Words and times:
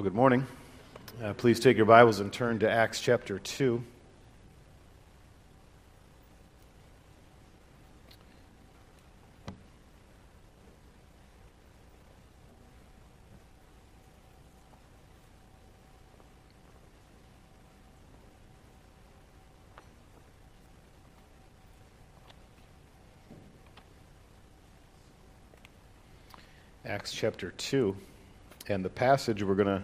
Well, 0.00 0.04
good 0.08 0.16
morning. 0.16 0.46
Uh, 1.22 1.34
please 1.34 1.60
take 1.60 1.76
your 1.76 1.84
Bibles 1.84 2.20
and 2.20 2.32
turn 2.32 2.60
to 2.60 2.70
Acts 2.70 3.02
chapter 3.02 3.38
2. 3.38 3.82
Acts 26.86 27.12
chapter 27.12 27.50
2. 27.50 27.94
And 28.70 28.84
the 28.84 28.88
passage 28.88 29.42
we're 29.42 29.56
going 29.56 29.66
to 29.66 29.82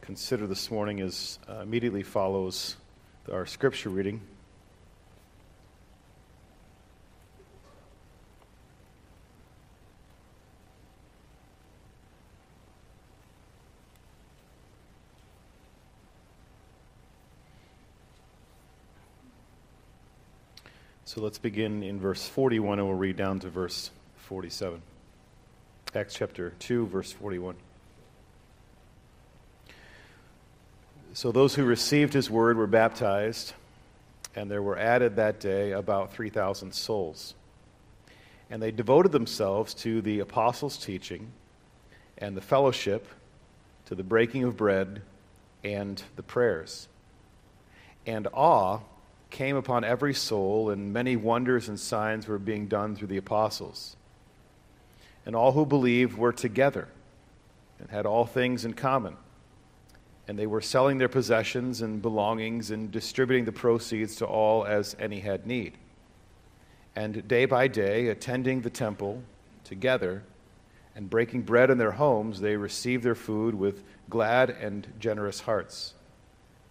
consider 0.00 0.46
this 0.46 0.70
morning 0.70 1.00
is 1.00 1.38
uh, 1.50 1.60
immediately 1.60 2.02
follows 2.02 2.76
our 3.30 3.44
scripture 3.44 3.90
reading. 3.90 4.22
So 21.04 21.20
let's 21.20 21.36
begin 21.36 21.82
in 21.82 22.00
verse 22.00 22.26
41 22.26 22.78
and 22.78 22.88
we'll 22.88 22.96
read 22.96 23.18
down 23.18 23.40
to 23.40 23.50
verse 23.50 23.90
47. 24.16 24.80
Acts 25.94 26.14
chapter 26.14 26.54
2, 26.60 26.86
verse 26.86 27.12
41. 27.12 27.56
So 31.16 31.32
those 31.32 31.54
who 31.54 31.64
received 31.64 32.12
his 32.12 32.28
word 32.28 32.58
were 32.58 32.66
baptized, 32.66 33.54
and 34.34 34.50
there 34.50 34.60
were 34.60 34.76
added 34.76 35.16
that 35.16 35.40
day 35.40 35.72
about 35.72 36.12
3,000 36.12 36.74
souls. 36.74 37.34
And 38.50 38.62
they 38.62 38.70
devoted 38.70 39.12
themselves 39.12 39.72
to 39.76 40.02
the 40.02 40.20
apostles' 40.20 40.76
teaching 40.76 41.32
and 42.18 42.36
the 42.36 42.42
fellowship, 42.42 43.08
to 43.86 43.94
the 43.94 44.02
breaking 44.02 44.44
of 44.44 44.58
bread 44.58 45.00
and 45.64 46.02
the 46.16 46.22
prayers. 46.22 46.86
And 48.06 48.28
awe 48.34 48.80
came 49.30 49.56
upon 49.56 49.84
every 49.84 50.12
soul, 50.12 50.68
and 50.68 50.92
many 50.92 51.16
wonders 51.16 51.66
and 51.66 51.80
signs 51.80 52.28
were 52.28 52.38
being 52.38 52.66
done 52.66 52.94
through 52.94 53.08
the 53.08 53.16
apostles. 53.16 53.96
And 55.24 55.34
all 55.34 55.52
who 55.52 55.64
believed 55.64 56.18
were 56.18 56.34
together 56.34 56.88
and 57.78 57.88
had 57.88 58.04
all 58.04 58.26
things 58.26 58.66
in 58.66 58.74
common 58.74 59.16
and 60.28 60.38
they 60.38 60.46
were 60.46 60.60
selling 60.60 60.98
their 60.98 61.08
possessions 61.08 61.82
and 61.82 62.02
belongings 62.02 62.70
and 62.70 62.90
distributing 62.90 63.44
the 63.44 63.52
proceeds 63.52 64.16
to 64.16 64.26
all 64.26 64.64
as 64.64 64.96
any 64.98 65.20
had 65.20 65.46
need. 65.46 65.74
And 66.96 67.26
day 67.28 67.44
by 67.44 67.68
day, 67.68 68.08
attending 68.08 68.62
the 68.62 68.70
temple 68.70 69.22
together 69.64 70.22
and 70.94 71.10
breaking 71.10 71.42
bread 71.42 71.70
in 71.70 71.78
their 71.78 71.92
homes, 71.92 72.40
they 72.40 72.56
received 72.56 73.04
their 73.04 73.14
food 73.14 73.54
with 73.54 73.82
glad 74.08 74.50
and 74.50 74.86
generous 74.98 75.40
hearts, 75.40 75.94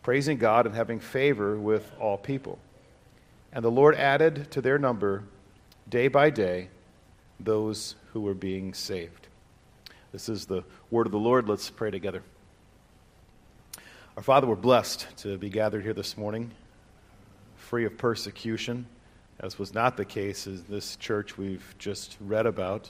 praising 0.02 0.38
God 0.38 0.66
and 0.66 0.76
having 0.76 1.00
favor 1.00 1.58
with 1.58 1.92
all 2.00 2.17
people. 2.17 2.58
And 3.53 3.64
the 3.64 3.72
Lord 3.72 3.95
added 3.95 4.52
to 4.52 4.61
their 4.61 4.80
number 4.80 5.23
day 5.88 6.08
by 6.08 6.30
day 6.30 6.70
those 7.39 7.95
who 8.11 8.22
were 8.22 8.33
being 8.33 8.73
saved. 8.73 9.28
This 10.11 10.28
is 10.28 10.45
the 10.45 10.64
word 10.89 11.05
of 11.05 11.11
the 11.11 11.20
Lord. 11.20 11.48
Let's 11.48 11.70
pray 11.70 11.92
together. 11.92 12.23
Our 14.17 14.23
Father, 14.23 14.48
we're 14.48 14.55
blessed 14.55 15.08
to 15.17 15.37
be 15.37 15.49
gathered 15.49 15.83
here 15.83 15.93
this 15.93 16.15
morning, 16.15 16.52
free 17.58 17.83
of 17.83 17.98
persecution, 17.98 18.86
as 19.42 19.59
was 19.59 19.73
not 19.73 19.98
the 19.98 20.05
case 20.05 20.48
in 20.48 20.64
this 20.70 20.95
church 20.95 21.37
we've 21.37 21.76
just 21.80 22.15
read 22.21 22.45
about, 22.45 22.89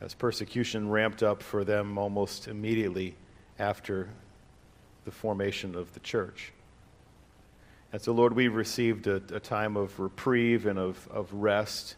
as 0.00 0.14
persecution 0.14 0.90
ramped 0.90 1.22
up 1.22 1.44
for 1.44 1.62
them 1.62 1.96
almost 1.96 2.48
immediately 2.48 3.14
after 3.60 4.08
the 5.04 5.12
formation 5.12 5.76
of 5.76 5.94
the 5.94 6.00
church. 6.00 6.52
And 7.92 8.02
so, 8.02 8.12
Lord, 8.12 8.32
we've 8.32 8.56
received 8.56 9.06
a, 9.06 9.22
a 9.32 9.38
time 9.38 9.76
of 9.76 10.00
reprieve 10.00 10.66
and 10.66 10.76
of, 10.76 11.06
of 11.12 11.32
rest. 11.32 11.94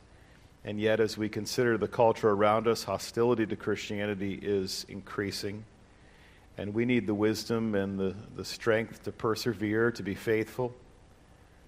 And 0.67 0.79
yet, 0.79 1.01
as 1.01 1.17
we 1.17 1.31
consider 1.31 1.79
the 1.79 1.89
culture 1.89 2.29
around 2.29 2.69
us, 2.69 2.85
hostility 2.85 3.47
to 3.47 3.57
Christianity 3.57 4.39
is 4.43 4.85
increasing. 4.91 5.65
And 6.57 6.73
we 6.73 6.85
need 6.85 7.07
the 7.07 7.15
wisdom 7.15 7.75
and 7.75 7.99
the, 7.99 8.15
the 8.37 8.45
strength 8.45 9.03
to 9.05 9.13
persevere, 9.13 9.91
to 9.93 10.03
be 10.03 10.15
faithful, 10.15 10.73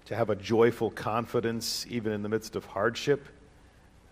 to 0.05 0.15
have 0.15 0.29
a 0.29 0.35
joyful 0.35 0.89
confidence 0.91 1.85
even 1.89 2.13
in 2.13 2.23
the 2.23 2.29
midst 2.29 2.55
of 2.55 2.63
hardship, 2.63 3.27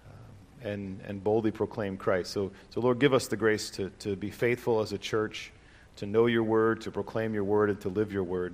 um, 0.06 0.70
and, 0.70 1.02
and 1.08 1.24
boldly 1.24 1.52
proclaim 1.52 1.96
Christ. 1.96 2.32
So, 2.32 2.52
so, 2.72 2.82
Lord, 2.82 3.00
give 3.00 3.14
us 3.14 3.28
the 3.28 3.38
grace 3.38 3.70
to, 3.72 3.90
to 4.00 4.18
be 4.18 4.30
faithful 4.30 4.82
as 4.82 4.92
a 4.92 4.98
church, 4.98 5.54
to 5.96 6.06
know 6.06 6.26
your 6.26 6.44
word, 6.44 6.82
to 6.82 6.92
proclaim 6.92 7.34
your 7.34 7.46
word, 7.46 7.70
and 7.70 7.80
to 7.80 7.90
live 7.90 8.12
your 8.12 8.24
word, 8.24 8.54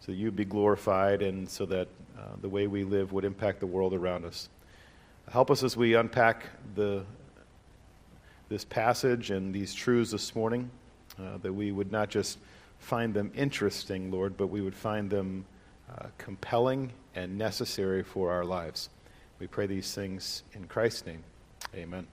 so 0.00 0.12
that 0.12 0.18
you 0.18 0.30
be 0.30 0.46
glorified 0.46 1.20
and 1.20 1.46
so 1.46 1.66
that 1.66 1.88
uh, 2.18 2.22
the 2.40 2.48
way 2.48 2.68
we 2.68 2.84
live 2.84 3.12
would 3.12 3.26
impact 3.26 3.60
the 3.60 3.66
world 3.66 3.92
around 3.92 4.24
us. 4.24 4.48
Help 5.30 5.50
us 5.50 5.62
as 5.62 5.76
we 5.76 5.94
unpack 5.94 6.46
the, 6.74 7.04
this 8.48 8.64
passage 8.64 9.30
and 9.30 9.54
these 9.54 9.74
truths 9.74 10.10
this 10.12 10.34
morning 10.34 10.70
uh, 11.18 11.38
that 11.38 11.52
we 11.52 11.72
would 11.72 11.92
not 11.92 12.08
just 12.08 12.38
find 12.78 13.14
them 13.14 13.30
interesting, 13.34 14.10
Lord, 14.10 14.36
but 14.36 14.48
we 14.48 14.60
would 14.60 14.74
find 14.74 15.10
them 15.10 15.44
uh, 15.90 16.06
compelling 16.18 16.92
and 17.14 17.36
necessary 17.36 18.02
for 18.02 18.30
our 18.30 18.44
lives. 18.44 18.88
We 19.38 19.46
pray 19.46 19.66
these 19.66 19.94
things 19.94 20.42
in 20.52 20.66
Christ's 20.66 21.06
name. 21.06 21.22
Amen. 21.74 22.06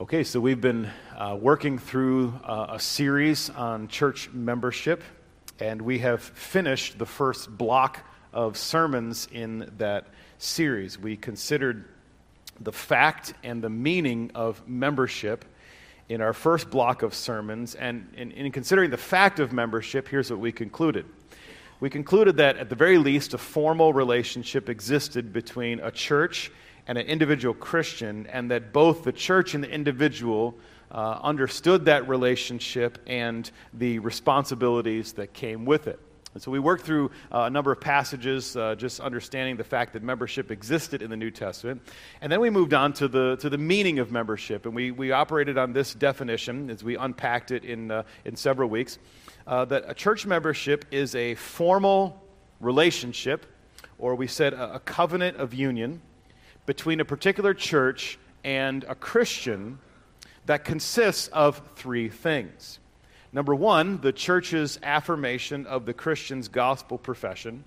Okay, 0.00 0.24
so 0.24 0.40
we've 0.40 0.60
been 0.60 0.88
uh, 1.16 1.36
working 1.40 1.78
through 1.78 2.34
uh, 2.44 2.66
a 2.70 2.80
series 2.80 3.50
on 3.50 3.86
church 3.88 4.30
membership, 4.32 5.02
and 5.60 5.80
we 5.80 6.00
have 6.00 6.22
finished 6.22 6.98
the 6.98 7.06
first 7.06 7.56
block 7.56 8.00
of 8.32 8.56
sermons 8.56 9.28
in 9.30 9.70
that 9.78 10.06
series. 10.38 10.98
We 10.98 11.16
considered 11.16 11.84
the 12.60 12.72
fact 12.72 13.34
and 13.44 13.62
the 13.62 13.70
meaning 13.70 14.30
of 14.34 14.66
membership 14.66 15.44
in 16.12 16.20
our 16.20 16.32
first 16.32 16.70
block 16.70 17.02
of 17.02 17.14
sermons. 17.14 17.74
And 17.74 18.12
in, 18.16 18.32
in, 18.32 18.52
considering 18.52 18.90
the 18.90 18.96
fact 18.96 19.40
of 19.40 19.52
membership, 19.52 20.08
here's 20.08 20.30
what 20.30 20.40
we 20.40 20.52
concluded. 20.52 21.06
We 21.80 21.90
concluded 21.90 22.36
that, 22.36 22.58
at 22.58 22.68
the 22.68 22.76
very 22.76 22.98
least, 22.98 23.34
a 23.34 23.38
formal 23.38 23.92
relationship 23.92 24.68
existed 24.68 25.32
between 25.32 25.80
a 25.80 25.90
church 25.90 26.52
and 26.86 26.98
an 26.98 27.06
individual 27.06 27.54
Christian, 27.54 28.26
and 28.26 28.50
that 28.50 28.72
both 28.72 29.04
the 29.04 29.12
church 29.12 29.54
and 29.54 29.64
the 29.64 29.70
individual 29.70 30.54
uh, 30.90 31.18
understood 31.22 31.86
that 31.86 32.06
relationship 32.08 32.98
and 33.06 33.50
the 33.72 33.98
responsibilities 34.00 35.14
that 35.14 35.32
came 35.32 35.64
with 35.64 35.86
it. 35.86 35.98
And 36.34 36.42
so 36.42 36.50
we 36.50 36.58
worked 36.58 36.84
through 36.84 37.10
uh, 37.30 37.42
a 37.42 37.50
number 37.50 37.72
of 37.72 37.80
passages, 37.80 38.56
uh, 38.56 38.74
just 38.74 39.00
understanding 39.00 39.56
the 39.56 39.64
fact 39.64 39.92
that 39.92 40.02
membership 40.02 40.50
existed 40.50 41.02
in 41.02 41.10
the 41.10 41.16
New 41.16 41.30
Testament. 41.30 41.82
And 42.20 42.32
then 42.32 42.40
we 42.40 42.48
moved 42.48 42.72
on 42.72 42.94
to 42.94 43.08
the, 43.08 43.36
to 43.36 43.50
the 43.50 43.58
meaning 43.58 43.98
of 43.98 44.10
membership. 44.10 44.64
And 44.64 44.74
we, 44.74 44.90
we 44.90 45.12
operated 45.12 45.58
on 45.58 45.72
this 45.72 45.92
definition 45.92 46.70
as 46.70 46.82
we 46.82 46.96
unpacked 46.96 47.50
it 47.50 47.64
in, 47.64 47.90
uh, 47.90 48.04
in 48.24 48.36
several 48.36 48.70
weeks 48.70 48.98
uh, 49.46 49.64
that 49.66 49.84
a 49.86 49.94
church 49.94 50.24
membership 50.24 50.86
is 50.90 51.14
a 51.14 51.34
formal 51.34 52.22
relationship, 52.60 53.46
or 53.98 54.14
we 54.14 54.26
said 54.26 54.54
a, 54.54 54.76
a 54.76 54.80
covenant 54.80 55.36
of 55.36 55.52
union, 55.52 56.00
between 56.64 57.00
a 57.00 57.04
particular 57.04 57.52
church 57.52 58.18
and 58.44 58.84
a 58.84 58.94
Christian 58.94 59.78
that 60.46 60.64
consists 60.64 61.28
of 61.28 61.60
three 61.76 62.08
things. 62.08 62.78
Number 63.32 63.54
one, 63.54 64.00
the 64.00 64.12
church's 64.12 64.78
affirmation 64.82 65.66
of 65.66 65.86
the 65.86 65.94
Christian's 65.94 66.48
gospel 66.48 66.98
profession. 66.98 67.64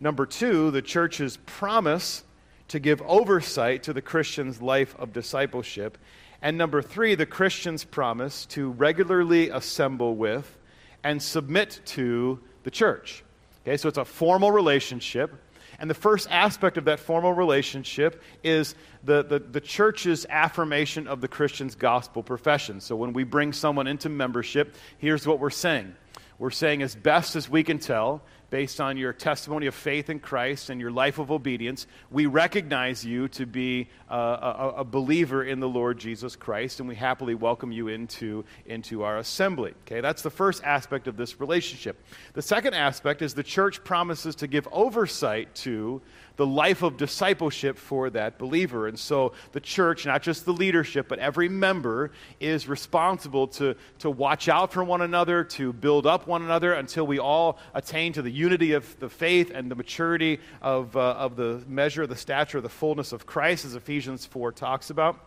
Number 0.00 0.26
two, 0.26 0.70
the 0.70 0.82
church's 0.82 1.36
promise 1.46 2.24
to 2.68 2.78
give 2.78 3.00
oversight 3.02 3.84
to 3.84 3.92
the 3.92 4.02
Christian's 4.02 4.60
life 4.60 4.94
of 4.98 5.12
discipleship. 5.12 5.98
And 6.42 6.58
number 6.58 6.82
three, 6.82 7.14
the 7.14 7.26
Christian's 7.26 7.84
promise 7.84 8.46
to 8.46 8.70
regularly 8.70 9.50
assemble 9.50 10.16
with 10.16 10.58
and 11.04 11.22
submit 11.22 11.80
to 11.86 12.40
the 12.64 12.70
church. 12.70 13.24
Okay, 13.62 13.76
so 13.76 13.88
it's 13.88 13.98
a 13.98 14.04
formal 14.04 14.50
relationship. 14.50 15.32
And 15.78 15.88
the 15.88 15.94
first 15.94 16.26
aspect 16.30 16.76
of 16.76 16.86
that 16.86 16.98
formal 16.98 17.32
relationship 17.32 18.22
is 18.42 18.74
the, 19.04 19.22
the, 19.22 19.38
the, 19.38 19.60
church's 19.60 20.26
affirmation 20.28 21.06
of 21.06 21.20
the 21.20 21.28
Christian's 21.28 21.76
gospel 21.76 22.22
profession. 22.22 22.80
So 22.80 22.96
when 22.96 23.12
we 23.12 23.22
bring 23.22 23.52
someone 23.52 23.86
into 23.86 24.08
membership, 24.08 24.74
here's 24.98 25.24
what 25.24 25.38
we're 25.38 25.50
saying. 25.50 25.94
We're 26.38 26.50
saying, 26.50 26.82
as 26.82 26.94
best 26.94 27.36
as 27.36 27.48
we 27.48 27.62
can 27.62 27.78
tell, 27.78 28.22
based 28.50 28.80
on 28.80 28.96
your 28.96 29.12
testimony 29.12 29.66
of 29.66 29.74
faith 29.74 30.08
in 30.08 30.18
Christ 30.18 30.70
and 30.70 30.80
your 30.80 30.90
life 30.90 31.18
of 31.18 31.30
obedience, 31.30 31.86
we 32.10 32.26
recognize 32.26 33.04
you 33.04 33.28
to 33.28 33.46
be 33.46 33.88
uh, 34.10 34.74
a, 34.76 34.80
a, 34.80 34.84
believer 34.84 35.44
in 35.44 35.60
the 35.60 35.68
Lord 35.68 35.98
Jesus 35.98 36.34
Christ, 36.34 36.80
and 36.80 36.88
we 36.88 36.94
happily 36.94 37.34
welcome 37.34 37.72
you 37.72 37.88
into, 37.88 38.44
into 38.64 39.02
our 39.02 39.18
assembly. 39.18 39.74
Okay, 39.86 40.00
that's 40.00 40.22
the 40.22 40.30
first 40.30 40.64
aspect 40.64 41.08
of 41.08 41.16
this 41.16 41.40
relationship. 41.40 42.02
The 42.32 42.42
second 42.42 42.74
aspect 42.74 43.20
is 43.20 43.34
the 43.34 43.42
church 43.42 43.84
promises 43.84 44.34
to 44.36 44.46
give 44.46 44.66
oversight 44.72 45.54
to 45.56 46.00
the 46.36 46.46
life 46.46 46.82
of 46.82 46.96
discipleship 46.96 47.76
for 47.76 48.08
that 48.10 48.38
believer. 48.38 48.86
And 48.86 48.98
so 48.98 49.32
the 49.52 49.60
church, 49.60 50.06
not 50.06 50.22
just 50.22 50.44
the 50.44 50.52
leadership, 50.52 51.08
but 51.08 51.18
every 51.18 51.48
member 51.48 52.12
is 52.38 52.68
responsible 52.68 53.48
to, 53.48 53.74
to 53.98 54.08
watch 54.08 54.48
out 54.48 54.72
for 54.72 54.84
one 54.84 55.02
another, 55.02 55.42
to 55.44 55.72
build 55.72 56.06
up 56.06 56.28
one 56.28 56.42
another 56.42 56.74
until 56.74 57.06
we 57.06 57.18
all 57.18 57.58
attain 57.74 58.12
to 58.12 58.22
the 58.22 58.30
unity 58.38 58.72
of 58.72 58.98
the 59.00 59.08
faith 59.08 59.50
and 59.52 59.70
the 59.70 59.74
maturity 59.74 60.40
of, 60.62 60.96
uh, 60.96 61.12
of 61.12 61.36
the 61.36 61.62
measure, 61.66 62.06
the 62.06 62.16
stature, 62.16 62.60
the 62.60 62.68
fullness 62.68 63.12
of 63.12 63.26
Christ, 63.26 63.64
as 63.64 63.74
Ephesians 63.74 64.24
4 64.24 64.52
talks 64.52 64.90
about. 64.90 65.18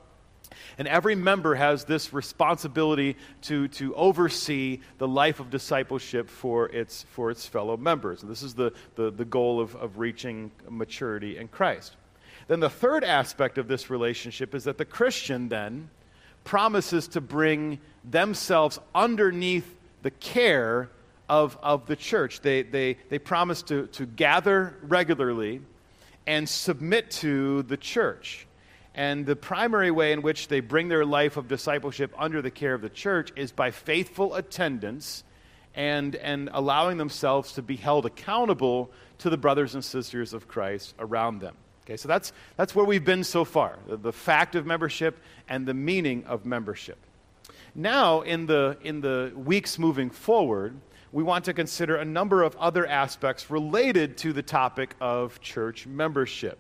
And 0.77 0.87
every 0.87 1.15
member 1.15 1.55
has 1.55 1.85
this 1.85 2.13
responsibility 2.13 3.15
to, 3.43 3.67
to 3.69 3.95
oversee 3.95 4.79
the 4.97 5.07
life 5.07 5.39
of 5.39 5.49
discipleship 5.49 6.29
for 6.29 6.69
its, 6.69 7.03
for 7.03 7.31
its 7.31 7.45
fellow 7.45 7.77
members. 7.77 8.21
And 8.21 8.31
this 8.31 8.43
is 8.43 8.53
the, 8.53 8.73
the, 8.95 9.11
the 9.11 9.25
goal 9.25 9.59
of, 9.59 9.75
of 9.75 9.99
reaching 9.99 10.51
maturity 10.69 11.37
in 11.37 11.47
Christ. 11.47 11.95
Then 12.47 12.59
the 12.59 12.69
third 12.69 13.03
aspect 13.03 13.57
of 13.57 13.67
this 13.67 13.89
relationship 13.89 14.55
is 14.55 14.63
that 14.65 14.77
the 14.77 14.85
Christian 14.85 15.49
then 15.49 15.89
promises 16.43 17.07
to 17.09 17.21
bring 17.21 17.79
themselves 18.03 18.79
underneath 18.95 19.77
the 20.01 20.11
care 20.11 20.89
of, 21.31 21.57
of 21.63 21.85
the 21.85 21.95
church. 21.95 22.41
They, 22.41 22.61
they, 22.63 22.97
they 23.07 23.17
promise 23.17 23.63
to, 23.63 23.87
to 23.87 24.05
gather 24.05 24.75
regularly 24.83 25.61
and 26.27 26.47
submit 26.47 27.09
to 27.11 27.63
the 27.63 27.77
church. 27.77 28.45
And 28.93 29.25
the 29.25 29.37
primary 29.37 29.91
way 29.91 30.11
in 30.11 30.21
which 30.21 30.49
they 30.49 30.59
bring 30.59 30.89
their 30.89 31.05
life 31.05 31.37
of 31.37 31.47
discipleship 31.47 32.13
under 32.17 32.41
the 32.41 32.51
care 32.51 32.73
of 32.73 32.81
the 32.81 32.89
church 32.89 33.31
is 33.37 33.53
by 33.53 33.71
faithful 33.71 34.35
attendance 34.35 35.23
and, 35.73 36.17
and 36.17 36.49
allowing 36.51 36.97
themselves 36.97 37.53
to 37.53 37.61
be 37.61 37.77
held 37.77 38.05
accountable 38.05 38.91
to 39.19 39.29
the 39.29 39.37
brothers 39.37 39.73
and 39.73 39.85
sisters 39.85 40.33
of 40.33 40.49
Christ 40.49 40.93
around 40.99 41.39
them. 41.39 41.55
Okay, 41.85 41.95
so 41.95 42.09
that's, 42.09 42.33
that's 42.57 42.75
where 42.75 42.83
we've 42.83 43.05
been 43.05 43.23
so 43.23 43.45
far 43.45 43.79
the, 43.87 43.95
the 43.95 44.11
fact 44.11 44.55
of 44.55 44.65
membership 44.65 45.17
and 45.47 45.65
the 45.65 45.73
meaning 45.73 46.25
of 46.25 46.45
membership. 46.45 46.97
Now, 47.73 48.19
in 48.19 48.47
the, 48.47 48.77
in 48.83 48.99
the 48.99 49.31
weeks 49.33 49.79
moving 49.79 50.09
forward, 50.09 50.75
we 51.11 51.23
want 51.23 51.45
to 51.45 51.53
consider 51.53 51.97
a 51.97 52.05
number 52.05 52.41
of 52.43 52.55
other 52.55 52.87
aspects 52.87 53.49
related 53.49 54.17
to 54.17 54.31
the 54.31 54.41
topic 54.41 54.95
of 55.01 55.41
church 55.41 55.85
membership. 55.85 56.57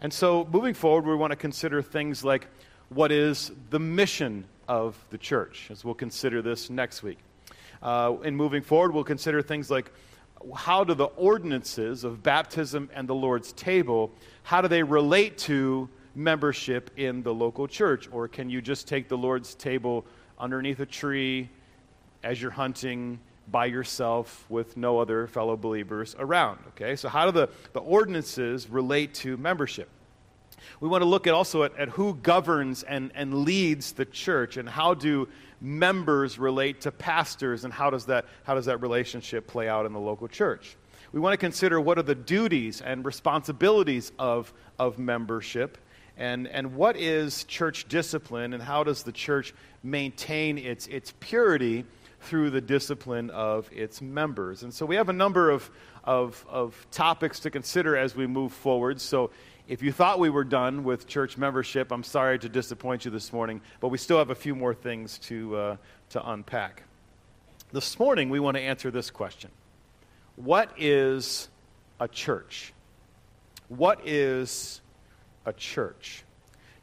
And 0.00 0.12
so, 0.12 0.46
moving 0.52 0.74
forward, 0.74 1.06
we 1.06 1.16
want 1.16 1.30
to 1.30 1.36
consider 1.36 1.80
things 1.82 2.22
like 2.22 2.46
what 2.90 3.10
is 3.10 3.50
the 3.70 3.78
mission 3.78 4.44
of 4.68 5.02
the 5.10 5.18
church, 5.18 5.68
as 5.70 5.84
we'll 5.84 5.94
consider 5.94 6.42
this 6.42 6.70
next 6.70 7.02
week. 7.02 7.18
Uh, 7.82 8.16
in 8.22 8.36
moving 8.36 8.62
forward, 8.62 8.92
we'll 8.92 9.04
consider 9.04 9.40
things 9.40 9.70
like 9.70 9.90
how 10.54 10.84
do 10.84 10.94
the 10.94 11.06
ordinances 11.06 12.04
of 12.04 12.22
baptism 12.22 12.88
and 12.94 13.08
the 13.08 13.14
Lord's 13.14 13.52
table, 13.52 14.12
how 14.42 14.60
do 14.60 14.68
they 14.68 14.82
relate 14.82 15.38
to 15.38 15.88
membership 16.14 16.90
in 16.96 17.22
the 17.22 17.32
local 17.32 17.66
church? 17.66 18.08
Or 18.12 18.28
can 18.28 18.50
you 18.50 18.60
just 18.60 18.86
take 18.86 19.08
the 19.08 19.18
Lord's 19.18 19.54
table 19.54 20.04
underneath 20.38 20.80
a 20.80 20.86
tree 20.86 21.48
as 22.22 22.40
you're 22.40 22.50
hunting 22.50 23.18
by 23.50 23.66
yourself 23.66 24.44
with 24.48 24.76
no 24.76 24.98
other 24.98 25.26
fellow 25.26 25.56
believers 25.56 26.14
around. 26.18 26.58
Okay, 26.68 26.96
so 26.96 27.08
how 27.08 27.26
do 27.26 27.32
the, 27.32 27.48
the 27.72 27.80
ordinances 27.80 28.68
relate 28.68 29.14
to 29.14 29.36
membership? 29.36 29.88
We 30.80 30.88
want 30.88 31.02
to 31.02 31.06
look 31.06 31.26
at 31.26 31.34
also 31.34 31.62
at, 31.62 31.76
at 31.78 31.88
who 31.88 32.14
governs 32.14 32.82
and, 32.82 33.10
and 33.14 33.44
leads 33.44 33.92
the 33.92 34.04
church 34.04 34.56
and 34.56 34.68
how 34.68 34.94
do 34.94 35.28
members 35.60 36.38
relate 36.38 36.82
to 36.82 36.92
pastors 36.92 37.64
and 37.64 37.72
how 37.72 37.90
does 37.90 38.06
that, 38.06 38.26
how 38.44 38.54
does 38.54 38.66
that 38.66 38.80
relationship 38.80 39.46
play 39.46 39.68
out 39.68 39.86
in 39.86 39.92
the 39.92 39.98
local 39.98 40.28
church. 40.28 40.76
We 41.12 41.20
want 41.20 41.32
to 41.32 41.38
consider 41.38 41.80
what 41.80 41.98
are 41.98 42.02
the 42.02 42.14
duties 42.14 42.80
and 42.80 43.04
responsibilities 43.04 44.12
of, 44.18 44.52
of 44.78 44.98
membership 44.98 45.78
and, 46.16 46.46
and 46.48 46.74
what 46.74 46.96
is 46.96 47.44
church 47.44 47.88
discipline 47.88 48.52
and 48.52 48.62
how 48.62 48.84
does 48.84 49.04
the 49.04 49.12
church 49.12 49.54
maintain 49.82 50.58
its, 50.58 50.86
its 50.88 51.14
purity 51.20 51.84
through 52.20 52.50
the 52.50 52.60
discipline 52.60 53.30
of 53.30 53.70
its 53.72 54.02
members. 54.02 54.62
And 54.62 54.72
so 54.72 54.84
we 54.84 54.96
have 54.96 55.08
a 55.08 55.12
number 55.12 55.50
of, 55.50 55.70
of, 56.04 56.44
of 56.48 56.86
topics 56.90 57.40
to 57.40 57.50
consider 57.50 57.96
as 57.96 58.14
we 58.16 58.26
move 58.26 58.52
forward. 58.52 59.00
So 59.00 59.30
if 59.68 59.82
you 59.82 59.92
thought 59.92 60.18
we 60.18 60.30
were 60.30 60.44
done 60.44 60.82
with 60.82 61.06
church 61.06 61.36
membership, 61.36 61.92
I'm 61.92 62.02
sorry 62.02 62.38
to 62.40 62.48
disappoint 62.48 63.04
you 63.04 63.10
this 63.10 63.32
morning, 63.32 63.60
but 63.80 63.88
we 63.88 63.98
still 63.98 64.18
have 64.18 64.30
a 64.30 64.34
few 64.34 64.54
more 64.54 64.74
things 64.74 65.18
to, 65.20 65.56
uh, 65.56 65.76
to 66.10 66.30
unpack. 66.30 66.84
This 67.70 67.98
morning, 67.98 68.30
we 68.30 68.40
want 68.40 68.56
to 68.56 68.62
answer 68.62 68.90
this 68.90 69.10
question 69.10 69.50
What 70.36 70.72
is 70.78 71.50
a 72.00 72.08
church? 72.08 72.72
What 73.68 74.00
is 74.06 74.80
a 75.44 75.52
church? 75.52 76.24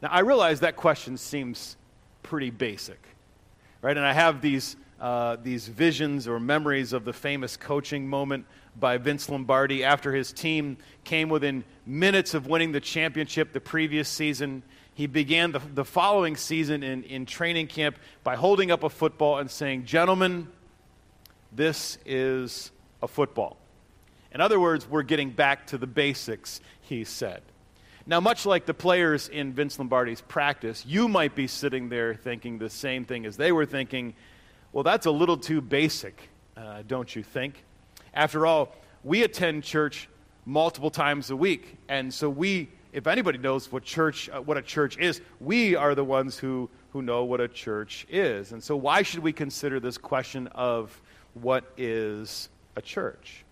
Now, 0.00 0.08
I 0.12 0.20
realize 0.20 0.60
that 0.60 0.76
question 0.76 1.16
seems 1.16 1.76
pretty 2.22 2.50
basic, 2.50 3.00
right? 3.82 3.96
And 3.96 4.06
I 4.06 4.12
have 4.12 4.40
these 4.40 4.76
uh, 5.00 5.36
these 5.42 5.68
visions 5.68 6.26
or 6.26 6.40
memories 6.40 6.92
of 6.92 7.04
the 7.04 7.12
famous 7.12 7.56
coaching 7.56 8.08
moment 8.08 8.46
by 8.78 8.98
Vince 8.98 9.28
Lombardi 9.28 9.84
after 9.84 10.14
his 10.14 10.32
team 10.32 10.76
came 11.04 11.28
within 11.28 11.64
minutes 11.84 12.34
of 12.34 12.46
winning 12.46 12.72
the 12.72 12.80
championship 12.80 13.52
the 13.52 13.60
previous 13.60 14.08
season. 14.08 14.62
He 14.94 15.06
began 15.06 15.52
the, 15.52 15.58
the 15.58 15.84
following 15.84 16.36
season 16.36 16.82
in, 16.82 17.02
in 17.04 17.26
training 17.26 17.66
camp 17.66 17.98
by 18.24 18.36
holding 18.36 18.70
up 18.70 18.82
a 18.82 18.90
football 18.90 19.38
and 19.38 19.50
saying, 19.50 19.84
Gentlemen, 19.84 20.48
this 21.52 21.98
is 22.06 22.70
a 23.02 23.08
football. 23.08 23.58
In 24.32 24.40
other 24.40 24.58
words, 24.58 24.88
we're 24.88 25.02
getting 25.02 25.30
back 25.30 25.66
to 25.68 25.78
the 25.78 25.86
basics, 25.86 26.60
he 26.82 27.04
said. 27.04 27.42
Now, 28.06 28.20
much 28.20 28.46
like 28.46 28.66
the 28.66 28.74
players 28.74 29.28
in 29.28 29.52
Vince 29.52 29.78
Lombardi's 29.78 30.20
practice, 30.20 30.86
you 30.86 31.08
might 31.08 31.34
be 31.34 31.46
sitting 31.46 31.88
there 31.88 32.14
thinking 32.14 32.58
the 32.58 32.70
same 32.70 33.04
thing 33.04 33.26
as 33.26 33.36
they 33.36 33.50
were 33.50 33.66
thinking 33.66 34.14
well, 34.76 34.82
that's 34.82 35.06
a 35.06 35.10
little 35.10 35.38
too 35.38 35.62
basic, 35.62 36.28
uh, 36.54 36.82
don't 36.86 37.16
you 37.16 37.22
think? 37.22 37.64
After 38.12 38.44
all, 38.44 38.74
we 39.04 39.22
attend 39.22 39.64
church 39.64 40.06
multiple 40.44 40.90
times 40.90 41.30
a 41.30 41.36
week, 41.36 41.78
and 41.88 42.12
so 42.12 42.28
we, 42.28 42.68
if 42.92 43.06
anybody 43.06 43.38
knows 43.38 43.72
what 43.72 43.84
church, 43.84 44.28
uh, 44.28 44.42
what 44.42 44.58
a 44.58 44.60
church 44.60 44.98
is, 44.98 45.22
we 45.40 45.74
are 45.74 45.94
the 45.94 46.04
ones 46.04 46.36
who 46.36 46.68
who 46.90 47.00
know 47.00 47.24
what 47.24 47.40
a 47.40 47.48
church 47.48 48.06
is. 48.10 48.52
And 48.52 48.62
so, 48.62 48.76
why 48.76 49.00
should 49.00 49.20
we 49.20 49.32
consider 49.32 49.80
this 49.80 49.96
question 49.96 50.46
of 50.48 51.00
what 51.32 51.64
is 51.78 52.50
a 52.76 52.82
church? 52.82 53.46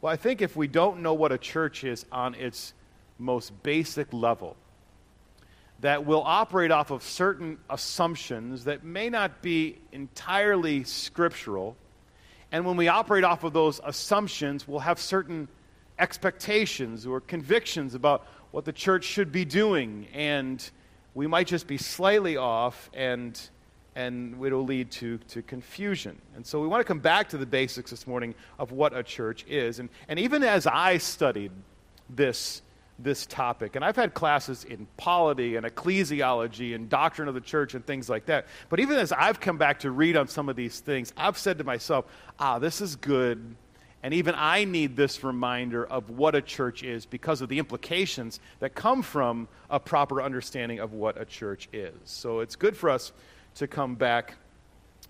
Well, 0.00 0.14
I 0.14 0.16
think 0.16 0.40
if 0.40 0.56
we 0.56 0.66
don't 0.66 1.02
know 1.02 1.12
what 1.12 1.30
a 1.30 1.36
church 1.36 1.84
is 1.84 2.06
on 2.10 2.34
its 2.36 2.72
most 3.18 3.62
basic 3.62 4.10
level, 4.14 4.56
that 5.82 6.06
will 6.06 6.22
operate 6.24 6.70
off 6.70 6.92
of 6.92 7.02
certain 7.02 7.58
assumptions 7.68 8.64
that 8.64 8.84
may 8.84 9.10
not 9.10 9.42
be 9.42 9.76
entirely 9.90 10.84
scriptural. 10.84 11.76
And 12.52 12.64
when 12.64 12.76
we 12.76 12.86
operate 12.86 13.24
off 13.24 13.42
of 13.42 13.52
those 13.52 13.80
assumptions, 13.84 14.66
we'll 14.66 14.78
have 14.78 15.00
certain 15.00 15.48
expectations 15.98 17.04
or 17.04 17.20
convictions 17.20 17.94
about 17.94 18.26
what 18.52 18.64
the 18.64 18.72
church 18.72 19.04
should 19.04 19.32
be 19.32 19.44
doing. 19.44 20.06
And 20.14 20.70
we 21.14 21.26
might 21.26 21.48
just 21.48 21.66
be 21.66 21.78
slightly 21.78 22.36
off, 22.36 22.88
and, 22.94 23.38
and 23.96 24.40
it'll 24.44 24.64
lead 24.64 24.92
to, 24.92 25.18
to 25.30 25.42
confusion. 25.42 26.16
And 26.36 26.46
so 26.46 26.60
we 26.60 26.68
want 26.68 26.80
to 26.80 26.84
come 26.84 27.00
back 27.00 27.28
to 27.30 27.38
the 27.38 27.46
basics 27.46 27.90
this 27.90 28.06
morning 28.06 28.36
of 28.56 28.70
what 28.70 28.96
a 28.96 29.02
church 29.02 29.44
is. 29.48 29.80
And, 29.80 29.88
and 30.06 30.20
even 30.20 30.44
as 30.44 30.68
I 30.68 30.98
studied 30.98 31.50
this 32.08 32.62
this 32.98 33.26
topic. 33.26 33.76
And 33.76 33.84
I've 33.84 33.96
had 33.96 34.14
classes 34.14 34.64
in 34.64 34.86
polity 34.96 35.56
and 35.56 35.66
ecclesiology 35.66 36.74
and 36.74 36.88
doctrine 36.88 37.28
of 37.28 37.34
the 37.34 37.40
church 37.40 37.74
and 37.74 37.84
things 37.84 38.08
like 38.08 38.26
that. 38.26 38.46
But 38.68 38.80
even 38.80 38.98
as 38.98 39.12
I've 39.12 39.40
come 39.40 39.58
back 39.58 39.80
to 39.80 39.90
read 39.90 40.16
on 40.16 40.28
some 40.28 40.48
of 40.48 40.56
these 40.56 40.80
things, 40.80 41.12
I've 41.16 41.38
said 41.38 41.58
to 41.58 41.64
myself, 41.64 42.06
ah, 42.38 42.58
this 42.58 42.80
is 42.80 42.96
good. 42.96 43.56
And 44.02 44.14
even 44.14 44.34
I 44.36 44.64
need 44.64 44.96
this 44.96 45.22
reminder 45.22 45.86
of 45.86 46.10
what 46.10 46.34
a 46.34 46.42
church 46.42 46.82
is 46.82 47.06
because 47.06 47.40
of 47.40 47.48
the 47.48 47.58
implications 47.58 48.40
that 48.58 48.74
come 48.74 49.02
from 49.02 49.48
a 49.70 49.78
proper 49.78 50.20
understanding 50.20 50.80
of 50.80 50.92
what 50.92 51.20
a 51.20 51.24
church 51.24 51.68
is. 51.72 51.94
So 52.04 52.40
it's 52.40 52.56
good 52.56 52.76
for 52.76 52.90
us 52.90 53.12
to 53.56 53.66
come 53.66 53.94
back 53.94 54.34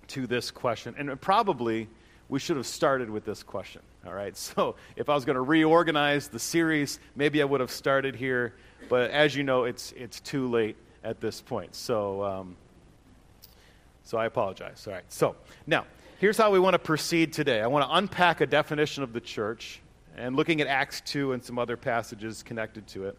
to 0.09 0.27
this 0.27 0.51
question. 0.51 0.95
And 0.99 1.19
probably 1.21 1.89
we 2.29 2.39
should 2.39 2.57
have 2.57 2.67
started 2.67 3.09
with 3.09 3.25
this 3.25 3.43
question. 3.43 3.83
All 4.07 4.13
right, 4.13 4.37
so 4.37 4.77
if 4.97 5.09
I 5.09 5.15
was 5.15 5.25
going 5.25 5.37
to 5.37 5.43
reorganize 5.43 6.29
the 6.29 6.39
series, 6.39 6.99
maybe 7.17 7.41
I 7.43 7.45
would 7.45 7.61
have 7.61 7.71
started 7.71 8.17
here, 8.17 8.55
but 8.89 9.11
as 9.11 9.35
you 9.35 9.45
know, 9.45 9.65
it's, 9.65 9.93
it's 9.93 10.21
too 10.21 10.49
late 10.49 10.77
at 11.05 11.21
this 11.21 11.41
point. 11.41 11.75
So, 11.75 12.23
um, 12.23 12.57
so 14.05 14.19
I 14.19 14.27
apologize. 14.27 14.85
All 14.87 14.93
right, 14.93 15.05
so 15.09 15.37
now, 15.67 15.87
Here's 16.23 16.39
how 16.39 16.53
we 16.53 16.61
want 16.61 16.75
to 16.75 16.79
proceed 16.79 17.33
today. 17.33 17.61
I 17.61 17.67
want 17.67 17.85
to 17.85 17.97
unpack 17.97 18.41
a 18.41 18.47
definition 18.47 19.03
of 19.03 19.13
the 19.13 19.21
church 19.21 19.81
and 20.17 20.37
looking 20.37 20.61
at 20.61 20.69
Acts 20.69 21.01
2 21.01 21.33
and 21.33 21.43
some 21.43 21.59
other 21.59 21.77
passages 21.77 22.45
connected 22.45 22.87
to 22.87 23.07
it. 23.07 23.19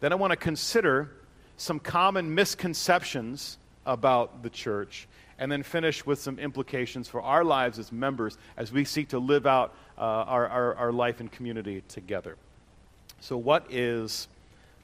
Then 0.00 0.10
I 0.10 0.16
want 0.16 0.32
to 0.32 0.36
consider 0.36 1.12
some 1.58 1.78
common 1.78 2.34
misconceptions 2.34 3.58
about 3.86 4.42
the 4.42 4.50
church 4.50 5.06
and 5.38 5.52
then 5.52 5.62
finish 5.62 6.04
with 6.04 6.18
some 6.18 6.40
implications 6.40 7.06
for 7.06 7.22
our 7.22 7.44
lives 7.44 7.78
as 7.78 7.92
members 7.92 8.36
as 8.56 8.72
we 8.72 8.84
seek 8.84 9.10
to 9.10 9.20
live 9.20 9.46
out 9.46 9.72
uh, 9.96 10.00
our, 10.00 10.48
our, 10.48 10.74
our 10.76 10.92
life 10.92 11.20
and 11.20 11.30
community 11.30 11.82
together. 11.88 12.36
So, 13.20 13.36
what 13.36 13.66
is 13.70 14.28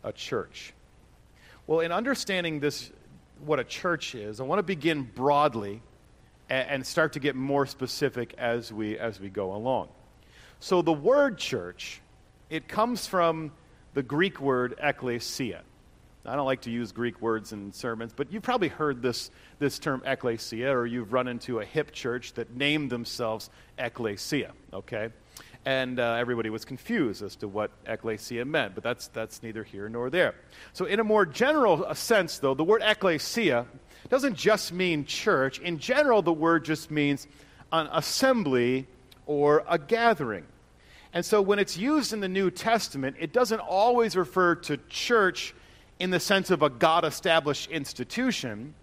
a 0.05 0.12
church? 0.12 0.73
Well, 1.67 1.81
in 1.81 1.93
understanding 1.93 2.61
this, 2.61 2.90
what 3.45 3.61
a 3.61 3.64
church 3.64 4.14
is, 4.14 4.40
I 4.40 4.45
want 4.45 4.59
to 4.59 4.64
begin 4.64 5.02
broadly 5.02 5.83
and, 6.49 6.69
and 6.69 6.87
start 6.87 7.14
to 7.14 7.21
get 7.21 7.37
more 7.37 7.67
specific 7.67 8.35
as 8.38 8.73
we, 8.73 8.99
as 8.99 9.21
we 9.21 9.29
go 9.29 9.55
along. 9.55 9.88
So, 10.59 10.83
the 10.83 10.93
word 10.93 11.38
church, 11.38 12.00
it 12.49 12.69
comes 12.69 13.07
from 13.07 13.52
the 13.95 14.02
Greek 14.02 14.40
word 14.40 14.79
ekklesia. 14.83 15.61
I 16.27 16.37
don't 16.37 16.45
like 16.45 16.62
to 16.62 16.71
use 16.71 16.93
Greek 16.93 17.21
words 17.23 17.53
in 17.53 17.73
sermons, 17.73 18.12
but 18.15 18.31
you've 18.31 18.43
probably 18.43 18.69
heard 18.69 19.00
this, 19.00 19.31
this 19.59 19.79
term 19.79 20.03
ekklesia, 20.07 20.71
or 20.71 20.85
you've 20.85 21.15
run 21.15 21.29
into 21.29 21.61
a 21.61 21.65
hip 21.65 21.93
church 21.93 22.35
that 22.35 22.55
named 22.55 22.91
themselves 22.91 23.49
ekklesia, 23.79 24.50
okay? 24.73 25.09
And 25.65 25.99
uh, 25.99 26.17
everybody 26.19 26.50
was 26.50 26.67
confused 26.67 27.23
as 27.23 27.37
to 27.37 27.49
what 27.49 27.71
ekklesia 27.85 28.47
meant, 28.47 28.75
but 28.75 28.85
that's, 28.85 29.09
that's 29.09 29.43
neither 29.43 29.65
here 29.65 29.89
nor 29.89 30.11
there. 30.11 30.35
So, 30.75 30.85
in 30.85 31.00
a 31.00 31.05
more 31.05 31.25
general 31.25 31.95
sense, 31.95 32.39
though, 32.39 32.55
the 32.55 32.65
word 32.65 32.83
ekklesia 32.83 33.67
doesn't 34.11 34.37
just 34.37 34.73
mean 34.73 35.07
church. 35.07 35.59
In 35.59 35.79
general, 35.79 36.21
the 36.21 36.33
word 36.33 36.67
just 36.67 36.91
means 36.91 37.27
an 37.73 37.89
assembly 37.93 38.87
or 39.25 39.65
a 39.69 39.79
gathering. 39.79 40.45
And 41.15 41.25
so, 41.25 41.41
when 41.41 41.59
it's 41.59 41.79
used 41.79 42.12
in 42.12 42.21
the 42.21 42.29
New 42.29 42.50
Testament, 42.50 43.17
it 43.19 43.33
doesn't 43.33 43.61
always 43.61 44.17
refer 44.17 44.55
to 44.57 44.77
church 44.89 45.55
in 46.00 46.11
the 46.11 46.19
sense 46.19 46.50
of 46.50 46.62
a 46.62 46.71
God 46.71 47.04
established 47.04 47.71
institution. 47.71 48.75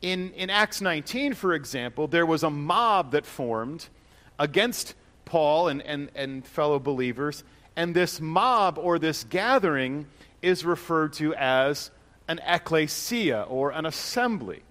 In, 0.00 0.30
in 0.32 0.48
Acts 0.48 0.80
19, 0.80 1.34
for 1.34 1.54
example, 1.54 2.06
there 2.06 2.24
was 2.24 2.44
a 2.44 2.50
mob 2.50 3.10
that 3.10 3.26
formed 3.26 3.88
against 4.38 4.94
Paul 5.24 5.68
and, 5.68 5.82
and, 5.82 6.10
and 6.14 6.46
fellow 6.46 6.78
believers, 6.78 7.42
and 7.76 7.94
this 7.94 8.20
mob 8.20 8.78
or 8.78 8.98
this 8.98 9.24
gathering 9.24 10.06
is 10.40 10.64
referred 10.64 11.12
to 11.14 11.34
as 11.34 11.90
an 12.28 12.40
ecclesia 12.46 13.42
or 13.42 13.70
an 13.70 13.86
assembly. 13.86 14.62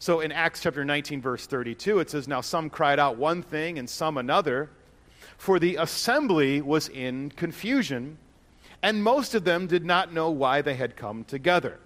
So 0.00 0.20
in 0.20 0.32
Acts 0.32 0.60
chapter 0.60 0.84
19, 0.84 1.22
verse 1.22 1.46
32, 1.46 2.00
it 2.00 2.10
says, 2.10 2.26
Now 2.26 2.40
some 2.40 2.70
cried 2.70 2.98
out 2.98 3.18
one 3.18 3.42
thing 3.42 3.78
and 3.78 3.88
some 3.88 4.18
another, 4.18 4.68
for 5.38 5.58
the 5.58 5.76
assembly 5.76 6.60
was 6.60 6.88
in 6.88 7.30
confusion 7.30 8.18
and 8.82 9.02
most 9.02 9.34
of 9.34 9.44
them 9.44 9.66
did 9.66 9.84
not 9.84 10.12
know 10.12 10.30
why 10.30 10.62
they 10.62 10.74
had 10.74 10.96
come 10.96 11.24
together. 11.24 11.78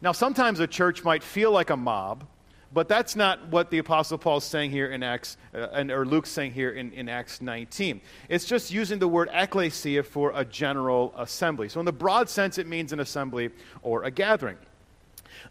Now, 0.00 0.12
sometimes 0.12 0.60
a 0.60 0.66
church 0.66 1.04
might 1.04 1.22
feel 1.22 1.50
like 1.50 1.70
a 1.70 1.76
mob, 1.76 2.24
but 2.72 2.88
that's 2.88 3.14
not 3.14 3.48
what 3.48 3.70
the 3.70 3.78
Apostle 3.78 4.18
Paul 4.18 4.38
is 4.38 4.44
saying 4.44 4.72
here 4.72 4.90
in 4.90 5.02
Acts, 5.02 5.36
uh, 5.54 5.84
or 5.88 6.04
Luke's 6.04 6.30
saying 6.30 6.52
here 6.52 6.70
in, 6.70 6.92
in 6.92 7.08
Acts 7.08 7.40
19. 7.40 8.00
It's 8.28 8.44
just 8.44 8.72
using 8.72 8.98
the 8.98 9.06
word 9.06 9.30
ecclesia 9.32 10.02
for 10.02 10.32
a 10.34 10.44
general 10.44 11.14
assembly. 11.16 11.68
So, 11.68 11.78
in 11.78 11.86
the 11.86 11.92
broad 11.92 12.28
sense, 12.28 12.58
it 12.58 12.66
means 12.66 12.92
an 12.92 12.98
assembly 12.98 13.50
or 13.82 14.02
a 14.02 14.10
gathering. 14.10 14.58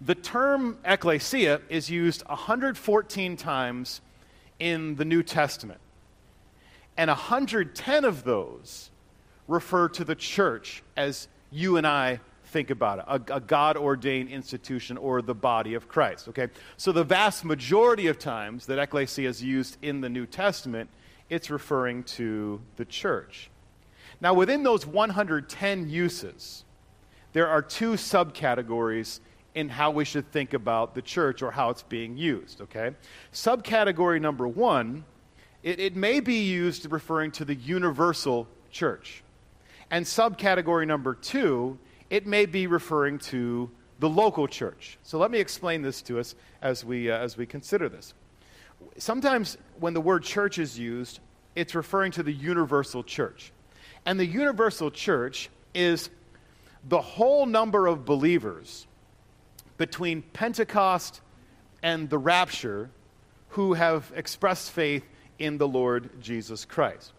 The 0.01 0.15
term 0.15 0.77
ecclesia 0.83 1.61
is 1.69 1.89
used 1.89 2.27
114 2.27 3.37
times 3.37 4.01
in 4.59 4.95
the 4.95 5.05
New 5.05 5.23
Testament, 5.23 5.79
and 6.97 7.07
110 7.07 8.05
of 8.05 8.23
those 8.23 8.91
refer 9.47 9.89
to 9.89 10.03
the 10.03 10.15
church 10.15 10.83
as 10.95 11.27
you 11.51 11.77
and 11.77 11.85
I 11.85 12.19
think 12.45 12.69
about 12.69 12.99
it 12.99 13.05
a, 13.07 13.35
a 13.37 13.39
God 13.39 13.77
ordained 13.77 14.29
institution 14.29 14.97
or 14.97 15.21
the 15.21 15.33
body 15.33 15.73
of 15.73 15.87
Christ. 15.87 16.27
Okay? 16.29 16.47
So, 16.77 16.91
the 16.91 17.03
vast 17.03 17.43
majority 17.43 18.07
of 18.07 18.19
times 18.19 18.65
that 18.67 18.79
ecclesia 18.79 19.27
is 19.27 19.43
used 19.43 19.77
in 19.81 20.01
the 20.01 20.09
New 20.09 20.25
Testament, 20.25 20.89
it's 21.29 21.49
referring 21.49 22.03
to 22.03 22.61
the 22.75 22.85
church. 22.85 23.49
Now, 24.21 24.33
within 24.33 24.63
those 24.63 24.85
110 24.85 25.89
uses, 25.89 26.63
there 27.33 27.47
are 27.47 27.61
two 27.61 27.93
subcategories 27.93 29.19
in 29.55 29.69
how 29.69 29.91
we 29.91 30.05
should 30.05 30.31
think 30.31 30.53
about 30.53 30.95
the 30.95 31.01
church 31.01 31.41
or 31.41 31.51
how 31.51 31.69
it's 31.69 31.83
being 31.83 32.17
used. 32.17 32.61
Okay? 32.61 32.91
Subcategory 33.33 34.21
number 34.21 34.47
one, 34.47 35.03
it, 35.63 35.79
it 35.79 35.95
may 35.95 36.19
be 36.19 36.43
used 36.43 36.89
referring 36.91 37.31
to 37.31 37.45
the 37.45 37.55
universal 37.55 38.47
church. 38.71 39.22
And 39.93 40.07
subcategory 40.07 40.87
number 40.87 41.13
two, 41.13 41.77
it 42.09 42.25
may 42.25 42.47
be 42.47 42.65
referring 42.65 43.19
to 43.19 43.69
the 43.99 44.09
local 44.09 44.47
church. 44.47 44.97
So 45.03 45.19
let 45.19 45.29
me 45.29 45.37
explain 45.37 45.83
this 45.83 46.01
to 46.03 46.17
us 46.17 46.33
as 46.63 46.83
we, 46.83 47.11
uh, 47.11 47.17
as 47.19 47.37
we 47.37 47.45
consider 47.45 47.89
this. 47.89 48.15
Sometimes 48.97 49.55
when 49.79 49.93
the 49.93 50.01
word 50.01 50.23
church 50.23 50.57
is 50.57 50.79
used, 50.79 51.19
it's 51.55 51.75
referring 51.75 52.11
to 52.13 52.23
the 52.23 52.31
universal 52.31 53.03
church. 53.03 53.51
And 54.03 54.19
the 54.19 54.25
universal 54.25 54.89
church 54.89 55.51
is 55.75 56.09
the 56.89 56.99
whole 56.99 57.45
number 57.45 57.85
of 57.85 58.03
believers 58.03 58.87
between 59.77 60.23
Pentecost 60.23 61.21
and 61.83 62.09
the 62.09 62.17
rapture 62.17 62.89
who 63.49 63.73
have 63.73 64.11
expressed 64.15 64.71
faith 64.71 65.05
in 65.37 65.59
the 65.59 65.67
Lord 65.67 66.19
Jesus 66.19 66.65
Christ. 66.65 67.13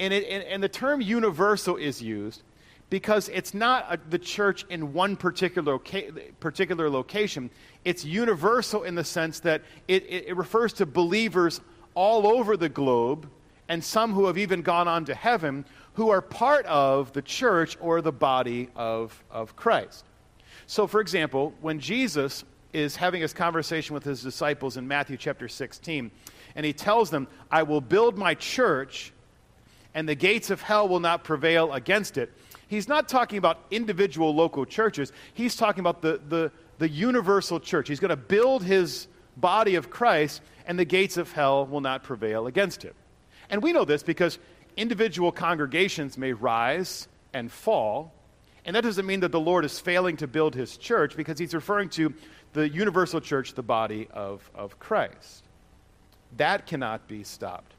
And, 0.00 0.14
it, 0.14 0.26
and, 0.28 0.42
and 0.44 0.62
the 0.62 0.68
term 0.68 1.02
universal 1.02 1.76
is 1.76 2.00
used 2.00 2.42
because 2.88 3.28
it's 3.28 3.52
not 3.52 3.86
a, 3.92 4.00
the 4.08 4.18
church 4.18 4.64
in 4.70 4.94
one 4.94 5.14
particular, 5.14 5.78
particular 6.40 6.88
location. 6.88 7.50
It's 7.84 8.02
universal 8.02 8.84
in 8.84 8.94
the 8.94 9.04
sense 9.04 9.40
that 9.40 9.60
it, 9.88 10.04
it, 10.08 10.28
it, 10.28 10.36
refers 10.36 10.72
to 10.74 10.86
believers 10.86 11.60
all 11.94 12.26
over 12.26 12.56
the 12.56 12.70
globe 12.70 13.28
and 13.68 13.84
some 13.84 14.14
who 14.14 14.26
have 14.26 14.38
even 14.38 14.62
gone 14.62 14.88
on 14.88 15.04
to 15.04 15.14
heaven 15.14 15.66
who 15.94 16.08
are 16.08 16.22
part 16.22 16.64
of 16.64 17.12
the 17.12 17.22
church 17.22 17.76
or 17.78 18.00
the 18.00 18.10
body 18.10 18.70
of, 18.74 19.22
of 19.30 19.54
Christ. 19.54 20.06
So, 20.66 20.86
for 20.86 21.02
example, 21.02 21.52
when 21.60 21.78
Jesus 21.78 22.42
is 22.72 22.96
having 22.96 23.20
his 23.20 23.34
conversation 23.34 23.92
with 23.92 24.04
his 24.04 24.22
disciples 24.22 24.78
in 24.78 24.88
Matthew 24.88 25.18
chapter 25.18 25.46
16, 25.46 26.10
and 26.54 26.64
he 26.66 26.72
tells 26.72 27.10
them, 27.10 27.28
I 27.50 27.64
will 27.64 27.82
build 27.82 28.16
my 28.16 28.34
church 28.34 29.12
and 29.94 30.08
the 30.08 30.14
gates 30.14 30.50
of 30.50 30.62
hell 30.62 30.88
will 30.88 31.00
not 31.00 31.24
prevail 31.24 31.72
against 31.72 32.18
it. 32.18 32.32
He's 32.68 32.86
not 32.86 33.08
talking 33.08 33.38
about 33.38 33.58
individual 33.70 34.34
local 34.34 34.64
churches, 34.64 35.12
he's 35.34 35.56
talking 35.56 35.80
about 35.80 36.02
the, 36.02 36.20
the, 36.28 36.52
the 36.78 36.88
universal 36.88 37.58
church. 37.58 37.88
He's 37.88 38.00
going 38.00 38.10
to 38.10 38.16
build 38.16 38.62
his 38.62 39.08
body 39.36 39.74
of 39.74 39.90
Christ, 39.90 40.42
and 40.66 40.78
the 40.78 40.84
gates 40.84 41.16
of 41.16 41.32
hell 41.32 41.66
will 41.66 41.80
not 41.80 42.02
prevail 42.02 42.46
against 42.46 42.84
it. 42.84 42.94
And 43.48 43.62
we 43.62 43.72
know 43.72 43.84
this 43.84 44.02
because 44.02 44.38
individual 44.76 45.32
congregations 45.32 46.16
may 46.16 46.32
rise 46.32 47.08
and 47.32 47.50
fall. 47.50 48.12
And 48.64 48.76
that 48.76 48.82
doesn't 48.82 49.06
mean 49.06 49.20
that 49.20 49.32
the 49.32 49.40
Lord 49.40 49.64
is 49.64 49.80
failing 49.80 50.16
to 50.18 50.26
build 50.26 50.54
his 50.54 50.76
church 50.76 51.16
because 51.16 51.38
he's 51.38 51.54
referring 51.54 51.88
to 51.90 52.14
the 52.52 52.68
universal 52.68 53.20
church, 53.20 53.54
the 53.54 53.62
body 53.62 54.08
of, 54.12 54.48
of 54.54 54.78
Christ. 54.78 55.44
That 56.36 56.66
cannot 56.66 57.08
be 57.08 57.24
stopped. 57.24 57.72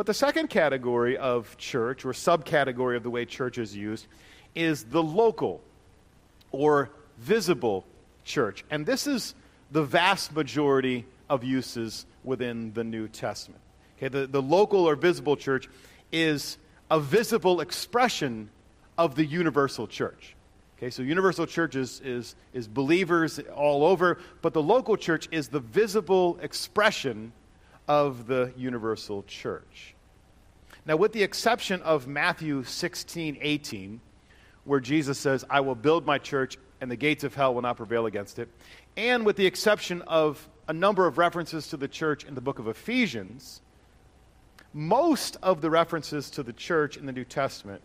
But 0.00 0.06
the 0.06 0.14
second 0.14 0.48
category 0.48 1.18
of 1.18 1.58
church, 1.58 2.06
or 2.06 2.14
subcategory 2.14 2.96
of 2.96 3.02
the 3.02 3.10
way 3.10 3.26
church 3.26 3.58
is 3.58 3.76
used, 3.76 4.06
is 4.54 4.84
the 4.84 5.02
local 5.02 5.60
or 6.52 6.88
visible 7.18 7.84
church. 8.24 8.64
And 8.70 8.86
this 8.86 9.06
is 9.06 9.34
the 9.70 9.82
vast 9.82 10.34
majority 10.34 11.04
of 11.28 11.44
uses 11.44 12.06
within 12.24 12.72
the 12.72 12.82
New 12.82 13.08
Testament. 13.08 13.60
Okay, 13.98 14.08
the, 14.08 14.26
the 14.26 14.40
local 14.40 14.88
or 14.88 14.96
visible 14.96 15.36
church 15.36 15.68
is 16.10 16.56
a 16.90 16.98
visible 16.98 17.60
expression 17.60 18.48
of 18.96 19.16
the 19.16 19.26
universal 19.26 19.86
church. 19.86 20.34
Okay, 20.78 20.88
so 20.88 21.02
universal 21.02 21.44
church 21.44 21.76
is, 21.76 22.00
is, 22.02 22.36
is 22.54 22.66
believers 22.66 23.38
all 23.54 23.84
over, 23.84 24.16
but 24.40 24.54
the 24.54 24.62
local 24.62 24.96
church 24.96 25.28
is 25.30 25.48
the 25.48 25.60
visible 25.60 26.38
expression 26.40 27.32
of 27.90 28.28
the 28.28 28.52
universal 28.56 29.24
church. 29.24 29.96
Now, 30.86 30.94
with 30.94 31.12
the 31.12 31.24
exception 31.24 31.82
of 31.82 32.06
Matthew 32.06 32.62
16, 32.62 33.38
18, 33.40 34.00
where 34.62 34.78
Jesus 34.78 35.18
says, 35.18 35.44
I 35.50 35.58
will 35.58 35.74
build 35.74 36.06
my 36.06 36.16
church 36.16 36.56
and 36.80 36.88
the 36.88 36.94
gates 36.94 37.24
of 37.24 37.34
hell 37.34 37.52
will 37.52 37.62
not 37.62 37.76
prevail 37.76 38.06
against 38.06 38.38
it, 38.38 38.48
and 38.96 39.26
with 39.26 39.34
the 39.34 39.44
exception 39.44 40.02
of 40.02 40.48
a 40.68 40.72
number 40.72 41.08
of 41.08 41.18
references 41.18 41.66
to 41.70 41.76
the 41.76 41.88
church 41.88 42.22
in 42.22 42.36
the 42.36 42.40
book 42.40 42.60
of 42.60 42.68
Ephesians, 42.68 43.60
most 44.72 45.36
of 45.42 45.60
the 45.60 45.68
references 45.68 46.30
to 46.30 46.44
the 46.44 46.52
church 46.52 46.96
in 46.96 47.06
the 47.06 47.12
New 47.12 47.24
Testament 47.24 47.82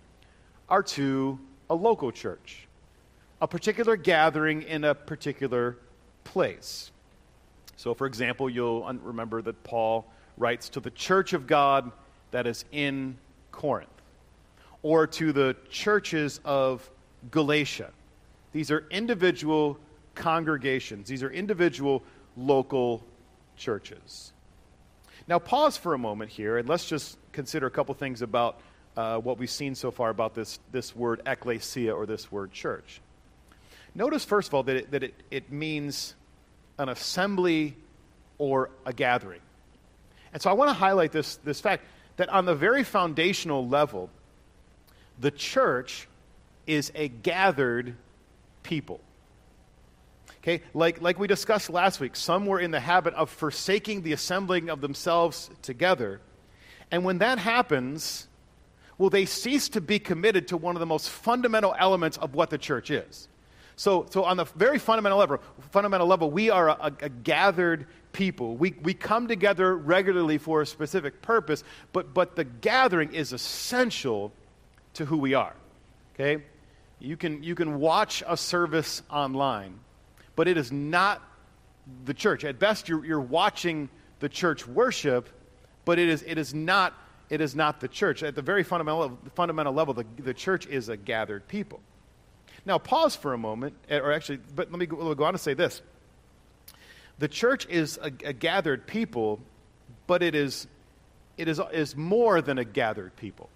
are 0.69 0.83
to 0.83 1.39
a 1.67 1.73
local 1.73 2.11
church, 2.11 2.67
a 3.41 3.47
particular 3.47 3.95
gathering 3.95 4.61
in 4.61 4.83
a 4.83 4.93
particular 4.93 5.77
place. 6.23 6.91
So, 7.77 7.93
for 7.93 8.07
example, 8.07 8.49
you'll 8.49 8.83
remember 9.03 9.41
that 9.41 9.63
Paul 9.63 10.05
writes 10.37 10.69
to 10.69 10.79
the 10.79 10.91
church 10.91 11.33
of 11.33 11.47
God 11.47 11.91
that 12.31 12.47
is 12.47 12.65
in 12.71 13.17
Corinth, 13.51 13.89
or 14.81 15.07
to 15.07 15.31
the 15.31 15.55
churches 15.69 16.39
of 16.43 16.89
Galatia. 17.31 17.91
These 18.51 18.71
are 18.71 18.85
individual 18.89 19.77
congregations, 20.13 21.07
these 21.07 21.23
are 21.23 21.31
individual 21.31 22.03
local 22.37 23.03
churches. 23.57 24.31
Now, 25.27 25.39
pause 25.39 25.75
for 25.75 25.93
a 25.93 25.97
moment 25.97 26.31
here, 26.31 26.57
and 26.57 26.69
let's 26.69 26.85
just 26.85 27.17
consider 27.31 27.65
a 27.65 27.71
couple 27.71 27.95
things 27.95 28.21
about 28.21 28.59
uh, 28.95 29.17
what 29.17 29.37
we've 29.37 29.49
seen 29.49 29.75
so 29.75 29.91
far 29.91 30.09
about 30.09 30.35
this, 30.35 30.59
this 30.71 30.95
word 30.95 31.21
ecclesia 31.25 31.93
or 31.93 32.05
this 32.05 32.31
word 32.31 32.51
church. 32.51 33.01
Notice, 33.95 34.23
first 34.23 34.49
of 34.49 34.53
all, 34.53 34.63
that 34.63 34.75
it, 34.75 34.91
that 34.91 35.03
it, 35.03 35.15
it 35.31 35.51
means 35.51 36.15
an 36.77 36.89
assembly 36.89 37.75
or 38.37 38.69
a 38.85 38.93
gathering. 38.93 39.41
And 40.33 40.41
so 40.41 40.49
I 40.49 40.53
want 40.53 40.69
to 40.69 40.73
highlight 40.73 41.11
this, 41.11 41.37
this 41.37 41.61
fact 41.61 41.83
that 42.17 42.29
on 42.29 42.45
the 42.45 42.55
very 42.55 42.83
foundational 42.83 43.67
level, 43.67 44.09
the 45.19 45.31
church 45.31 46.07
is 46.67 46.91
a 46.95 47.07
gathered 47.07 47.95
people. 48.63 48.99
Okay, 50.41 50.61
like, 50.73 51.01
like 51.01 51.17
we 51.17 51.27
discussed 51.27 51.69
last 51.69 51.99
week, 51.99 52.15
some 52.15 52.45
were 52.45 52.59
in 52.59 52.71
the 52.71 52.79
habit 52.79 53.13
of 53.15 53.29
forsaking 53.29 54.03
the 54.03 54.13
assembling 54.13 54.69
of 54.69 54.81
themselves 54.81 55.49
together. 55.61 56.21
And 56.91 57.03
when 57.03 57.17
that 57.19 57.39
happens, 57.39 58.27
well, 58.97 59.09
they 59.09 59.25
cease 59.25 59.69
to 59.69 59.81
be 59.81 59.97
committed 59.97 60.49
to 60.49 60.57
one 60.57 60.75
of 60.75 60.79
the 60.79 60.85
most 60.85 61.09
fundamental 61.09 61.75
elements 61.79 62.17
of 62.17 62.35
what 62.35 62.51
the 62.51 62.57
church 62.57 62.91
is. 62.91 63.27
So, 63.75 64.05
so 64.09 64.23
on 64.23 64.37
the 64.37 64.45
very 64.45 64.79
fundamental 64.79 65.17
level, 65.17 65.39
fundamental 65.71 66.07
level, 66.07 66.31
we 66.31 66.49
are 66.49 66.69
a, 66.69 66.93
a 67.01 67.09
gathered 67.09 67.87
people. 68.13 68.55
We, 68.55 68.73
we 68.81 68.93
come 68.93 69.27
together 69.27 69.75
regularly 69.75 70.37
for 70.37 70.61
a 70.61 70.65
specific 70.65 71.21
purpose, 71.21 71.63
but, 71.91 72.13
but 72.13 72.35
the 72.35 72.45
gathering 72.45 73.13
is 73.13 73.33
essential 73.33 74.31
to 74.93 75.05
who 75.05 75.17
we 75.17 75.33
are. 75.33 75.53
Okay? 76.13 76.43
You 76.99 77.17
can, 77.17 77.43
you 77.43 77.55
can 77.55 77.79
watch 77.79 78.23
a 78.25 78.37
service 78.37 79.01
online, 79.09 79.79
but 80.35 80.47
it 80.47 80.57
is 80.57 80.71
not 80.71 81.21
the 82.05 82.13
church. 82.13 82.45
At 82.45 82.57
best, 82.57 82.87
you're, 82.87 83.05
you're 83.05 83.19
watching 83.19 83.89
the 84.21 84.29
church 84.29 84.65
worship, 84.65 85.29
but 85.83 85.99
it 85.99 86.07
is, 86.07 86.23
it 86.25 86.37
is 86.37 86.53
not 86.53 86.93
it 87.27 87.41
is 87.41 87.55
not 87.55 87.79
the 87.79 87.87
church. 87.87 88.21
At 88.21 88.35
the 88.35 88.41
very 88.41 88.63
fundamental, 88.63 89.17
fundamental 89.33 89.73
level, 89.73 89.95
the, 89.95 90.05
the 90.19 90.33
church 90.33 90.67
is 90.67 90.89
a 90.89 90.97
gathered 90.97 91.47
people. 91.47 91.79
Now, 92.65 92.77
pause 92.77 93.15
for 93.15 93.33
a 93.33 93.37
moment, 93.37 93.75
eh, 93.89 93.99
or 93.99 94.11
actually, 94.11 94.39
but 94.55 94.71
let 94.71 94.79
me 94.79 94.85
go, 94.85 95.13
go 95.13 95.23
on 95.23 95.33
to 95.33 95.39
say 95.39 95.53
this. 95.53 95.81
The 97.19 97.27
church 97.27 97.67
is 97.67 97.97
a, 98.01 98.07
a 98.23 98.33
gathered 98.33 98.87
people, 98.87 99.39
but 100.07 100.23
it 100.23 100.35
is, 100.35 100.67
it 101.37 101.47
is, 101.47 101.61
is 101.71 101.95
more 101.95 102.41
than 102.41 102.57
a 102.57 102.65
gathered 102.65 103.15
people. 103.15 103.49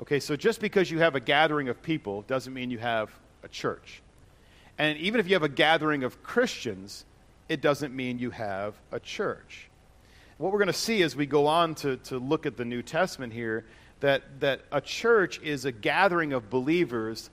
Okay, 0.00 0.20
so 0.20 0.36
just 0.36 0.60
because 0.60 0.90
you 0.90 1.00
have 1.00 1.14
a 1.14 1.20
gathering 1.20 1.68
of 1.68 1.82
people 1.82 2.22
doesn't 2.22 2.52
mean 2.52 2.70
you 2.70 2.78
have 2.78 3.10
a 3.42 3.48
church. 3.48 4.02
And 4.78 4.98
even 4.98 5.20
if 5.20 5.28
you 5.28 5.34
have 5.34 5.42
a 5.42 5.48
gathering 5.48 6.02
of 6.02 6.22
Christians, 6.22 7.04
it 7.48 7.60
doesn't 7.60 7.94
mean 7.94 8.18
you 8.18 8.30
have 8.30 8.74
a 8.90 8.98
church 8.98 9.68
what 10.38 10.52
we're 10.52 10.58
going 10.58 10.66
to 10.66 10.72
see 10.72 11.02
as 11.02 11.14
we 11.14 11.26
go 11.26 11.46
on 11.46 11.74
to, 11.76 11.96
to 11.96 12.18
look 12.18 12.46
at 12.46 12.56
the 12.56 12.64
New 12.64 12.82
Testament 12.82 13.32
here, 13.32 13.64
that, 14.00 14.40
that 14.40 14.62
a 14.72 14.80
church 14.80 15.40
is 15.40 15.64
a 15.64 15.72
gathering 15.72 16.32
of 16.32 16.50
believers, 16.50 17.30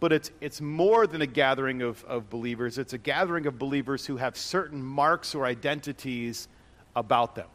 but 0.00 0.12
it's, 0.12 0.30
it's 0.40 0.60
more 0.60 1.06
than 1.06 1.22
a 1.22 1.26
gathering 1.26 1.82
of, 1.82 2.04
of 2.04 2.28
believers. 2.28 2.78
It's 2.78 2.92
a 2.92 2.98
gathering 2.98 3.46
of 3.46 3.58
believers 3.58 4.04
who 4.04 4.16
have 4.16 4.36
certain 4.36 4.82
marks 4.82 5.34
or 5.34 5.46
identities 5.46 6.48
about 6.96 7.34
them. 7.34 7.48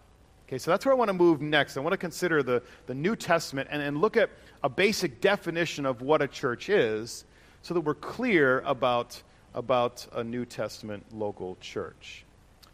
Okay, 0.47 0.57
so 0.57 0.71
that's 0.71 0.83
where 0.83 0.93
I 0.93 0.97
want 0.97 1.09
to 1.09 1.13
move 1.13 1.41
next. 1.41 1.77
I 1.77 1.79
want 1.79 1.93
to 1.93 1.97
consider 1.97 2.41
the, 2.41 2.63
the 2.87 2.95
New 2.95 3.15
Testament 3.15 3.69
and, 3.71 3.83
and 3.83 4.01
look 4.01 4.17
at 4.17 4.31
a 4.63 4.69
basic 4.69 5.21
definition 5.21 5.85
of 5.85 6.01
what 6.01 6.23
a 6.23 6.27
church 6.27 6.69
is 6.69 7.25
so 7.61 7.75
that 7.75 7.81
we're 7.81 7.93
clear 7.93 8.61
about, 8.61 9.21
about 9.53 10.07
a 10.13 10.23
New 10.23 10.45
Testament 10.45 11.05
local 11.13 11.55
church. 11.61 12.25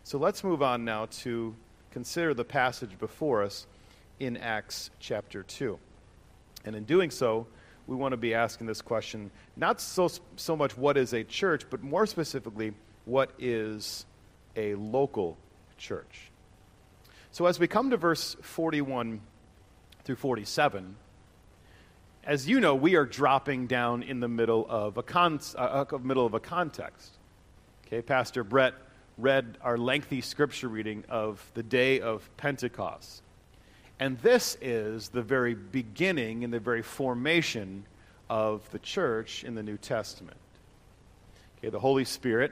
So 0.05 0.17
let's 0.17 0.43
move 0.43 0.61
on 0.61 0.85
now 0.85 1.07
to 1.07 1.53
consider 1.91 2.33
the 2.33 2.45
passage 2.45 2.97
before 2.97 3.43
us 3.43 3.67
in 4.19 4.37
Acts 4.37 4.89
chapter 4.99 5.43
2. 5.43 5.77
And 6.63 6.75
in 6.75 6.85
doing 6.85 7.11
so, 7.11 7.47
we 7.87 7.95
want 7.95 8.13
to 8.13 8.17
be 8.17 8.33
asking 8.33 8.67
this 8.67 8.81
question 8.81 9.31
not 9.55 9.79
so, 9.79 10.09
so 10.35 10.55
much 10.55 10.77
what 10.77 10.97
is 10.97 11.13
a 11.13 11.23
church, 11.23 11.63
but 11.69 11.83
more 11.83 12.05
specifically, 12.05 12.73
what 13.05 13.31
is 13.37 14.05
a 14.55 14.75
local 14.75 15.37
church? 15.77 16.31
So 17.31 17.45
as 17.45 17.59
we 17.59 17.67
come 17.67 17.89
to 17.91 17.97
verse 17.97 18.35
41 18.41 19.21
through 20.03 20.15
47, 20.15 20.95
as 22.23 22.47
you 22.47 22.59
know, 22.59 22.73
we 22.73 22.95
are 22.95 23.05
dropping 23.05 23.67
down 23.67 24.01
in 24.01 24.19
the 24.19 24.27
middle 24.27 24.65
of 24.67 24.97
a, 24.97 25.03
con- 25.03 25.39
uh, 25.55 25.85
middle 26.01 26.25
of 26.25 26.33
a 26.33 26.39
context. 26.39 27.11
Okay, 27.85 28.01
Pastor 28.01 28.43
Brett 28.43 28.73
read 29.17 29.57
our 29.61 29.77
lengthy 29.77 30.21
scripture 30.21 30.67
reading 30.67 31.03
of 31.07 31.43
the 31.53 31.61
day 31.61 31.99
of 31.99 32.27
Pentecost. 32.35 33.21
And 33.99 34.17
this 34.19 34.57
is 34.61 35.09
the 35.09 35.21
very 35.21 35.55
beginning 35.55 36.43
and 36.43 36.51
the 36.51 36.59
very 36.59 36.81
formation 36.81 37.85
of 38.29 38.69
the 38.71 38.79
church 38.79 39.43
in 39.43 39.55
the 39.55 39.63
New 39.63 39.77
Testament. 39.77 40.37
Okay, 41.57 41.69
the 41.69 41.79
Holy 41.79 42.05
Spirit, 42.05 42.51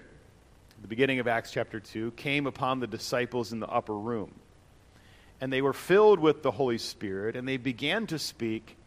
the 0.81 0.87
beginning 0.87 1.19
of 1.19 1.27
Acts 1.27 1.51
chapter 1.51 1.79
2, 1.79 2.11
came 2.11 2.47
upon 2.47 2.79
the 2.79 2.87
disciples 2.87 3.51
in 3.51 3.59
the 3.59 3.67
upper 3.67 3.97
room. 3.97 4.31
And 5.41 5.51
they 5.51 5.61
were 5.61 5.73
filled 5.73 6.19
with 6.19 6.43
the 6.43 6.51
Holy 6.51 6.77
Spirit, 6.77 7.35
and 7.35 7.45
they 7.47 7.57
began 7.57 8.07
to 8.07 8.19
speak 8.19 8.77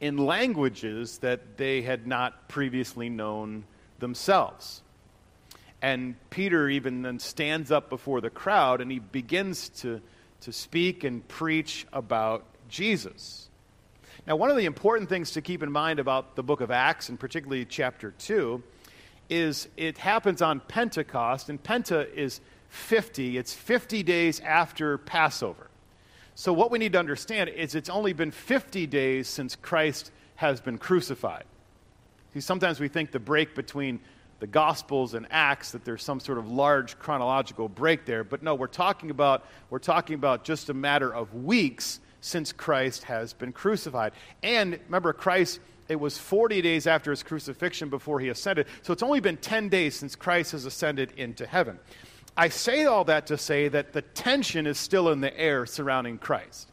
in 0.00 0.16
languages 0.16 1.18
that 1.18 1.58
they 1.58 1.82
had 1.82 2.06
not 2.06 2.48
previously 2.48 3.10
known 3.10 3.64
themselves. 3.98 4.82
And 5.82 6.14
Peter 6.30 6.68
even 6.68 7.02
then 7.02 7.18
stands 7.18 7.70
up 7.70 7.88
before 7.88 8.20
the 8.20 8.30
crowd 8.30 8.80
and 8.80 8.90
he 8.90 8.98
begins 8.98 9.68
to, 9.80 10.00
to 10.40 10.52
speak 10.52 11.04
and 11.04 11.26
preach 11.28 11.86
about 11.92 12.44
Jesus. 12.68 13.48
Now, 14.26 14.36
one 14.36 14.50
of 14.50 14.56
the 14.56 14.66
important 14.66 15.08
things 15.08 15.32
to 15.32 15.40
keep 15.40 15.62
in 15.62 15.72
mind 15.72 15.98
about 15.98 16.36
the 16.36 16.42
book 16.42 16.60
of 16.60 16.70
Acts, 16.70 17.08
and 17.08 17.18
particularly 17.18 17.64
chapter 17.64 18.12
2, 18.18 18.62
is 19.28 19.68
it 19.76 19.98
happens 19.98 20.42
on 20.42 20.60
Pentecost, 20.60 21.48
and 21.48 21.62
Penta 21.62 22.12
is 22.14 22.40
50. 22.68 23.38
It's 23.38 23.54
50 23.54 24.02
days 24.02 24.40
after 24.40 24.98
Passover. 24.98 25.68
So, 26.34 26.52
what 26.52 26.70
we 26.70 26.78
need 26.78 26.92
to 26.92 26.98
understand 26.98 27.50
is 27.50 27.74
it's 27.74 27.90
only 27.90 28.12
been 28.12 28.30
50 28.30 28.86
days 28.86 29.28
since 29.28 29.56
Christ 29.56 30.10
has 30.36 30.60
been 30.60 30.78
crucified. 30.78 31.44
See, 32.34 32.40
sometimes 32.40 32.80
we 32.80 32.88
think 32.88 33.10
the 33.10 33.18
break 33.18 33.54
between 33.54 34.00
the 34.40 34.46
Gospels 34.46 35.14
and 35.14 35.26
Acts 35.30 35.70
that 35.72 35.84
there's 35.84 36.02
some 36.02 36.18
sort 36.18 36.38
of 36.38 36.50
large 36.50 36.98
chronological 36.98 37.68
break 37.68 38.06
there. 38.06 38.24
But 38.24 38.42
no, 38.42 38.54
we're 38.54 38.66
talking 38.66 39.10
about, 39.10 39.44
we're 39.68 39.78
talking 39.78 40.14
about 40.14 40.44
just 40.44 40.70
a 40.70 40.74
matter 40.74 41.14
of 41.14 41.32
weeks 41.34 42.00
since 42.22 42.52
Christ 42.52 43.04
has 43.04 43.32
been 43.32 43.52
crucified. 43.52 44.12
And 44.42 44.78
remember, 44.86 45.12
Christ, 45.12 45.60
it 45.88 46.00
was 46.00 46.16
40 46.18 46.62
days 46.62 46.86
after 46.86 47.10
his 47.10 47.22
crucifixion 47.22 47.90
before 47.90 48.18
he 48.18 48.28
ascended. 48.28 48.66
So 48.82 48.92
it's 48.92 49.02
only 49.02 49.20
been 49.20 49.36
10 49.36 49.68
days 49.68 49.94
since 49.94 50.16
Christ 50.16 50.52
has 50.52 50.64
ascended 50.64 51.12
into 51.16 51.46
heaven. 51.46 51.78
I 52.36 52.48
say 52.48 52.86
all 52.86 53.04
that 53.04 53.26
to 53.26 53.36
say 53.36 53.68
that 53.68 53.92
the 53.92 54.02
tension 54.02 54.66
is 54.66 54.78
still 54.78 55.10
in 55.10 55.20
the 55.20 55.38
air 55.38 55.66
surrounding 55.66 56.16
Christ. 56.16 56.68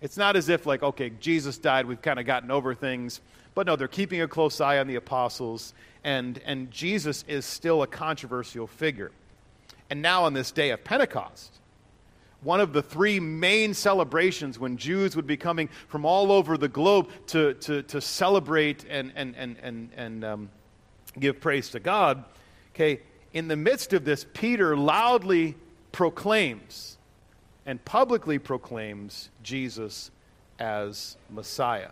It's 0.00 0.16
not 0.16 0.36
as 0.36 0.48
if, 0.48 0.64
like, 0.64 0.82
okay, 0.82 1.10
Jesus 1.20 1.58
died, 1.58 1.86
we've 1.86 2.00
kind 2.00 2.18
of 2.20 2.26
gotten 2.26 2.50
over 2.50 2.74
things. 2.74 3.20
But 3.54 3.66
no, 3.66 3.76
they're 3.76 3.88
keeping 3.88 4.22
a 4.22 4.28
close 4.28 4.60
eye 4.60 4.78
on 4.78 4.86
the 4.86 4.94
apostles 4.94 5.74
and, 6.04 6.40
and 6.44 6.70
Jesus 6.70 7.24
is 7.28 7.44
still 7.44 7.82
a 7.82 7.86
controversial 7.86 8.66
figure. 8.66 9.10
And 9.90 10.02
now, 10.02 10.24
on 10.24 10.34
this 10.34 10.52
day 10.52 10.70
of 10.70 10.84
Pentecost, 10.84 11.58
one 12.42 12.60
of 12.60 12.72
the 12.72 12.82
three 12.82 13.20
main 13.20 13.74
celebrations 13.74 14.58
when 14.58 14.76
Jews 14.76 15.14
would 15.14 15.26
be 15.26 15.36
coming 15.36 15.68
from 15.88 16.04
all 16.04 16.32
over 16.32 16.56
the 16.56 16.68
globe 16.68 17.10
to, 17.28 17.54
to, 17.54 17.82
to 17.82 18.00
celebrate 18.00 18.84
and, 18.88 19.12
and, 19.14 19.34
and, 19.36 19.56
and, 19.62 19.90
and 19.96 20.24
um, 20.24 20.50
give 21.18 21.40
praise 21.40 21.68
to 21.70 21.80
God, 21.80 22.24
okay, 22.74 23.00
in 23.32 23.48
the 23.48 23.56
midst 23.56 23.92
of 23.92 24.04
this, 24.04 24.24
Peter 24.32 24.76
loudly 24.76 25.54
proclaims 25.92 26.96
and 27.66 27.84
publicly 27.84 28.38
proclaims 28.38 29.28
Jesus 29.42 30.10
as 30.58 31.16
Messiah. 31.28 31.90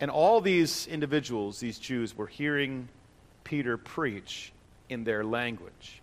And 0.00 0.10
all 0.10 0.40
these 0.40 0.86
individuals, 0.86 1.60
these 1.60 1.78
Jews, 1.78 2.16
were 2.16 2.26
hearing 2.26 2.88
Peter 3.44 3.76
preach 3.76 4.52
in 4.88 5.04
their 5.04 5.24
language. 5.24 6.02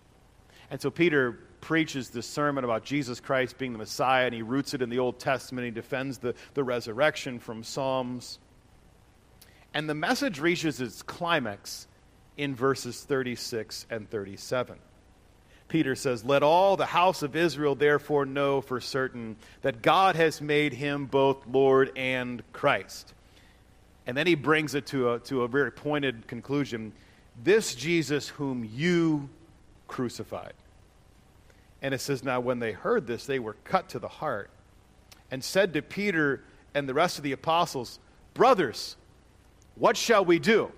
And 0.72 0.82
so 0.82 0.90
Peter 0.90 1.40
preaches 1.62 2.10
this 2.10 2.26
sermon 2.26 2.64
about 2.64 2.84
Jesus 2.84 3.20
Christ 3.20 3.58
being 3.58 3.72
the 3.72 3.78
Messiah, 3.78 4.26
and 4.26 4.34
he 4.34 4.42
roots 4.42 4.74
it 4.74 4.82
in 4.82 4.90
the 4.90 5.00
Old 5.00 5.20
Testament. 5.20 5.66
He 5.66 5.72
defends 5.72 6.18
the, 6.18 6.36
the 6.56 6.64
resurrection 6.64 7.40
from 7.40 7.64
Psalms. 7.64 8.40
And 9.74 9.90
the 9.90 9.96
message 9.96 10.40
reaches 10.40 10.82
its 10.82 11.02
climax 11.02 11.88
in 12.38 12.56
verses 12.56 13.02
36 13.04 13.86
and 13.90 14.10
37. 14.10 14.78
Peter 15.68 15.96
says, 15.96 16.26
Let 16.26 16.44
all 16.44 16.78
the 16.78 16.86
house 16.86 17.24
of 17.24 17.36
Israel 17.36 17.76
therefore 17.76 18.26
know 18.26 18.62
for 18.62 18.80
certain 18.82 19.36
that 19.62 19.82
God 19.82 20.16
has 20.16 20.42
made 20.42 20.74
him 20.74 21.06
both 21.06 21.48
Lord 21.48 21.92
and 21.96 22.44
Christ. 22.52 23.14
And 24.06 24.18
then 24.18 24.28
he 24.28 24.36
brings 24.36 24.76
it 24.76 24.86
to 24.88 25.14
a, 25.14 25.20
to 25.20 25.44
a 25.44 25.48
very 25.48 25.72
pointed 25.72 26.28
conclusion 26.28 26.94
this 27.44 27.74
Jesus 27.74 28.28
whom 28.28 28.70
you 28.74 29.30
crucified. 29.88 30.54
And 31.82 31.94
it 31.94 32.02
says, 32.02 32.24
Now 32.24 32.40
when 32.40 32.60
they 32.60 32.72
heard 32.72 33.08
this, 33.08 33.26
they 33.26 33.40
were 33.40 33.56
cut 33.64 33.90
to 33.90 34.00
the 34.00 34.08
heart 34.08 34.50
and 35.32 35.44
said 35.44 35.74
to 35.74 35.82
Peter 35.82 36.44
and 36.74 36.88
the 36.88 36.94
rest 36.94 37.18
of 37.18 37.24
the 37.24 37.32
apostles, 37.32 38.00
Brothers, 38.34 38.96
what 39.76 39.98
shall 39.98 40.26
we 40.26 40.40
do? 40.40 40.72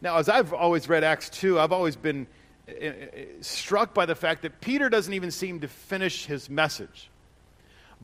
Now, 0.00 0.18
as 0.18 0.28
I've 0.28 0.52
always 0.52 0.88
read 0.88 1.02
Acts 1.02 1.28
2, 1.30 1.58
I've 1.58 1.72
always 1.72 1.96
been 1.96 2.26
uh, 2.68 2.86
uh, 2.86 2.92
struck 3.40 3.94
by 3.94 4.06
the 4.06 4.14
fact 4.14 4.42
that 4.42 4.60
Peter 4.60 4.88
doesn't 4.88 5.12
even 5.12 5.30
seem 5.30 5.60
to 5.60 5.68
finish 5.68 6.26
his 6.26 6.48
message 6.48 7.10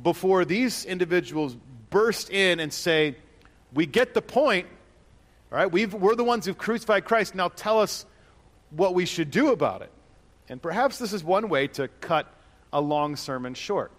before 0.03 0.45
these 0.45 0.85
individuals 0.85 1.57
burst 1.91 2.31
in 2.31 2.59
and 2.61 2.73
say, 2.73 3.17
We 3.75 3.87
get 3.87 4.15
the 4.15 4.23
point. 4.23 4.67
All 5.53 5.59
right, 5.59 5.71
We've, 5.71 5.93
we're 5.93 6.15
the 6.15 6.25
ones 6.25 6.47
who've 6.47 6.59
crucified 6.59 7.05
Christ. 7.05 7.35
Now 7.35 7.49
tell 7.49 7.81
us 7.81 8.07
what 8.71 8.95
we 8.95 9.05
should 9.05 9.31
do 9.31 9.53
about 9.53 9.83
it. 9.83 9.91
And 10.49 10.61
perhaps 10.61 10.99
this 10.99 11.13
is 11.13 11.25
one 11.25 11.49
way 11.49 11.69
to 11.69 11.89
cut 11.89 12.33
a 12.73 12.81
long 12.81 13.17
sermon 13.17 13.55
short, 13.55 13.93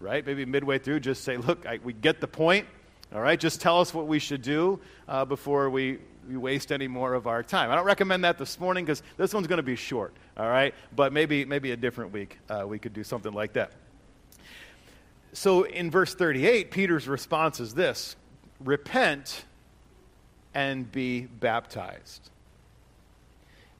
right? 0.00 0.24
Maybe 0.24 0.44
midway 0.44 0.78
through, 0.78 1.00
just 1.00 1.24
say, 1.24 1.36
Look, 1.36 1.66
I, 1.66 1.78
we 1.82 1.92
get 1.92 2.20
the 2.20 2.26
point. 2.26 2.66
All 3.14 3.20
right, 3.20 3.38
just 3.38 3.60
tell 3.60 3.80
us 3.80 3.94
what 3.94 4.08
we 4.08 4.18
should 4.18 4.42
do 4.42 4.80
uh, 5.06 5.24
before 5.24 5.70
we, 5.70 5.98
we 6.28 6.36
waste 6.36 6.72
any 6.72 6.88
more 6.88 7.14
of 7.14 7.28
our 7.28 7.44
time. 7.44 7.70
I 7.70 7.76
don't 7.76 7.84
recommend 7.84 8.24
that 8.24 8.38
this 8.38 8.58
morning 8.58 8.84
because 8.84 9.04
this 9.16 9.32
one's 9.32 9.46
going 9.46 9.58
to 9.58 9.62
be 9.62 9.76
short. 9.76 10.14
All 10.36 10.48
right, 10.48 10.74
but 10.96 11.12
maybe 11.12 11.44
maybe 11.44 11.70
a 11.70 11.76
different 11.76 12.12
week 12.12 12.38
uh, 12.48 12.64
we 12.66 12.80
could 12.80 12.92
do 12.92 13.04
something 13.04 13.32
like 13.32 13.52
that. 13.52 13.72
So 15.32 15.62
in 15.62 15.90
verse 15.92 16.14
38, 16.14 16.72
Peter's 16.72 17.06
response 17.06 17.60
is 17.60 17.74
this: 17.74 18.16
repent 18.60 19.44
and 20.54 20.90
be 20.90 21.22
baptized. 21.22 22.30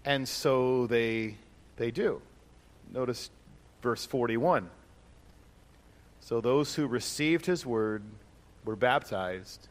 And 0.05 0.29
so 0.29 0.87
they 0.87 1.37
they 1.77 1.91
do. 1.91 2.21
Notice 2.93 3.31
verse 3.83 4.07
41. 4.07 4.71
So 6.21 6.41
those 6.41 6.75
who 6.75 6.87
received 6.87 7.47
his 7.47 7.67
word 7.67 8.03
were 8.65 8.77
baptized, 8.77 9.69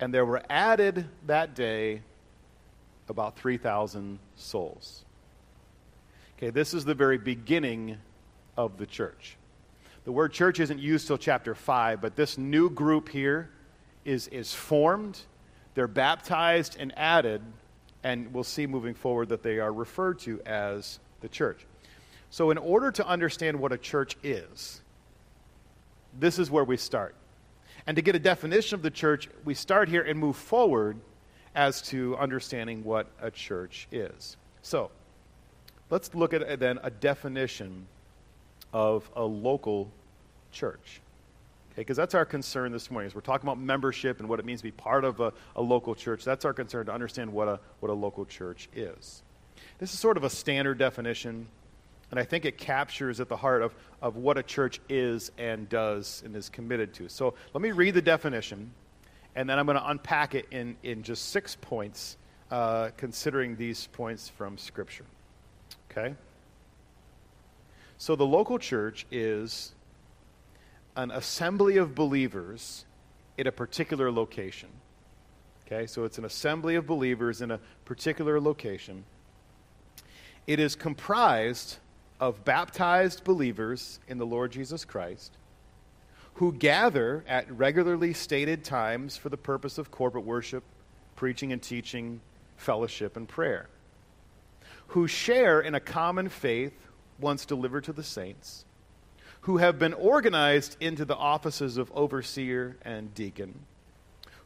and 0.00 0.12
there 0.12 0.24
were 0.24 0.42
added 0.50 1.06
that 1.26 1.54
day 1.54 2.02
about 3.08 3.36
3,000 3.36 4.18
souls. 4.34 5.04
Okay, 6.36 6.50
this 6.50 6.74
is 6.74 6.84
the 6.84 6.94
very 6.94 7.18
beginning 7.18 7.98
of 8.56 8.78
the 8.78 8.86
church. 8.86 9.36
The 10.04 10.12
word 10.12 10.32
church 10.32 10.58
isn't 10.58 10.80
used 10.80 11.06
till 11.06 11.18
chapter 11.18 11.54
5, 11.54 12.00
but 12.00 12.16
this 12.16 12.36
new 12.36 12.68
group 12.68 13.08
here 13.08 13.50
is, 14.04 14.28
is 14.28 14.54
formed. 14.54 15.20
They're 15.74 15.88
baptized 15.88 16.76
and 16.78 16.92
added, 16.96 17.42
and 18.02 18.32
we'll 18.32 18.44
see 18.44 18.66
moving 18.66 18.94
forward 18.94 19.28
that 19.30 19.42
they 19.42 19.58
are 19.58 19.72
referred 19.72 20.18
to 20.20 20.40
as 20.42 20.98
the 21.20 21.28
church. 21.28 21.66
So, 22.30 22.50
in 22.50 22.58
order 22.58 22.90
to 22.92 23.06
understand 23.06 23.58
what 23.58 23.72
a 23.72 23.78
church 23.78 24.16
is, 24.22 24.80
this 26.18 26.38
is 26.38 26.50
where 26.50 26.64
we 26.64 26.76
start. 26.76 27.14
And 27.86 27.96
to 27.96 28.02
get 28.02 28.14
a 28.14 28.18
definition 28.18 28.74
of 28.76 28.82
the 28.82 28.90
church, 28.90 29.28
we 29.44 29.54
start 29.54 29.88
here 29.88 30.02
and 30.02 30.18
move 30.18 30.36
forward 30.36 30.96
as 31.54 31.82
to 31.82 32.16
understanding 32.16 32.82
what 32.82 33.06
a 33.20 33.30
church 33.30 33.86
is. 33.92 34.36
So, 34.62 34.90
let's 35.90 36.14
look 36.14 36.32
at 36.32 36.58
then 36.58 36.78
a 36.82 36.90
definition 36.90 37.86
of 38.72 39.08
a 39.14 39.22
local 39.22 39.90
church. 40.50 41.00
Okay, 41.74 41.82
because 41.82 41.96
that's 41.96 42.14
our 42.14 42.24
concern 42.24 42.72
this 42.72 42.90
morning. 42.90 43.06
As 43.06 43.14
we're 43.14 43.20
talking 43.20 43.48
about 43.48 43.58
membership 43.58 44.20
and 44.20 44.28
what 44.28 44.38
it 44.38 44.44
means 44.44 44.60
to 44.60 44.64
be 44.64 44.70
part 44.70 45.04
of 45.04 45.20
a, 45.20 45.32
a 45.56 45.62
local 45.62 45.94
church, 45.94 46.24
that's 46.24 46.44
our 46.44 46.52
concern 46.52 46.86
to 46.86 46.92
understand 46.92 47.32
what 47.32 47.48
a, 47.48 47.60
what 47.80 47.90
a 47.90 47.94
local 47.94 48.24
church 48.24 48.68
is. 48.74 49.22
This 49.78 49.92
is 49.92 49.98
sort 49.98 50.16
of 50.16 50.24
a 50.24 50.30
standard 50.30 50.78
definition 50.78 51.48
and 52.14 52.20
I 52.20 52.24
think 52.24 52.44
it 52.44 52.58
captures 52.58 53.18
at 53.18 53.28
the 53.28 53.36
heart 53.36 53.60
of, 53.60 53.74
of 54.00 54.14
what 54.14 54.38
a 54.38 54.42
church 54.44 54.80
is 54.88 55.32
and 55.36 55.68
does 55.68 56.22
and 56.24 56.36
is 56.36 56.48
committed 56.48 56.94
to. 56.94 57.08
So 57.08 57.34
let 57.52 57.60
me 57.60 57.72
read 57.72 57.94
the 57.94 58.02
definition, 58.02 58.70
and 59.34 59.50
then 59.50 59.58
I'm 59.58 59.66
going 59.66 59.78
to 59.78 59.90
unpack 59.90 60.36
it 60.36 60.46
in, 60.52 60.76
in 60.84 61.02
just 61.02 61.30
six 61.30 61.56
points, 61.60 62.16
uh, 62.52 62.90
considering 62.96 63.56
these 63.56 63.88
points 63.88 64.28
from 64.28 64.58
Scripture. 64.58 65.06
Okay? 65.90 66.14
So 67.98 68.14
the 68.14 68.26
local 68.26 68.60
church 68.60 69.06
is 69.10 69.73
an 70.96 71.10
assembly 71.10 71.76
of 71.76 71.94
believers 71.94 72.84
in 73.36 73.46
a 73.46 73.52
particular 73.52 74.10
location. 74.10 74.68
Okay, 75.66 75.86
so 75.86 76.04
it's 76.04 76.18
an 76.18 76.24
assembly 76.24 76.74
of 76.74 76.86
believers 76.86 77.40
in 77.40 77.50
a 77.50 77.60
particular 77.84 78.40
location. 78.40 79.04
It 80.46 80.60
is 80.60 80.76
comprised 80.76 81.78
of 82.20 82.44
baptized 82.44 83.24
believers 83.24 83.98
in 84.08 84.18
the 84.18 84.26
Lord 84.26 84.52
Jesus 84.52 84.84
Christ 84.84 85.32
who 86.34 86.52
gather 86.52 87.24
at 87.28 87.50
regularly 87.56 88.12
stated 88.12 88.64
times 88.64 89.16
for 89.16 89.28
the 89.28 89.36
purpose 89.36 89.78
of 89.78 89.90
corporate 89.90 90.24
worship, 90.24 90.64
preaching 91.16 91.52
and 91.52 91.62
teaching, 91.62 92.20
fellowship, 92.56 93.16
and 93.16 93.28
prayer, 93.28 93.68
who 94.88 95.06
share 95.06 95.60
in 95.60 95.74
a 95.74 95.80
common 95.80 96.28
faith 96.28 96.74
once 97.20 97.46
delivered 97.46 97.84
to 97.84 97.92
the 97.92 98.02
saints, 98.02 98.64
who 99.44 99.58
have 99.58 99.78
been 99.78 99.92
organized 99.92 100.74
into 100.80 101.04
the 101.04 101.16
offices 101.16 101.76
of 101.76 101.92
overseer 101.94 102.78
and 102.82 103.14
deacon, 103.14 103.54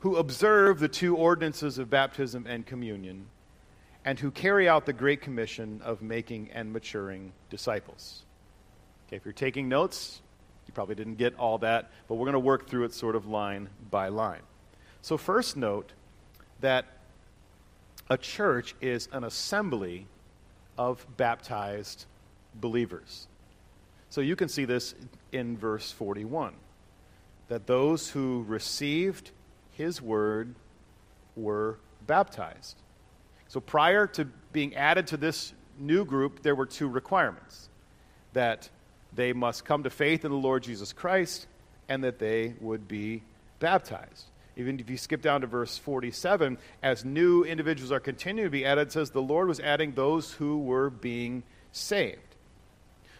who 0.00 0.16
observe 0.16 0.80
the 0.80 0.88
two 0.88 1.16
ordinances 1.16 1.78
of 1.78 1.88
baptism 1.88 2.44
and 2.48 2.66
communion 2.66 3.24
and 4.04 4.18
who 4.18 4.28
carry 4.32 4.68
out 4.68 4.86
the 4.86 4.92
Great 4.92 5.20
Commission 5.20 5.80
of 5.84 6.02
making 6.02 6.50
and 6.52 6.72
maturing 6.72 7.32
disciples. 7.48 8.24
Okay, 9.06 9.16
if 9.16 9.24
you're 9.24 9.32
taking 9.32 9.68
notes, 9.68 10.20
you 10.66 10.74
probably 10.74 10.96
didn't 10.96 11.14
get 11.14 11.32
all 11.38 11.58
that, 11.58 11.92
but 12.08 12.16
we're 12.16 12.26
going 12.26 12.32
to 12.32 12.40
work 12.40 12.68
through 12.68 12.82
it 12.82 12.92
sort 12.92 13.14
of 13.14 13.24
line 13.24 13.68
by 13.92 14.08
line. 14.08 14.42
So, 15.02 15.16
first, 15.16 15.56
note 15.56 15.92
that 16.60 16.86
a 18.10 18.18
church 18.18 18.74
is 18.80 19.08
an 19.12 19.22
assembly 19.22 20.08
of 20.76 21.06
baptized 21.16 22.06
believers. 22.56 23.28
So, 24.10 24.20
you 24.20 24.36
can 24.36 24.48
see 24.48 24.64
this 24.64 24.94
in 25.32 25.56
verse 25.56 25.92
41 25.92 26.54
that 27.48 27.66
those 27.66 28.10
who 28.10 28.44
received 28.46 29.30
his 29.72 30.02
word 30.02 30.54
were 31.34 31.78
baptized. 32.06 32.76
So 33.48 33.60
prior 33.60 34.06
to 34.08 34.26
being 34.52 34.76
added 34.76 35.06
to 35.08 35.16
this 35.16 35.52
new 35.78 36.04
group, 36.04 36.42
there 36.42 36.54
were 36.54 36.66
two 36.66 36.88
requirements 36.88 37.70
that 38.34 38.68
they 39.14 39.32
must 39.32 39.64
come 39.64 39.84
to 39.84 39.90
faith 39.90 40.24
in 40.24 40.30
the 40.30 40.36
Lord 40.36 40.62
Jesus 40.62 40.92
Christ 40.92 41.46
and 41.88 42.04
that 42.04 42.18
they 42.18 42.54
would 42.60 42.86
be 42.86 43.22
baptized. 43.58 44.26
Even 44.56 44.78
if 44.80 44.90
you 44.90 44.98
skip 44.98 45.22
down 45.22 45.40
to 45.40 45.46
verse 45.46 45.78
47, 45.78 46.58
as 46.82 47.04
new 47.04 47.44
individuals 47.44 47.92
are 47.92 48.00
continuing 48.00 48.48
to 48.48 48.50
be 48.50 48.66
added, 48.66 48.88
it 48.88 48.92
says 48.92 49.10
the 49.10 49.22
Lord 49.22 49.48
was 49.48 49.60
adding 49.60 49.92
those 49.92 50.32
who 50.32 50.58
were 50.58 50.90
being 50.90 51.44
saved. 51.72 52.27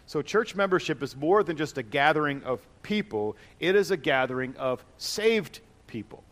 So, 0.09 0.23
church 0.23 0.55
membership 0.55 1.03
is 1.03 1.15
more 1.15 1.43
than 1.43 1.55
just 1.55 1.77
a 1.77 1.83
gathering 1.83 2.41
of 2.41 2.65
people, 2.81 3.37
it 3.59 3.75
is 3.75 3.91
a 3.91 3.95
gathering 3.95 4.55
of 4.57 4.83
saved 4.97 5.59
people 5.85 6.23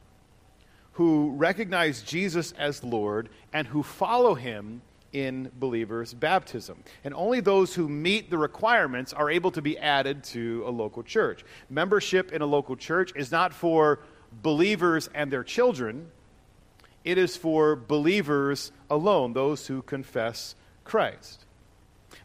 who 0.94 1.30
recognize 1.36 2.02
Jesus 2.02 2.54
as 2.54 2.84
Lord 2.84 3.30
and 3.54 3.68
who 3.68 3.84
follow 3.84 4.34
him 4.34 4.82
in 5.14 5.52
believers' 5.60 6.12
baptism. 6.16 6.84
And 7.04 7.14
only 7.14 7.40
those 7.40 7.76
who 7.76 7.88
meet 7.88 8.32
the 8.32 8.40
requirements 8.40 9.14
are 9.14 9.30
able 9.30 9.52
to 9.52 9.62
be 9.62 9.78
added 9.78 10.24
to 10.24 10.64
a 10.66 10.72
local 10.72 11.04
church. 11.04 11.46
Membership 11.70 12.32
in 12.32 12.42
a 12.42 12.48
local 12.48 12.78
church 12.78 13.14
is 13.16 13.32
not 13.32 13.54
for 13.54 14.00
believers 14.42 15.08
and 15.14 15.32
their 15.32 15.44
children, 15.44 16.10
it 17.04 17.20
is 17.20 17.38
for 17.38 17.76
believers 17.76 18.72
alone, 18.90 19.34
those 19.34 19.68
who 19.68 19.84
confess 19.84 20.56
Christ. 20.84 21.44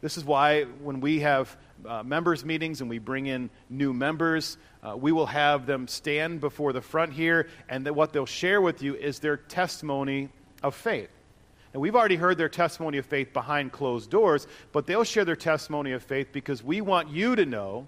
This 0.02 0.18
is 0.18 0.24
why 0.24 0.64
when 0.64 1.00
we 1.00 1.20
have 1.20 1.56
uh, 1.86 2.02
members' 2.02 2.44
meetings 2.44 2.80
and 2.80 2.90
we 2.90 2.98
bring 2.98 3.26
in 3.26 3.50
new 3.70 3.92
members, 3.92 4.58
uh, 4.82 4.96
we 4.96 5.12
will 5.12 5.26
have 5.26 5.64
them 5.64 5.86
stand 5.86 6.40
before 6.40 6.72
the 6.72 6.80
front 6.80 7.12
here, 7.12 7.48
and 7.68 7.86
that 7.86 7.94
what 7.94 8.12
they'll 8.12 8.26
share 8.26 8.60
with 8.60 8.82
you 8.82 8.96
is 8.96 9.20
their 9.20 9.36
testimony 9.36 10.28
of 10.62 10.74
faith. 10.74 11.08
And 11.72 11.80
we've 11.80 11.94
already 11.94 12.16
heard 12.16 12.36
their 12.36 12.48
testimony 12.48 12.98
of 12.98 13.06
faith 13.06 13.32
behind 13.32 13.70
closed 13.70 14.10
doors, 14.10 14.48
but 14.72 14.86
they'll 14.86 15.04
share 15.04 15.24
their 15.24 15.36
testimony 15.36 15.92
of 15.92 16.02
faith 16.02 16.28
because 16.32 16.64
we 16.64 16.80
want 16.80 17.08
you 17.08 17.36
to 17.36 17.46
know 17.46 17.86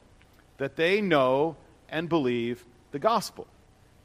that 0.58 0.76
they 0.76 1.00
know 1.00 1.56
and 1.88 2.08
believe 2.08 2.64
the 2.92 3.00
gospel, 3.00 3.48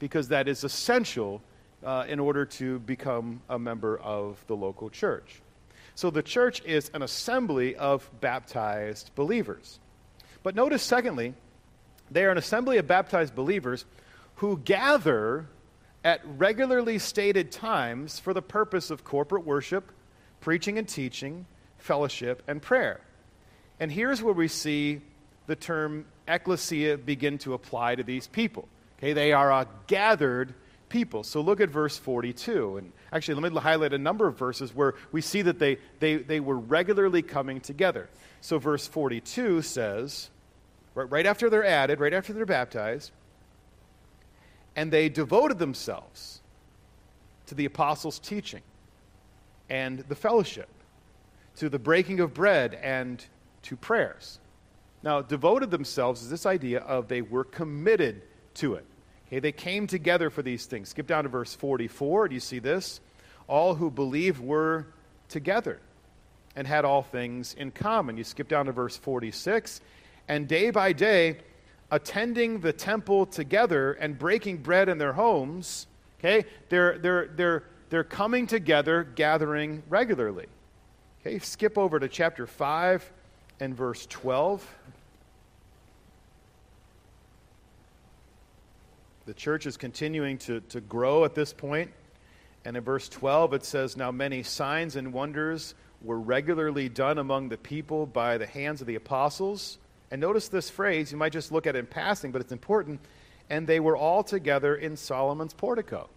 because 0.00 0.28
that 0.28 0.48
is 0.48 0.64
essential 0.64 1.40
uh, 1.84 2.04
in 2.08 2.18
order 2.18 2.44
to 2.44 2.80
become 2.80 3.40
a 3.48 3.58
member 3.58 3.98
of 3.98 4.44
the 4.48 4.56
local 4.56 4.90
church. 4.90 5.40
So 6.00 6.08
the 6.08 6.22
church 6.22 6.62
is 6.64 6.90
an 6.94 7.02
assembly 7.02 7.76
of 7.76 8.08
baptized 8.22 9.10
believers. 9.14 9.78
But 10.42 10.54
notice, 10.54 10.82
secondly, 10.82 11.34
they 12.10 12.24
are 12.24 12.30
an 12.30 12.38
assembly 12.38 12.78
of 12.78 12.86
baptized 12.86 13.34
believers 13.34 13.84
who 14.36 14.56
gather 14.56 15.44
at 16.02 16.22
regularly 16.24 16.98
stated 16.98 17.52
times 17.52 18.18
for 18.18 18.32
the 18.32 18.40
purpose 18.40 18.90
of 18.90 19.04
corporate 19.04 19.44
worship, 19.44 19.92
preaching 20.40 20.78
and 20.78 20.88
teaching, 20.88 21.44
fellowship, 21.76 22.42
and 22.48 22.62
prayer. 22.62 23.02
And 23.78 23.92
here's 23.92 24.22
where 24.22 24.32
we 24.32 24.48
see 24.48 25.02
the 25.48 25.56
term 25.56 26.06
ecclesia 26.26 26.96
begin 26.96 27.36
to 27.40 27.52
apply 27.52 27.96
to 27.96 28.02
these 28.02 28.26
people. 28.26 28.68
Okay, 28.98 29.12
they 29.12 29.34
are 29.34 29.52
a 29.52 29.68
gathered 29.86 30.54
people. 30.90 31.24
So 31.24 31.40
look 31.40 31.62
at 31.62 31.70
verse 31.70 31.96
42. 31.96 32.76
And 32.76 32.92
actually, 33.10 33.40
let 33.40 33.50
me 33.50 33.58
highlight 33.58 33.94
a 33.94 33.98
number 33.98 34.26
of 34.26 34.36
verses 34.36 34.74
where 34.74 34.94
we 35.10 35.22
see 35.22 35.40
that 35.40 35.58
they, 35.58 35.78
they, 36.00 36.16
they 36.16 36.40
were 36.40 36.58
regularly 36.58 37.22
coming 37.22 37.60
together. 37.60 38.10
So 38.42 38.58
verse 38.58 38.86
42 38.86 39.62
says, 39.62 40.28
right, 40.94 41.10
right 41.10 41.24
after 41.24 41.48
they're 41.48 41.64
added, 41.64 42.00
right 42.00 42.12
after 42.12 42.34
they're 42.34 42.44
baptized, 42.44 43.12
and 44.76 44.92
they 44.92 45.08
devoted 45.08 45.58
themselves 45.58 46.42
to 47.46 47.54
the 47.54 47.64
apostles' 47.64 48.18
teaching 48.18 48.62
and 49.70 50.00
the 50.08 50.14
fellowship, 50.14 50.68
to 51.56 51.68
the 51.68 51.78
breaking 51.78 52.20
of 52.20 52.34
bread 52.34 52.78
and 52.82 53.24
to 53.62 53.76
prayers. 53.76 54.38
Now, 55.02 55.22
devoted 55.22 55.70
themselves 55.70 56.22
is 56.22 56.30
this 56.30 56.44
idea 56.44 56.80
of 56.80 57.08
they 57.08 57.22
were 57.22 57.44
committed 57.44 58.22
to 58.54 58.74
it. 58.74 58.84
Okay, 59.30 59.38
they 59.38 59.52
came 59.52 59.86
together 59.86 60.28
for 60.28 60.42
these 60.42 60.66
things. 60.66 60.88
Skip 60.88 61.06
down 61.06 61.22
to 61.22 61.30
verse 61.30 61.54
44. 61.54 62.28
Do 62.28 62.34
you 62.34 62.40
see 62.40 62.58
this? 62.58 63.00
All 63.46 63.76
who 63.76 63.88
believed 63.88 64.40
were 64.40 64.88
together 65.28 65.78
and 66.56 66.66
had 66.66 66.84
all 66.84 67.02
things 67.02 67.54
in 67.54 67.70
common. 67.70 68.16
You 68.16 68.24
skip 68.24 68.48
down 68.48 68.66
to 68.66 68.72
verse 68.72 68.96
46. 68.96 69.80
And 70.26 70.48
day 70.48 70.70
by 70.70 70.92
day, 70.92 71.38
attending 71.92 72.60
the 72.60 72.72
temple 72.72 73.24
together 73.24 73.92
and 73.92 74.18
breaking 74.18 74.58
bread 74.58 74.88
in 74.88 74.98
their 74.98 75.12
homes, 75.12 75.86
okay, 76.18 76.44
they're, 76.68 76.98
they're, 76.98 77.28
they're, 77.36 77.62
they're 77.88 78.04
coming 78.04 78.48
together, 78.48 79.04
gathering 79.14 79.84
regularly. 79.88 80.46
Okay, 81.20 81.38
skip 81.38 81.78
over 81.78 82.00
to 82.00 82.08
chapter 82.08 82.48
5 82.48 83.12
and 83.60 83.76
verse 83.76 84.06
12. 84.06 84.66
The 89.30 89.34
church 89.34 89.64
is 89.64 89.76
continuing 89.76 90.38
to, 90.38 90.58
to 90.70 90.80
grow 90.80 91.24
at 91.24 91.36
this 91.36 91.52
point. 91.52 91.92
And 92.64 92.76
in 92.76 92.82
verse 92.82 93.08
12, 93.08 93.54
it 93.54 93.64
says, 93.64 93.96
Now 93.96 94.10
many 94.10 94.42
signs 94.42 94.96
and 94.96 95.12
wonders 95.12 95.76
were 96.02 96.18
regularly 96.18 96.88
done 96.88 97.16
among 97.16 97.48
the 97.48 97.56
people 97.56 98.06
by 98.06 98.38
the 98.38 98.46
hands 98.46 98.80
of 98.80 98.88
the 98.88 98.96
apostles. 98.96 99.78
And 100.10 100.20
notice 100.20 100.48
this 100.48 100.68
phrase, 100.68 101.12
you 101.12 101.16
might 101.16 101.32
just 101.32 101.52
look 101.52 101.68
at 101.68 101.76
it 101.76 101.78
in 101.78 101.86
passing, 101.86 102.32
but 102.32 102.40
it's 102.40 102.50
important. 102.50 102.98
And 103.48 103.68
they 103.68 103.78
were 103.78 103.96
all 103.96 104.24
together 104.24 104.74
in 104.74 104.96
Solomon's 104.96 105.54
portico. 105.54 106.10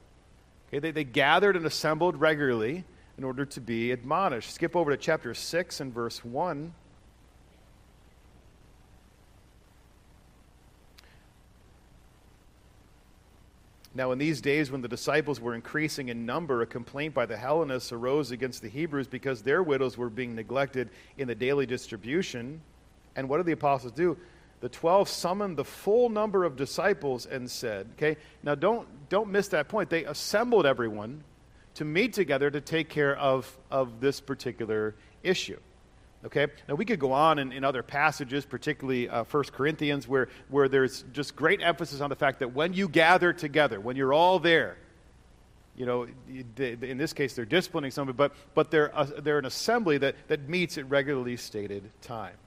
Okay, 0.69 0.79
they, 0.79 0.89
they 0.89 1.03
gathered 1.03 1.55
and 1.55 1.67
assembled 1.67 2.19
regularly 2.19 2.83
in 3.19 3.23
order 3.23 3.45
to 3.45 3.61
be 3.61 3.91
admonished. 3.91 4.55
Skip 4.55 4.75
over 4.75 4.89
to 4.89 4.97
chapter 4.97 5.35
6 5.35 5.79
and 5.81 5.93
verse 5.93 6.25
1. 6.25 6.73
Now, 13.95 14.11
in 14.11 14.17
these 14.17 14.41
days 14.41 14.71
when 14.71 14.81
the 14.81 14.87
disciples 14.87 15.39
were 15.39 15.53
increasing 15.53 16.09
in 16.09 16.25
number, 16.25 16.61
a 16.63 16.65
complaint 16.65 17.13
by 17.13 17.27
the 17.27 17.37
Hellenists 17.37 17.91
arose 17.91 18.31
against 18.31 18.61
the 18.63 18.69
Hebrews 18.69 19.07
because 19.07 19.43
their 19.43 19.61
widows 19.61 19.97
were 19.97 20.09
being 20.09 20.33
neglected 20.33 20.89
in 21.17 21.27
the 21.27 21.35
daily 21.35 21.67
distribution. 21.67 22.59
And 23.15 23.29
what 23.29 23.37
did 23.37 23.45
the 23.45 23.51
apostles 23.51 23.93
do? 23.93 24.17
The 24.61 24.69
12 24.69 25.09
summoned 25.09 25.57
the 25.57 25.65
full 25.65 26.09
number 26.09 26.43
of 26.43 26.55
disciples 26.55 27.25
and 27.27 27.49
said, 27.49 27.87
okay, 27.93 28.17
now 28.41 28.55
don't, 28.55 28.87
don't 29.09 29.29
miss 29.29 29.49
that 29.49 29.67
point. 29.67 29.89
They 29.89 30.05
assembled 30.05 30.65
everyone 30.65 31.23
to 31.75 31.85
meet 31.85 32.13
together 32.13 32.49
to 32.49 32.61
take 32.61 32.89
care 32.89 33.15
of, 33.17 33.57
of 33.69 33.99
this 33.99 34.19
particular 34.19 34.95
issue. 35.21 35.59
Okay? 36.25 36.47
Now, 36.69 36.75
we 36.75 36.85
could 36.85 36.99
go 36.99 37.11
on 37.11 37.39
in, 37.39 37.51
in 37.51 37.63
other 37.63 37.83
passages, 37.83 38.45
particularly 38.45 39.09
uh, 39.09 39.25
1 39.25 39.43
Corinthians, 39.45 40.07
where, 40.07 40.29
where 40.49 40.69
there's 40.69 41.03
just 41.11 41.35
great 41.35 41.61
emphasis 41.61 41.99
on 42.01 42.09
the 42.09 42.15
fact 42.15 42.39
that 42.39 42.53
when 42.53 42.73
you 42.73 42.87
gather 42.87 43.33
together, 43.33 43.79
when 43.79 43.95
you're 43.95 44.13
all 44.13 44.39
there, 44.39 44.77
you 45.75 45.85
know, 45.85 46.07
in 46.29 46.97
this 46.97 47.13
case, 47.13 47.33
they're 47.33 47.45
disciplining 47.45 47.91
somebody, 47.91 48.15
but, 48.15 48.33
but 48.53 48.69
they're, 48.69 48.95
uh, 48.95 49.07
they're 49.19 49.39
an 49.39 49.45
assembly 49.45 49.97
that, 49.97 50.15
that 50.27 50.47
meets 50.47 50.77
at 50.77 50.87
regularly 50.89 51.35
stated 51.35 51.89
times. 52.01 52.37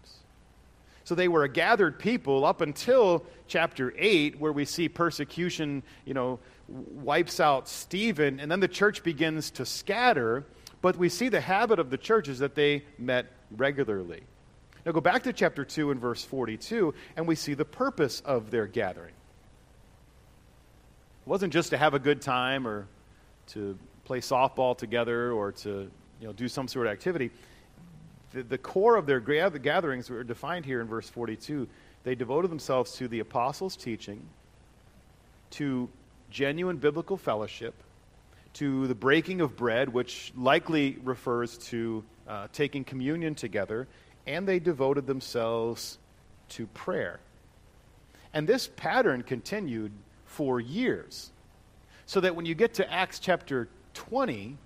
So 1.02 1.14
they 1.14 1.28
were 1.28 1.44
a 1.44 1.48
gathered 1.48 1.98
people 1.98 2.44
up 2.44 2.60
until 2.60 3.24
chapter 3.46 3.92
8, 3.96 4.40
where 4.40 4.52
we 4.52 4.64
see 4.64 4.88
persecution, 4.88 5.82
you 6.04 6.14
know, 6.14 6.38
wipes 6.68 7.40
out 7.40 7.68
Stephen, 7.68 8.40
and 8.40 8.50
then 8.50 8.60
the 8.60 8.68
church 8.68 9.02
begins 9.02 9.50
to 9.52 9.66
scatter. 9.66 10.44
But 10.82 10.96
we 10.96 11.08
see 11.08 11.28
the 11.28 11.40
habit 11.40 11.78
of 11.78 11.90
the 11.90 11.98
church 11.98 12.28
is 12.28 12.38
that 12.40 12.54
they 12.54 12.84
met 12.98 13.26
regularly. 13.50 14.22
Now 14.84 14.92
go 14.92 15.00
back 15.00 15.24
to 15.24 15.32
chapter 15.32 15.64
2 15.64 15.90
and 15.90 16.00
verse 16.00 16.24
42, 16.24 16.94
and 17.16 17.26
we 17.26 17.34
see 17.34 17.54
the 17.54 17.64
purpose 17.64 18.20
of 18.24 18.50
their 18.50 18.66
gathering. 18.66 19.14
It 21.26 21.28
wasn't 21.28 21.52
just 21.52 21.70
to 21.70 21.76
have 21.76 21.94
a 21.94 21.98
good 21.98 22.22
time 22.22 22.68
or 22.68 22.86
to 23.48 23.76
play 24.04 24.20
softball 24.20 24.78
together 24.78 25.32
or 25.32 25.50
to 25.52 25.90
you 26.20 26.26
know, 26.26 26.32
do 26.32 26.48
some 26.48 26.68
sort 26.68 26.86
of 26.86 26.92
activity. 26.92 27.30
The, 28.32 28.44
the 28.44 28.58
core 28.58 28.96
of 28.96 29.06
their 29.06 29.20
gatherings 29.20 30.08
were 30.08 30.22
defined 30.22 30.64
here 30.64 30.80
in 30.80 30.86
verse 30.86 31.08
42. 31.08 31.66
They 32.04 32.14
devoted 32.14 32.50
themselves 32.50 32.92
to 32.92 33.08
the 33.08 33.18
apostles' 33.18 33.76
teaching, 33.76 34.22
to 35.50 35.88
genuine 36.30 36.76
biblical 36.76 37.16
fellowship, 37.16 37.74
to 38.54 38.86
the 38.86 38.94
breaking 38.94 39.40
of 39.40 39.56
bread, 39.56 39.88
which 39.92 40.32
likely 40.36 40.96
refers 41.02 41.58
to 41.58 42.04
uh, 42.28 42.48
taking 42.52 42.84
communion 42.84 43.34
together, 43.34 43.86
and 44.26 44.46
they 44.46 44.58
devoted 44.58 45.06
themselves 45.06 45.98
to 46.50 46.66
prayer. 46.68 47.20
And 48.32 48.46
this 48.48 48.68
pattern 48.76 49.22
continued 49.22 49.92
for 50.24 50.60
years. 50.60 51.30
So 52.06 52.20
that 52.20 52.36
when 52.36 52.46
you 52.46 52.54
get 52.54 52.74
to 52.74 52.92
Acts 52.92 53.18
chapter 53.18 53.68
20, 53.94 54.56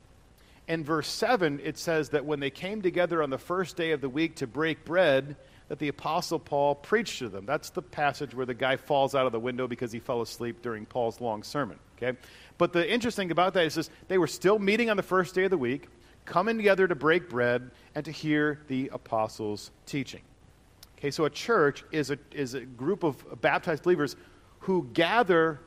and 0.71 0.87
verse 0.87 1.09
7, 1.09 1.61
it 1.65 1.77
says 1.79 2.11
that 2.11 2.25
when 2.25 2.39
they 2.39 2.49
came 2.51 2.81
together 2.81 3.25
on 3.25 3.31
the 3.31 3.39
first 3.39 3.77
day 3.77 3.91
of 3.91 4.01
the 4.01 4.09
week 4.09 4.37
to 4.37 4.47
break 4.47 4.85
bread, 4.85 5.35
that 5.67 5.81
the 5.81 5.89
Apostle 5.89 6.39
Paul 6.39 6.77
preached 6.77 7.19
to 7.19 7.29
them. 7.29 7.45
That's 7.45 7.71
the 7.71 7.83
passage 7.83 8.37
where 8.37 8.47
the 8.47 8.55
guy 8.55 8.77
falls 8.77 9.17
out 9.17 9.27
of 9.27 9.33
the 9.33 9.41
window 9.41 9.67
because 9.67 9.91
he 9.91 9.99
fell 9.99 10.21
asleep 10.21 10.63
during 10.63 10.87
Paul's 10.87 11.21
long 11.21 11.43
sermon. 11.43 11.77
Okay? 11.97 12.17
But 12.57 12.73
the 12.73 12.89
interesting 12.89 13.33
about 13.33 13.55
that 13.55 13.65
is 13.67 13.75
this, 13.75 13.91
they 14.07 14.19
were 14.19 14.29
still 14.29 14.61
meeting 14.61 14.91
on 14.91 14.97
the 14.97 15.03
first 15.03 15.35
day 15.35 15.43
of 15.43 15.51
the 15.51 15.59
week, 15.59 15.89
coming 16.25 16.57
together 16.57 16.87
to 16.87 16.95
break 16.95 17.29
bread 17.29 17.71
and 17.95 18.05
to 18.05 18.11
hear 18.11 18.61
the 18.69 18.91
apostles' 18.93 19.71
teaching. 19.87 20.23
Okay, 20.99 21.11
so 21.11 21.25
a 21.25 21.31
church 21.31 21.85
is 21.93 22.11
a, 22.11 22.19
is 22.33 22.55
a 22.55 22.61
group 22.61 23.05
of 23.05 23.41
baptized 23.41 23.83
believers 23.83 24.17
who 24.61 24.87
gather 24.93 25.59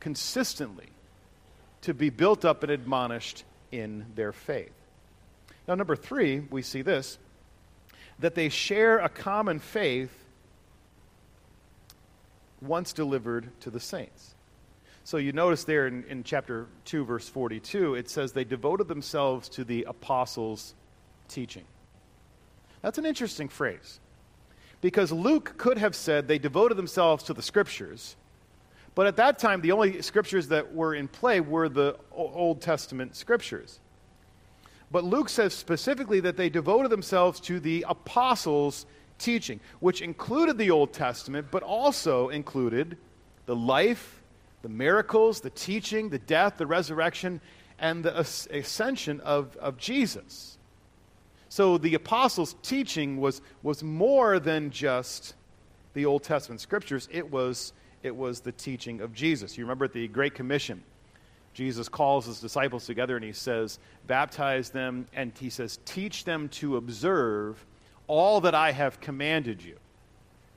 consistently 0.00 0.88
to 1.82 1.94
be 1.94 2.10
built 2.10 2.44
up 2.44 2.62
and 2.62 2.72
admonished 2.72 3.44
in 3.70 4.04
their 4.14 4.32
faith. 4.32 4.72
Now, 5.68 5.76
number 5.76 5.96
three, 5.96 6.40
we 6.40 6.62
see 6.62 6.82
this 6.82 7.18
that 8.18 8.34
they 8.34 8.50
share 8.50 8.98
a 8.98 9.08
common 9.08 9.58
faith 9.58 10.12
once 12.60 12.92
delivered 12.92 13.48
to 13.60 13.70
the 13.70 13.80
saints. 13.80 14.34
So 15.10 15.16
you 15.16 15.32
notice 15.32 15.64
there 15.64 15.88
in, 15.88 16.04
in 16.04 16.22
chapter 16.22 16.68
2, 16.84 17.04
verse 17.04 17.28
42, 17.28 17.96
it 17.96 18.08
says 18.08 18.30
they 18.30 18.44
devoted 18.44 18.86
themselves 18.86 19.48
to 19.48 19.64
the 19.64 19.82
apostles' 19.88 20.72
teaching. 21.26 21.64
That's 22.80 22.96
an 22.96 23.04
interesting 23.04 23.48
phrase. 23.48 23.98
Because 24.80 25.10
Luke 25.10 25.54
could 25.56 25.78
have 25.78 25.96
said 25.96 26.28
they 26.28 26.38
devoted 26.38 26.76
themselves 26.76 27.24
to 27.24 27.34
the 27.34 27.42
scriptures, 27.42 28.14
but 28.94 29.08
at 29.08 29.16
that 29.16 29.40
time, 29.40 29.62
the 29.62 29.72
only 29.72 30.00
scriptures 30.00 30.46
that 30.46 30.76
were 30.76 30.94
in 30.94 31.08
play 31.08 31.40
were 31.40 31.68
the 31.68 31.96
Old 32.12 32.60
Testament 32.60 33.16
scriptures. 33.16 33.80
But 34.92 35.02
Luke 35.02 35.28
says 35.28 35.54
specifically 35.54 36.20
that 36.20 36.36
they 36.36 36.50
devoted 36.50 36.92
themselves 36.92 37.40
to 37.40 37.58
the 37.58 37.84
apostles' 37.88 38.86
teaching, 39.18 39.58
which 39.80 40.02
included 40.02 40.56
the 40.56 40.70
Old 40.70 40.92
Testament, 40.92 41.48
but 41.50 41.64
also 41.64 42.28
included 42.28 42.96
the 43.46 43.56
life 43.56 44.19
the 44.62 44.68
miracles, 44.68 45.40
the 45.40 45.50
teaching, 45.50 46.08
the 46.08 46.18
death, 46.18 46.54
the 46.58 46.66
resurrection, 46.66 47.40
and 47.78 48.04
the 48.04 48.18
ascension 48.18 49.20
of, 49.20 49.56
of 49.56 49.76
Jesus. 49.76 50.58
So 51.48 51.78
the 51.78 51.94
apostles' 51.94 52.54
teaching 52.62 53.20
was, 53.20 53.42
was 53.62 53.82
more 53.82 54.38
than 54.38 54.70
just 54.70 55.34
the 55.94 56.06
Old 56.06 56.22
Testament 56.22 56.60
scriptures, 56.60 57.08
it 57.10 57.28
was, 57.28 57.72
it 58.02 58.14
was 58.14 58.40
the 58.40 58.52
teaching 58.52 59.00
of 59.00 59.12
Jesus. 59.12 59.58
You 59.58 59.64
remember 59.64 59.86
at 59.86 59.92
the 59.92 60.06
Great 60.06 60.34
Commission, 60.34 60.82
Jesus 61.52 61.88
calls 61.88 62.26
his 62.26 62.38
disciples 62.38 62.86
together 62.86 63.16
and 63.16 63.24
he 63.24 63.32
says, 63.32 63.80
Baptize 64.06 64.70
them, 64.70 65.08
and 65.12 65.32
he 65.38 65.50
says, 65.50 65.80
Teach 65.84 66.24
them 66.24 66.48
to 66.50 66.76
observe 66.76 67.64
all 68.06 68.40
that 68.42 68.54
I 68.54 68.70
have 68.70 69.00
commanded 69.00 69.62
you. 69.62 69.76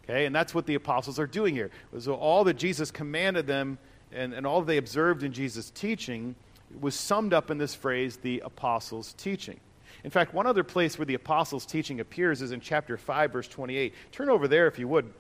Okay, 0.03 0.25
and 0.25 0.35
that's 0.35 0.53
what 0.53 0.65
the 0.65 0.75
apostles 0.75 1.17
are 1.17 1.27
doing 1.27 1.55
here. 1.55 1.71
So 1.97 2.13
all 2.13 2.43
that 2.43 2.57
Jesus 2.57 2.91
commanded 2.91 3.47
them 3.47 3.77
and, 4.13 4.33
and 4.33 4.45
all 4.45 4.61
they 4.61 4.77
observed 4.77 5.23
in 5.23 5.33
Jesus' 5.33 5.69
teaching 5.69 6.35
was 6.79 6.95
summed 6.95 7.33
up 7.33 7.51
in 7.51 7.57
this 7.57 7.75
phrase, 7.75 8.17
the 8.17 8.41
apostles' 8.45 9.13
teaching. 9.13 9.59
In 10.03 10.09
fact, 10.09 10.33
one 10.33 10.47
other 10.47 10.63
place 10.63 10.97
where 10.97 11.05
the 11.05 11.13
apostles' 11.13 11.65
teaching 11.65 11.99
appears 11.99 12.41
is 12.41 12.51
in 12.51 12.59
chapter 12.59 12.97
5, 12.97 13.31
verse 13.31 13.47
28. 13.47 13.93
Turn 14.11 14.29
over 14.29 14.47
there 14.47 14.67
if 14.67 14.79
you 14.79 14.87
would. 14.87 15.13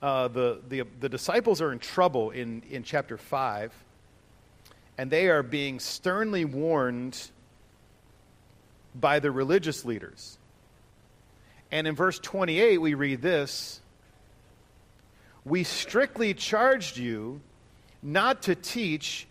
Uh, 0.00 0.28
the, 0.28 0.60
the, 0.68 0.82
the 1.00 1.08
disciples 1.08 1.60
are 1.60 1.72
in 1.72 1.78
trouble 1.78 2.30
in, 2.30 2.62
in 2.70 2.82
chapter 2.82 3.16
5, 3.16 3.72
and 4.98 5.10
they 5.10 5.28
are 5.28 5.42
being 5.42 5.78
sternly 5.78 6.44
warned 6.44 7.30
by 8.94 9.20
the 9.20 9.30
religious 9.30 9.84
leaders. 9.84 10.38
And 11.70 11.86
in 11.86 11.94
verse 11.94 12.18
28, 12.18 12.78
we 12.78 12.94
read 12.94 13.22
this 13.22 13.80
We 15.44 15.64
strictly 15.64 16.34
charged 16.34 16.98
you 16.98 17.40
not 18.02 18.42
to 18.42 18.54
teach 18.54 19.26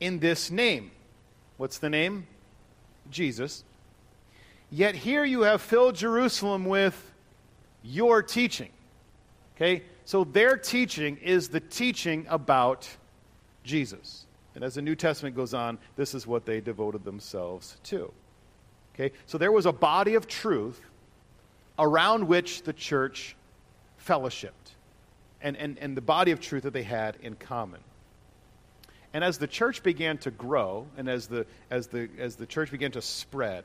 in 0.00 0.18
this 0.18 0.50
name. 0.50 0.90
What's 1.56 1.78
the 1.78 1.90
name? 1.90 2.26
Jesus. 3.10 3.64
Yet 4.70 4.94
here 4.94 5.24
you 5.24 5.42
have 5.42 5.60
filled 5.60 5.94
Jerusalem 5.94 6.64
with 6.64 7.12
your 7.82 8.22
teaching. 8.22 8.70
Okay? 9.56 9.82
So 10.04 10.24
their 10.24 10.56
teaching 10.56 11.16
is 11.18 11.48
the 11.48 11.60
teaching 11.60 12.26
about 12.28 12.88
Jesus. 13.62 14.26
And 14.54 14.64
as 14.64 14.74
the 14.74 14.82
New 14.82 14.94
Testament 14.94 15.36
goes 15.36 15.54
on, 15.54 15.78
this 15.96 16.14
is 16.14 16.26
what 16.26 16.46
they 16.46 16.60
devoted 16.60 17.04
themselves 17.04 17.76
to. 17.84 18.12
Okay? 18.94 19.14
So 19.26 19.38
there 19.38 19.52
was 19.52 19.66
a 19.66 19.72
body 19.72 20.14
of 20.14 20.26
truth 20.26 20.80
around 21.78 22.26
which 22.26 22.62
the 22.62 22.72
church 22.72 23.36
fellowshipped 24.04 24.50
and, 25.40 25.56
and, 25.56 25.78
and 25.78 25.96
the 25.96 26.00
body 26.00 26.30
of 26.30 26.40
truth 26.40 26.62
that 26.62 26.72
they 26.72 26.82
had 26.82 27.16
in 27.20 27.34
common. 27.34 27.80
And 29.14 29.22
as 29.22 29.38
the 29.38 29.46
church 29.46 29.84
began 29.84 30.18
to 30.18 30.32
grow 30.32 30.88
and 30.98 31.08
as 31.08 31.28
the, 31.28 31.46
as 31.70 31.86
the, 31.86 32.10
as 32.18 32.34
the 32.34 32.46
church 32.46 32.72
began 32.72 32.90
to 32.90 33.00
spread, 33.00 33.64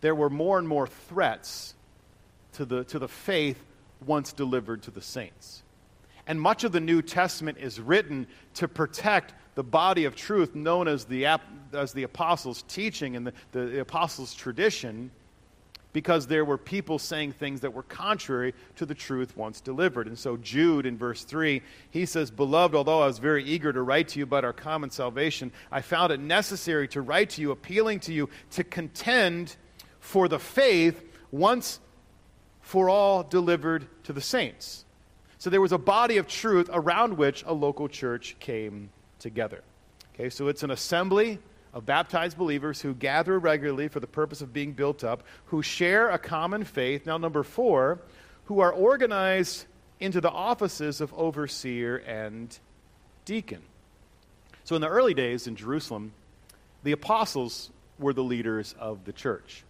there 0.00 0.14
were 0.14 0.30
more 0.30 0.60
and 0.60 0.66
more 0.66 0.86
threats 0.86 1.74
to 2.52 2.64
the, 2.64 2.84
to 2.84 3.00
the 3.00 3.08
faith 3.08 3.62
once 4.06 4.32
delivered 4.32 4.82
to 4.82 4.92
the 4.92 5.02
saints. 5.02 5.64
And 6.28 6.40
much 6.40 6.62
of 6.62 6.70
the 6.70 6.80
New 6.80 7.02
Testament 7.02 7.58
is 7.58 7.80
written 7.80 8.28
to 8.54 8.68
protect 8.68 9.34
the 9.56 9.64
body 9.64 10.04
of 10.04 10.14
truth 10.14 10.54
known 10.54 10.86
as 10.86 11.04
the, 11.04 11.26
as 11.72 11.92
the 11.92 12.04
apostles' 12.04 12.62
teaching 12.68 13.16
and 13.16 13.26
the, 13.26 13.32
the 13.50 13.80
apostles' 13.80 14.34
tradition 14.34 15.10
because 15.92 16.26
there 16.26 16.44
were 16.44 16.58
people 16.58 16.98
saying 16.98 17.32
things 17.32 17.60
that 17.60 17.74
were 17.74 17.82
contrary 17.82 18.54
to 18.76 18.86
the 18.86 18.94
truth 18.94 19.36
once 19.36 19.60
delivered. 19.60 20.06
And 20.06 20.18
so, 20.18 20.36
Jude 20.36 20.86
in 20.86 20.96
verse 20.96 21.24
3, 21.24 21.62
he 21.90 22.06
says, 22.06 22.30
Beloved, 22.30 22.74
although 22.74 23.02
I 23.02 23.06
was 23.06 23.18
very 23.18 23.44
eager 23.44 23.72
to 23.72 23.82
write 23.82 24.08
to 24.08 24.18
you 24.18 24.24
about 24.24 24.44
our 24.44 24.52
common 24.52 24.90
salvation, 24.90 25.52
I 25.70 25.82
found 25.82 26.12
it 26.12 26.20
necessary 26.20 26.88
to 26.88 27.02
write 27.02 27.30
to 27.30 27.42
you, 27.42 27.50
appealing 27.50 28.00
to 28.00 28.12
you 28.12 28.30
to 28.52 28.64
contend 28.64 29.56
for 30.00 30.28
the 30.28 30.38
faith 30.38 31.02
once 31.30 31.80
for 32.60 32.88
all 32.88 33.22
delivered 33.22 33.86
to 34.04 34.12
the 34.12 34.20
saints. 34.20 34.84
So 35.38 35.50
there 35.50 35.60
was 35.60 35.72
a 35.72 35.78
body 35.78 36.18
of 36.18 36.26
truth 36.26 36.70
around 36.72 37.18
which 37.18 37.42
a 37.46 37.52
local 37.52 37.88
church 37.88 38.36
came 38.38 38.90
together. 39.18 39.62
Okay, 40.14 40.30
so 40.30 40.48
it's 40.48 40.62
an 40.62 40.70
assembly 40.70 41.38
of 41.74 41.86
baptized 41.86 42.36
believers 42.36 42.80
who 42.80 42.94
gather 42.94 43.38
regularly 43.38 43.88
for 43.88 44.00
the 44.00 44.06
purpose 44.06 44.40
of 44.40 44.52
being 44.52 44.72
built 44.72 45.02
up, 45.04 45.22
who 45.46 45.62
share 45.62 46.10
a 46.10 46.18
common 46.18 46.64
faith. 46.64 47.06
Now, 47.06 47.18
number 47.18 47.42
four, 47.42 48.00
who 48.44 48.60
are 48.60 48.72
organized 48.72 49.66
into 50.00 50.20
the 50.20 50.30
offices 50.30 51.00
of 51.00 51.14
overseer 51.14 51.98
and 51.98 52.58
deacon. 53.24 53.62
So, 54.64 54.74
in 54.74 54.82
the 54.82 54.88
early 54.88 55.14
days 55.14 55.46
in 55.46 55.56
Jerusalem, 55.56 56.12
the 56.82 56.92
apostles 56.92 57.70
were 57.98 58.12
the 58.12 58.24
leaders 58.24 58.74
of 58.78 59.04
the 59.04 59.12
church. 59.12 59.64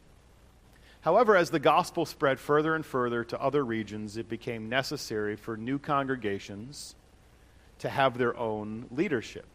However, 1.02 1.36
as 1.36 1.50
the 1.50 1.58
gospel 1.58 2.06
spread 2.06 2.38
further 2.38 2.74
and 2.74 2.86
further 2.86 3.24
to 3.24 3.40
other 3.40 3.64
regions, 3.64 4.16
it 4.16 4.28
became 4.28 4.68
necessary 4.68 5.36
for 5.36 5.56
new 5.56 5.78
congregations 5.78 6.94
to 7.80 7.88
have 7.88 8.16
their 8.16 8.36
own 8.36 8.86
leadership. 8.90 9.46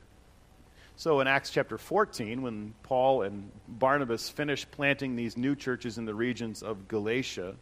So 0.97 1.19
in 1.19 1.27
Acts 1.27 1.51
chapter 1.51 1.77
14, 1.77 2.41
when 2.41 2.73
Paul 2.81 3.21
and 3.21 3.51
Barnabas 3.67 4.29
finished 4.29 4.71
planting 4.71 5.15
these 5.15 5.37
new 5.37 5.55
churches 5.55 5.99
in 5.99 6.05
the 6.05 6.15
regions 6.15 6.63
of 6.63 6.87
Galatia, 6.87 7.53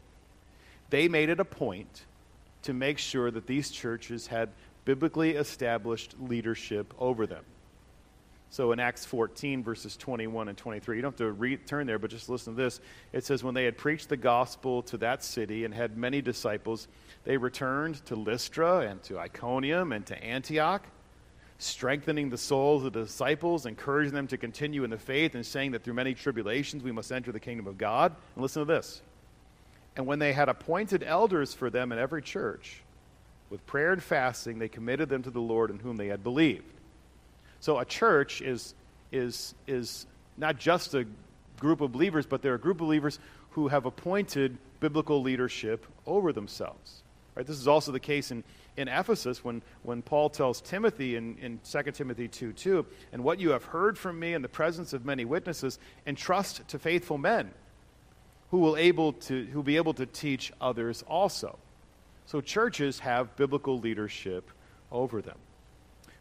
they 0.90 1.10
made 1.10 1.28
it 1.28 1.42
a 1.42 1.46
point 1.46 2.06
to 2.62 2.74
make 2.74 2.98
sure 2.98 3.30
that 3.30 3.46
these 3.46 3.72
churches 3.72 4.28
had 4.28 4.50
biblically 4.86 5.32
established 5.32 6.16
leadership 6.18 6.94
over 6.98 7.28
them. 7.28 7.44
So 8.52 8.72
in 8.72 8.80
Acts 8.80 9.04
14, 9.04 9.64
verses 9.64 9.98
21 9.98 10.48
and 10.48 10.58
23, 10.58 10.96
you 10.96 11.02
don't 11.02 11.12
have 11.12 11.18
to 11.18 11.32
re- 11.34 11.58
turn 11.58 11.88
there, 11.88 12.00
but 12.00 12.12
just 12.12 12.30
listen 12.30 12.56
to 12.56 12.64
this. 12.64 12.80
It 13.12 13.26
says, 13.26 13.44
When 13.44 13.54
they 13.54 13.66
had 13.66 13.78
preached 13.78 14.08
the 14.08 14.16
gospel 14.16 14.82
to 14.84 14.98
that 15.00 15.26
city 15.26 15.66
and 15.66 15.74
had 15.74 15.98
many 15.98 16.22
disciples, 16.22 16.88
they 17.26 17.36
returned 17.36 18.06
to 18.06 18.16
Lystra 18.16 18.80
and 18.80 19.04
to 19.04 19.20
Iconium 19.20 19.92
and 19.92 20.06
to 20.06 20.24
Antioch, 20.24 20.88
strengthening 21.58 22.30
the 22.30 22.38
souls 22.38 22.84
of 22.84 22.94
the 22.94 23.04
disciples, 23.04 23.66
encouraging 23.66 24.14
them 24.14 24.28
to 24.28 24.38
continue 24.38 24.84
in 24.84 24.90
the 24.90 24.98
faith, 24.98 25.36
and 25.36 25.46
saying 25.46 25.72
that 25.72 25.84
through 25.84 25.94
many 25.94 26.14
tribulations 26.14 26.84
we 26.84 26.92
must 26.92 27.12
enter 27.12 27.32
the 27.32 27.40
kingdom 27.40 27.68
of 27.68 27.78
God. 27.78 28.14
And 28.36 28.42
listen 28.42 28.62
to 28.62 28.66
this. 28.66 29.02
And 29.96 30.06
when 30.06 30.20
they 30.20 30.34
had 30.34 30.50
appointed 30.50 31.04
elders 31.04 31.54
for 31.54 31.70
them 31.70 31.92
in 31.92 32.00
every 32.00 32.22
church, 32.22 32.82
with 33.50 33.66
prayer 33.66 33.94
and 33.94 34.04
fasting, 34.04 34.60
they 34.60 34.68
committed 34.68 35.08
them 35.08 35.24
to 35.24 35.32
the 35.32 35.40
Lord 35.40 35.70
in 35.70 35.80
whom 35.80 35.96
they 35.96 36.08
had 36.08 36.24
believed. 36.24 36.66
So 37.60 37.80
a 37.80 37.86
church 37.86 38.42
is, 38.42 38.74
is, 39.12 39.56
is 39.68 40.06
not 40.38 40.60
just 40.60 40.94
a 40.94 41.06
group 41.60 41.82
of 41.82 41.92
believers, 41.92 42.26
but 42.26 42.42
they're 42.42 42.56
a 42.56 42.60
group 42.60 42.78
of 42.78 42.88
believers 42.88 43.20
who 43.52 43.70
have 43.70 43.86
appointed 43.86 44.58
biblical 44.82 45.22
leadership 45.22 45.86
over 46.06 46.34
themselves. 46.34 47.02
Right? 47.36 47.46
This 47.46 47.60
is 47.60 47.68
also 47.68 47.92
the 47.92 48.00
case 48.00 48.32
in, 48.32 48.44
in 48.78 48.88
Ephesus 48.88 49.44
when, 49.44 49.62
when 49.84 50.02
Paul 50.02 50.30
tells 50.30 50.62
Timothy 50.62 51.18
in, 51.18 51.38
in 51.38 51.60
2 51.70 51.92
Timothy 51.92 52.28
2 52.28 52.54
2, 52.54 52.86
and 53.12 53.24
what 53.24 53.40
you 53.40 53.50
have 53.50 53.66
heard 53.66 53.98
from 53.98 54.20
me 54.20 54.34
in 54.34 54.42
the 54.42 54.50
presence 54.50 54.94
of 54.94 55.06
many 55.06 55.26
witnesses, 55.26 55.78
entrust 56.08 56.68
to 56.70 56.80
faithful 56.80 57.18
men 57.18 57.52
who 58.52 58.60
will, 58.60 58.78
able 58.78 59.14
to, 59.14 59.46
who 59.48 59.62
be 59.62 59.76
able 59.76 59.94
to 59.94 60.06
teach 60.06 60.54
others 60.62 61.04
also. 61.08 61.58
So 62.26 62.42
churches 62.42 63.00
have 63.00 63.36
biblical 63.36 63.80
leadership 63.80 64.50
over 64.92 65.22
them. 65.22 65.38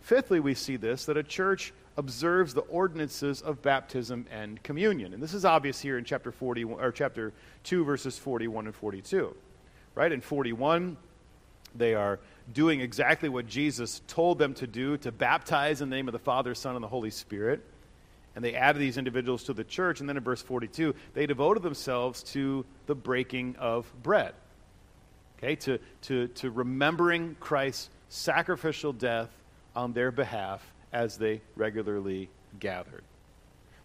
Fifthly, 0.01 0.41
we 0.41 0.55
see 0.55 0.77
this 0.77 1.07
that 1.07 1.17
a 1.17 1.23
church 1.23 1.73
observes 1.97 2.55
the 2.55 2.63
ordinances 2.63 3.41
of 3.41 3.63
baptism 3.63 4.27
and 4.31 4.63
communion. 4.63 5.15
And 5.15 5.23
this 5.23 5.33
is 5.33 5.45
obvious 5.45 5.81
here 5.81 5.97
in 5.97 6.05
chapter 6.05 6.33
41 6.33 6.83
or 6.83 6.91
chapter 6.91 7.33
2 7.63 7.85
verses 7.85 8.19
41 8.19 8.67
and 8.67 8.75
42. 8.75 9.35
Right? 9.95 10.11
In 10.11 10.21
41, 10.21 10.97
they 11.75 11.95
are 11.95 12.21
doing 12.53 12.81
exactly 12.81 13.29
what 13.29 13.47
Jesus 13.47 14.03
told 14.07 14.39
them 14.39 14.55
to 14.55 14.67
do 14.67 14.97
to 14.99 15.13
baptize 15.13 15.81
in 15.81 15.91
the 15.91 15.97
name 15.97 16.09
of 16.09 16.13
the 16.13 16.19
Father, 16.19 16.55
Son, 16.55 16.75
and 16.75 16.83
the 16.83 16.89
Holy 16.89 17.11
Spirit. 17.11 17.65
And 18.37 18.45
they 18.45 18.55
added 18.55 18.81
these 18.81 18.99
individuals 18.99 19.45
to 19.45 19.53
the 19.53 19.65
church. 19.65 20.01
And 20.01 20.09
then 20.09 20.17
in 20.17 20.25
verse 20.25 20.43
42, 20.43 20.95
they 21.15 21.27
devoted 21.27 21.63
themselves 21.63 22.23
to 22.33 22.65
the 22.87 22.95
breaking 22.95 23.57
of 23.57 23.91
bread. 24.03 24.35
Okay, 25.39 25.57
to, 25.57 25.79
to, 26.03 26.29
to 26.29 26.51
remembering 26.51 27.37
Christ's 27.39 27.91
sacrificial 28.09 28.93
death 28.93 29.31
on 29.75 29.93
their 29.93 30.11
behalf 30.11 30.65
as 30.93 31.17
they 31.17 31.41
regularly 31.57 32.29
gathered. 32.59 33.03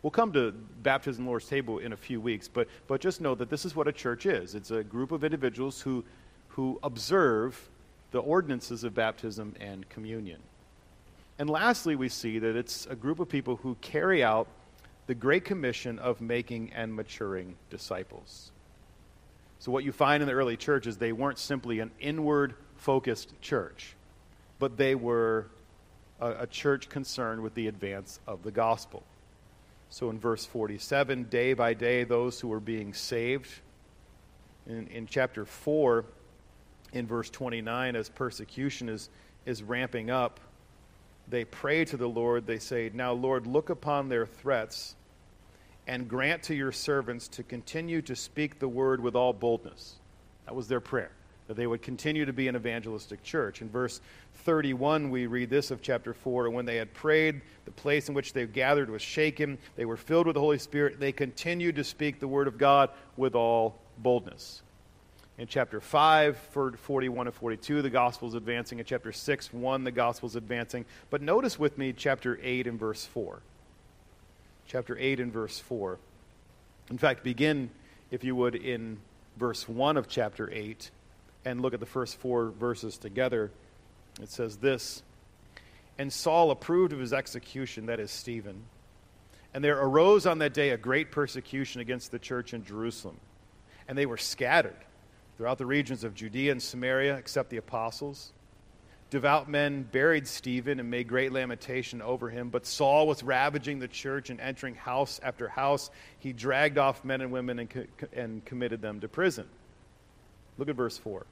We'll 0.01 0.11
come 0.11 0.31
to 0.33 0.51
baptism 0.51 1.21
and 1.21 1.27
Lord's 1.27 1.47
table 1.47 1.79
in 1.79 1.91
a 1.91 1.97
few 1.97 2.21
weeks, 2.21 2.47
but, 2.47 2.67
but 2.87 3.01
just 3.01 3.19
know 3.19 3.35
that 3.35 3.49
this 3.49 3.65
is 3.65 3.75
what 3.75 3.87
a 3.87 3.91
church 3.91 4.25
is. 4.25 4.55
It's 4.55 4.71
a 4.71 4.83
group 4.83 5.11
of 5.11 5.23
individuals 5.23 5.81
who, 5.81 6.05
who 6.49 6.79
observe 6.83 7.69
the 8.11 8.19
ordinances 8.19 8.83
of 8.83 8.93
baptism 8.93 9.55
and 9.59 9.87
communion. 9.89 10.39
And 11.37 11.49
lastly, 11.49 11.95
we 11.95 12.09
see 12.09 12.39
that 12.39 12.55
it's 12.55 12.85
a 12.87 12.95
group 12.95 13.19
of 13.19 13.29
people 13.29 13.57
who 13.57 13.75
carry 13.81 14.23
out 14.23 14.47
the 15.07 15.15
great 15.15 15.43
commission 15.43 15.99
of 15.99 16.21
making 16.21 16.71
and 16.73 16.93
maturing 16.93 17.55
disciples. 17.69 18.51
So, 19.59 19.71
what 19.71 19.83
you 19.83 19.91
find 19.91 20.21
in 20.21 20.27
the 20.27 20.33
early 20.33 20.55
church 20.55 20.87
is 20.87 20.97
they 20.97 21.11
weren't 21.11 21.39
simply 21.39 21.79
an 21.79 21.91
inward 21.99 22.55
focused 22.77 23.33
church, 23.41 23.95
but 24.59 24.77
they 24.77 24.95
were 24.95 25.47
a, 26.21 26.43
a 26.43 26.47
church 26.47 26.89
concerned 26.89 27.41
with 27.41 27.53
the 27.55 27.67
advance 27.67 28.19
of 28.27 28.43
the 28.43 28.51
gospel. 28.51 29.03
So 29.89 30.09
in 30.09 30.19
verse 30.19 30.45
47, 30.45 31.25
day 31.25 31.53
by 31.53 31.73
day, 31.73 32.03
those 32.03 32.39
who 32.39 32.51
are 32.53 32.59
being 32.59 32.93
saved. 32.93 33.49
In, 34.67 34.87
in 34.87 35.07
chapter 35.07 35.45
4, 35.45 36.05
in 36.93 37.07
verse 37.07 37.29
29, 37.29 37.95
as 37.95 38.09
persecution 38.09 38.87
is, 38.87 39.09
is 39.45 39.63
ramping 39.63 40.09
up, 40.11 40.39
they 41.27 41.45
pray 41.45 41.85
to 41.85 41.97
the 41.97 42.07
Lord. 42.07 42.45
They 42.45 42.59
say, 42.59 42.91
Now, 42.93 43.13
Lord, 43.13 43.47
look 43.47 43.69
upon 43.69 44.09
their 44.09 44.25
threats 44.25 44.95
and 45.87 46.07
grant 46.07 46.43
to 46.43 46.55
your 46.55 46.71
servants 46.71 47.27
to 47.29 47.43
continue 47.43 48.01
to 48.03 48.15
speak 48.15 48.59
the 48.59 48.67
word 48.67 49.01
with 49.01 49.15
all 49.15 49.33
boldness. 49.33 49.95
That 50.45 50.55
was 50.55 50.67
their 50.67 50.79
prayer, 50.79 51.11
that 51.49 51.57
they 51.57 51.65
would 51.65 51.81
continue 51.81 52.25
to 52.25 52.31
be 52.31 52.47
an 52.47 52.55
evangelistic 52.55 53.23
church. 53.23 53.63
In 53.63 53.69
verse 53.69 54.01
31, 54.45 55.09
we 55.09 55.25
read 55.25 55.49
this 55.49 55.71
of 55.71 55.81
chapter 55.81 56.13
4 56.13 56.45
And 56.45 56.53
when 56.53 56.67
they 56.67 56.75
had 56.75 56.93
prayed, 56.93 57.41
the 57.65 57.71
place 57.71 58.07
in 58.07 58.13
which 58.13 58.33
they 58.33 58.45
gathered 58.45 58.87
was 58.87 59.01
shaken. 59.01 59.57
They 59.75 59.85
were 59.85 59.97
filled 59.97 60.27
with 60.27 60.35
the 60.35 60.41
Holy 60.41 60.59
Spirit. 60.59 60.99
They 60.99 61.11
continued 61.11 61.75
to 61.77 61.83
speak 61.83 62.19
the 62.19 62.27
word 62.27 62.47
of 62.47 62.59
God 62.59 62.91
with 63.17 63.33
all 63.33 63.79
boldness. 63.97 64.61
In 65.39 65.47
chapter 65.47 65.81
5, 65.81 66.37
41 66.77 67.25
and 67.25 67.35
42, 67.35 67.81
the 67.81 67.89
gospel 67.89 68.27
is 68.27 68.35
advancing. 68.35 68.77
In 68.77 68.85
chapter 68.85 69.11
6, 69.11 69.51
1, 69.51 69.83
the 69.83 69.91
gospel 69.91 70.29
is 70.29 70.35
advancing. 70.35 70.85
But 71.09 71.23
notice 71.23 71.57
with 71.57 71.79
me 71.79 71.93
chapter 71.93 72.39
8 72.43 72.67
and 72.67 72.79
verse 72.79 73.07
4. 73.07 73.39
Chapter 74.67 74.95
8 74.99 75.19
and 75.19 75.33
verse 75.33 75.57
4. 75.57 75.97
In 76.91 76.99
fact, 76.99 77.23
begin, 77.23 77.71
if 78.11 78.23
you 78.23 78.35
would, 78.35 78.53
in 78.53 78.99
verse 79.35 79.67
1 79.67 79.97
of 79.97 80.07
chapter 80.07 80.47
8 80.53 80.91
and 81.49 81.61
look 81.61 81.73
at 81.73 81.79
the 81.79 81.85
first 81.85 82.17
four 82.17 82.51
verses 82.51 82.97
together. 82.97 83.51
It 84.21 84.29
says 84.29 84.57
this 84.57 85.01
And 85.97 86.11
Saul 86.11 86.51
approved 86.51 86.93
of 86.93 86.99
his 86.99 87.13
execution, 87.13 87.87
that 87.87 87.99
is 87.99 88.11
Stephen. 88.11 88.63
And 89.53 89.63
there 89.63 89.79
arose 89.79 90.27
on 90.27 90.39
that 90.39 90.53
day 90.53 90.69
a 90.69 90.77
great 90.77 91.11
persecution 91.11 91.81
against 91.81 92.11
the 92.11 92.19
church 92.19 92.53
in 92.53 92.63
Jerusalem. 92.63 93.17
And 93.87 93.97
they 93.97 94.05
were 94.05 94.17
scattered 94.17 94.77
throughout 95.37 95.57
the 95.57 95.65
regions 95.65 96.03
of 96.03 96.13
Judea 96.13 96.51
and 96.51 96.61
Samaria, 96.61 97.15
except 97.15 97.49
the 97.49 97.57
apostles. 97.57 98.31
Devout 99.09 99.49
men 99.49 99.81
buried 99.81 100.27
Stephen 100.27 100.79
and 100.79 100.91
made 100.91 101.07
great 101.07 101.31
lamentation 101.31 101.99
over 101.99 102.29
him. 102.29 102.49
But 102.49 102.67
Saul 102.67 103.07
was 103.07 103.23
ravaging 103.23 103.79
the 103.79 103.87
church 103.87 104.29
and 104.29 104.39
entering 104.39 104.75
house 104.75 105.19
after 105.23 105.47
house. 105.47 105.89
He 106.19 106.31
dragged 106.31 106.77
off 106.77 107.03
men 107.03 107.21
and 107.21 107.31
women 107.31 107.57
and, 107.57 107.69
co- 107.71 107.87
and 108.13 108.45
committed 108.45 108.83
them 108.83 108.99
to 108.99 109.07
prison. 109.07 109.47
Look 110.59 110.69
at 110.69 110.75
verse 110.75 110.97
4. 110.97 111.25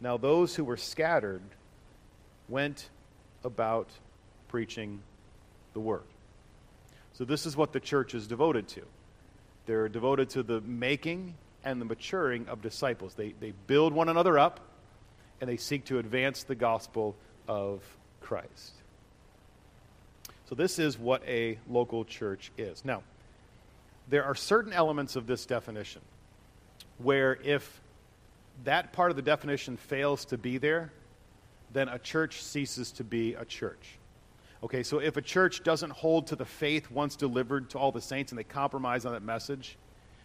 Now, 0.00 0.16
those 0.16 0.54
who 0.54 0.64
were 0.64 0.76
scattered 0.76 1.42
went 2.48 2.88
about 3.44 3.88
preaching 4.48 5.00
the 5.74 5.80
word. 5.80 6.02
So, 7.14 7.24
this 7.24 7.46
is 7.46 7.56
what 7.56 7.72
the 7.72 7.80
church 7.80 8.14
is 8.14 8.26
devoted 8.26 8.68
to. 8.68 8.82
They're 9.66 9.88
devoted 9.88 10.30
to 10.30 10.42
the 10.42 10.60
making 10.60 11.34
and 11.64 11.80
the 11.80 11.84
maturing 11.84 12.48
of 12.48 12.62
disciples. 12.62 13.14
They, 13.14 13.34
they 13.40 13.52
build 13.66 13.92
one 13.92 14.08
another 14.08 14.38
up 14.38 14.60
and 15.40 15.50
they 15.50 15.56
seek 15.56 15.84
to 15.86 15.98
advance 15.98 16.44
the 16.44 16.54
gospel 16.54 17.16
of 17.48 17.82
Christ. 18.20 18.74
So, 20.48 20.54
this 20.54 20.78
is 20.78 20.96
what 20.96 21.22
a 21.26 21.58
local 21.68 22.04
church 22.04 22.52
is. 22.56 22.84
Now, 22.84 23.02
there 24.08 24.24
are 24.24 24.34
certain 24.34 24.72
elements 24.72 25.16
of 25.16 25.26
this 25.26 25.44
definition 25.44 26.02
where 26.98 27.38
if 27.42 27.80
that 28.64 28.92
part 28.92 29.10
of 29.10 29.16
the 29.16 29.22
definition 29.22 29.76
fails 29.76 30.24
to 30.26 30.38
be 30.38 30.58
there, 30.58 30.92
then 31.72 31.88
a 31.88 31.98
church 31.98 32.42
ceases 32.42 32.92
to 32.92 33.04
be 33.04 33.34
a 33.34 33.44
church. 33.44 33.98
Okay, 34.62 34.82
so 34.82 34.98
if 34.98 35.16
a 35.16 35.22
church 35.22 35.62
doesn't 35.62 35.90
hold 35.90 36.28
to 36.28 36.36
the 36.36 36.44
faith 36.44 36.90
once 36.90 37.14
delivered 37.14 37.70
to 37.70 37.78
all 37.78 37.92
the 37.92 38.00
saints 38.00 38.32
and 38.32 38.38
they 38.38 38.44
compromise 38.44 39.06
on 39.06 39.12
that 39.12 39.22
message, 39.22 39.76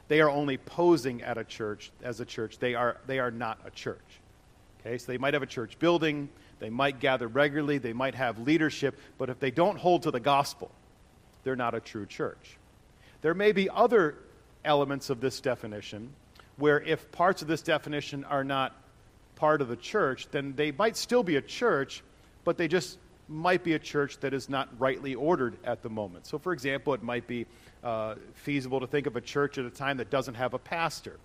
they 0.07 0.21
are 0.21 0.29
only 0.29 0.57
posing 0.57 1.21
at 1.21 1.37
a 1.37 1.43
church 1.43 1.91
as 2.01 2.19
a 2.19 2.25
church. 2.25 2.57
They 2.57 2.73
are, 2.75 2.97
they 3.05 3.19
are 3.19 3.31
not 3.31 3.59
a 3.65 3.69
church. 3.69 3.99
Okay, 4.81 4.97
so 4.97 5.11
they 5.11 5.17
might 5.17 5.33
have 5.33 5.43
a 5.43 5.47
church 5.47 5.77
building, 5.79 6.29
they 6.59 6.69
might 6.69 6.99
gather 6.99 7.27
regularly, 7.27 7.77
they 7.77 7.93
might 7.93 8.15
have 8.15 8.39
leadership, 8.39 8.99
but 9.17 9.29
if 9.29 9.39
they 9.39 9.51
don't 9.51 9.77
hold 9.77 10.03
to 10.03 10.11
the 10.11 10.19
gospel, 10.19 10.71
they're 11.43 11.55
not 11.55 11.75
a 11.75 11.79
true 11.79 12.05
church. 12.05 12.57
There 13.21 13.33
may 13.33 13.51
be 13.51 13.69
other 13.69 14.15
elements 14.65 15.09
of 15.09 15.21
this 15.21 15.39
definition 15.39 16.09
where 16.57 16.81
if 16.81 17.11
parts 17.11 17.41
of 17.41 17.47
this 17.47 17.61
definition 17.61 18.23
are 18.25 18.43
not 18.43 18.75
part 19.35 19.61
of 19.61 19.67
the 19.67 19.75
church, 19.75 20.27
then 20.31 20.53
they 20.55 20.71
might 20.71 20.95
still 20.95 21.23
be 21.23 21.35
a 21.35 21.41
church, 21.41 22.03
but 22.43 22.57
they 22.57 22.67
just 22.67 22.97
might 23.27 23.63
be 23.63 23.73
a 23.73 23.79
church 23.79 24.19
that 24.19 24.33
is 24.33 24.49
not 24.49 24.69
rightly 24.77 25.15
ordered 25.15 25.57
at 25.63 25.81
the 25.81 25.89
moment. 25.89 26.25
So, 26.25 26.37
for 26.37 26.53
example, 26.53 26.93
it 26.93 27.03
might 27.03 27.27
be 27.27 27.45
uh, 27.83 28.15
feasible 28.33 28.79
to 28.79 28.87
think 28.87 29.07
of 29.07 29.15
a 29.15 29.21
church 29.21 29.57
at 29.57 29.65
a 29.65 29.69
time 29.69 29.97
that 29.97 30.09
doesn't 30.09 30.35
have 30.35 30.53
a 30.53 30.59
pastor. 30.59 31.19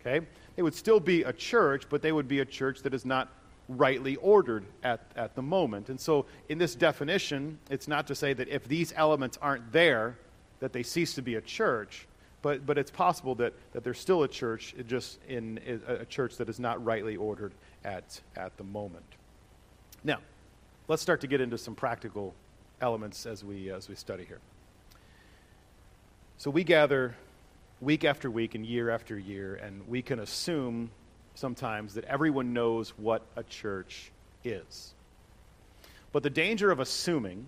Okay? 0.00 0.24
They 0.56 0.62
would 0.62 0.74
still 0.74 1.00
be 1.00 1.22
a 1.22 1.32
church, 1.32 1.84
but 1.88 2.02
they 2.02 2.12
would 2.12 2.28
be 2.28 2.40
a 2.40 2.44
church 2.44 2.82
that 2.82 2.94
is 2.94 3.04
not 3.04 3.28
rightly 3.68 4.16
ordered 4.16 4.64
at, 4.82 5.00
at 5.16 5.34
the 5.34 5.42
moment. 5.42 5.90
And 5.90 6.00
so, 6.00 6.26
in 6.48 6.58
this 6.58 6.74
definition, 6.74 7.58
it's 7.70 7.88
not 7.88 8.06
to 8.06 8.14
say 8.14 8.32
that 8.32 8.48
if 8.48 8.66
these 8.66 8.92
elements 8.96 9.38
aren't 9.42 9.72
there, 9.72 10.16
that 10.60 10.72
they 10.72 10.82
cease 10.82 11.14
to 11.14 11.22
be 11.22 11.34
a 11.36 11.40
church, 11.40 12.07
but, 12.42 12.64
but 12.64 12.78
it's 12.78 12.90
possible 12.90 13.34
that, 13.36 13.52
that 13.72 13.84
there's 13.84 13.98
still 13.98 14.22
a 14.22 14.28
church, 14.28 14.74
just 14.86 15.18
in 15.28 15.60
a 15.86 16.04
church 16.04 16.36
that 16.36 16.48
is 16.48 16.60
not 16.60 16.84
rightly 16.84 17.16
ordered 17.16 17.52
at, 17.84 18.20
at 18.36 18.56
the 18.56 18.64
moment. 18.64 19.04
Now, 20.04 20.18
let's 20.86 21.02
start 21.02 21.20
to 21.22 21.26
get 21.26 21.40
into 21.40 21.58
some 21.58 21.74
practical 21.74 22.34
elements 22.80 23.26
as 23.26 23.44
we, 23.44 23.70
as 23.70 23.88
we 23.88 23.96
study 23.96 24.24
here. 24.24 24.40
So 26.36 26.50
we 26.50 26.62
gather 26.62 27.16
week 27.80 28.04
after 28.04 28.30
week 28.30 28.54
and 28.54 28.64
year 28.64 28.90
after 28.90 29.18
year, 29.18 29.56
and 29.56 29.86
we 29.88 30.02
can 30.02 30.20
assume 30.20 30.90
sometimes 31.34 31.94
that 31.94 32.04
everyone 32.04 32.52
knows 32.52 32.90
what 32.90 33.22
a 33.36 33.42
church 33.42 34.12
is. 34.44 34.94
But 36.12 36.22
the 36.22 36.30
danger 36.30 36.70
of 36.70 36.80
assuming 36.80 37.46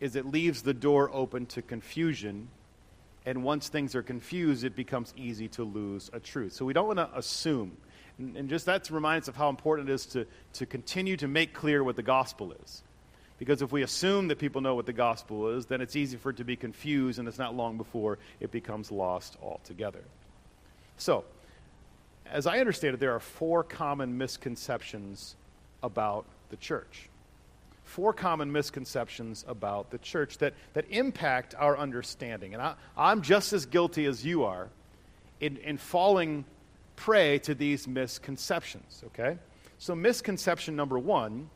is 0.00 0.14
it 0.14 0.26
leaves 0.26 0.62
the 0.62 0.74
door 0.74 1.10
open 1.12 1.46
to 1.46 1.62
confusion, 1.62 2.48
and 3.28 3.44
once 3.44 3.68
things 3.68 3.94
are 3.94 4.02
confused, 4.02 4.64
it 4.64 4.74
becomes 4.74 5.12
easy 5.14 5.48
to 5.48 5.62
lose 5.62 6.08
a 6.14 6.18
truth. 6.18 6.54
So 6.54 6.64
we 6.64 6.72
don't 6.72 6.86
want 6.86 6.98
to 6.98 7.10
assume. 7.14 7.76
And, 8.16 8.34
and 8.38 8.48
just 8.48 8.64
that 8.64 8.88
reminds 8.90 9.24
us 9.24 9.34
of 9.34 9.36
how 9.36 9.50
important 9.50 9.90
it 9.90 9.92
is 9.92 10.06
to, 10.06 10.26
to 10.54 10.64
continue 10.64 11.14
to 11.18 11.28
make 11.28 11.52
clear 11.52 11.84
what 11.84 11.94
the 11.94 12.02
gospel 12.02 12.54
is. 12.64 12.82
Because 13.38 13.60
if 13.60 13.70
we 13.70 13.82
assume 13.82 14.28
that 14.28 14.38
people 14.38 14.62
know 14.62 14.74
what 14.74 14.86
the 14.86 14.94
gospel 14.94 15.50
is, 15.50 15.66
then 15.66 15.82
it's 15.82 15.94
easy 15.94 16.16
for 16.16 16.30
it 16.30 16.38
to 16.38 16.44
be 16.44 16.56
confused, 16.56 17.18
and 17.18 17.28
it's 17.28 17.36
not 17.36 17.54
long 17.54 17.76
before 17.76 18.18
it 18.40 18.50
becomes 18.50 18.90
lost 18.90 19.36
altogether. 19.42 20.02
So, 20.96 21.24
as 22.32 22.46
I 22.46 22.60
understand 22.60 22.94
it, 22.94 23.00
there 23.00 23.14
are 23.14 23.20
four 23.20 23.62
common 23.62 24.16
misconceptions 24.16 25.36
about 25.82 26.24
the 26.48 26.56
church. 26.56 27.10
Four 27.88 28.12
common 28.12 28.52
misconceptions 28.52 29.46
about 29.48 29.90
the 29.90 29.96
church 29.96 30.36
that, 30.38 30.52
that 30.74 30.84
impact 30.90 31.54
our 31.58 31.74
understanding. 31.78 32.52
And 32.52 32.62
I, 32.62 32.74
I'm 32.98 33.22
just 33.22 33.54
as 33.54 33.64
guilty 33.64 34.04
as 34.04 34.22
you 34.22 34.44
are 34.44 34.68
in, 35.40 35.56
in 35.56 35.78
falling 35.78 36.44
prey 36.96 37.38
to 37.38 37.54
these 37.54 37.88
misconceptions, 37.88 39.02
okay? 39.06 39.38
So, 39.78 39.94
misconception 39.94 40.76
number 40.76 40.98
one 40.98 41.48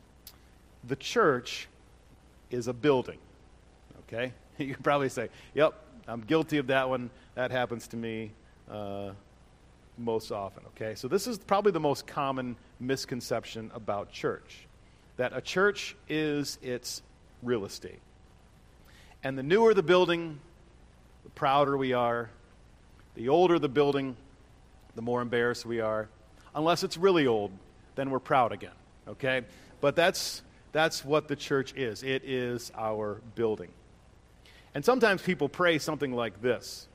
the 0.85 0.95
church 0.95 1.67
is 2.49 2.67
a 2.67 2.73
building. 2.73 3.19
Okay? 4.07 4.33
You 4.57 4.73
can 4.73 4.83
probably 4.83 5.09
say, 5.09 5.29
yep, 5.55 5.73
I'm 6.07 6.21
guilty 6.21 6.57
of 6.57 6.67
that 6.67 6.87
one. 6.87 7.09
That 7.33 7.49
happens 7.49 7.87
to 7.87 7.97
me 7.97 8.31
uh, 8.69 9.11
most 9.97 10.31
often. 10.31 10.63
Okay? 10.75 10.95
So, 10.95 11.07
this 11.07 11.27
is 11.27 11.37
probably 11.37 11.71
the 11.71 11.79
most 11.79 12.07
common 12.07 12.55
misconception 12.79 13.69
about 13.75 14.11
church 14.11 14.67
that 15.17 15.35
a 15.35 15.41
church 15.41 15.95
is 16.09 16.57
its 16.61 17.01
real 17.41 17.65
estate. 17.65 17.99
And 19.23 19.37
the 19.37 19.43
newer 19.43 19.73
the 19.73 19.83
building, 19.83 20.39
the 21.23 21.29
prouder 21.29 21.77
we 21.77 21.93
are. 21.93 22.29
The 23.15 23.29
older 23.29 23.59
the 23.59 23.69
building, 23.69 24.17
the 24.95 25.01
more 25.01 25.21
embarrassed 25.21 25.65
we 25.65 25.79
are. 25.79 26.09
Unless 26.55 26.83
it's 26.83 26.97
really 26.97 27.27
old, 27.27 27.51
then 27.95 28.09
we're 28.09 28.19
proud 28.19 28.51
again. 28.51 28.71
Okay? 29.07 29.43
But 29.81 29.95
that's 29.95 30.41
that's 30.71 31.05
what 31.05 31.27
the 31.27 31.35
church 31.35 31.73
is 31.75 32.03
it 32.03 32.23
is 32.25 32.71
our 32.75 33.21
building. 33.35 33.69
And 34.73 34.83
sometimes 34.83 35.21
people 35.21 35.47
pray 35.47 35.77
something 35.77 36.11
like 36.11 36.41
this 36.41 36.87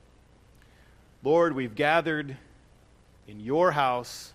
Lord, 1.23 1.55
we've 1.55 1.75
gathered 1.75 2.37
in 3.27 3.39
your 3.39 3.71
house 3.71 4.33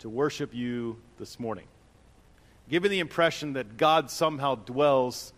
to 0.00 0.08
worship 0.08 0.54
you 0.54 0.96
this 1.18 1.38
morning. 1.38 1.66
Giving 2.68 2.90
the 2.90 3.00
impression 3.00 3.54
that 3.54 3.76
God 3.76 4.10
somehow 4.10 4.56
dwells 4.56 5.32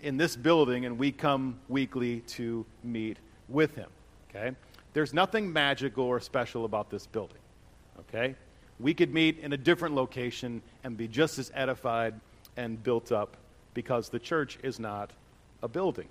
in 0.00 0.16
this 0.16 0.36
building 0.36 0.84
and 0.84 0.98
we 0.98 1.12
come 1.12 1.58
weekly 1.68 2.20
to 2.20 2.64
meet 2.84 3.18
with 3.48 3.74
him. 3.74 3.88
Okay? 4.30 4.56
There's 4.92 5.12
nothing 5.12 5.52
magical 5.52 6.04
or 6.04 6.20
special 6.20 6.64
about 6.64 6.90
this 6.90 7.06
building. 7.06 7.38
Okay? 8.00 8.34
We 8.78 8.94
could 8.94 9.12
meet 9.12 9.38
in 9.38 9.52
a 9.52 9.56
different 9.56 9.94
location 9.94 10.62
and 10.84 10.96
be 10.96 11.08
just 11.08 11.38
as 11.38 11.50
edified 11.54 12.14
and 12.56 12.82
built 12.82 13.10
up 13.12 13.36
because 13.74 14.08
the 14.08 14.18
church 14.18 14.58
is 14.62 14.78
not 14.78 15.10
a 15.62 15.68
building. 15.68 16.08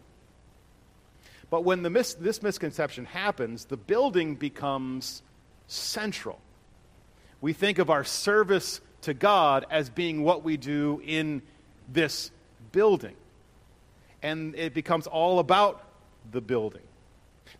But 1.49 1.63
when 1.63 1.83
the 1.83 1.89
mis- 1.89 2.15
this 2.15 2.41
misconception 2.41 3.05
happens, 3.05 3.65
the 3.65 3.77
building 3.77 4.35
becomes 4.35 5.21
central. 5.67 6.39
We 7.41 7.53
think 7.53 7.79
of 7.79 7.89
our 7.89 8.03
service 8.03 8.81
to 9.05 9.13
God 9.13 9.65
as 9.71 9.89
being 9.89 10.23
what 10.23 10.43
we 10.43 10.57
do 10.57 11.01
in 11.05 11.41
this 11.91 12.31
building. 12.71 13.15
and 14.25 14.55
it 14.55 14.73
becomes 14.73 15.05
all 15.05 15.37
about 15.37 15.83
the 16.31 16.41
building. 16.41 16.81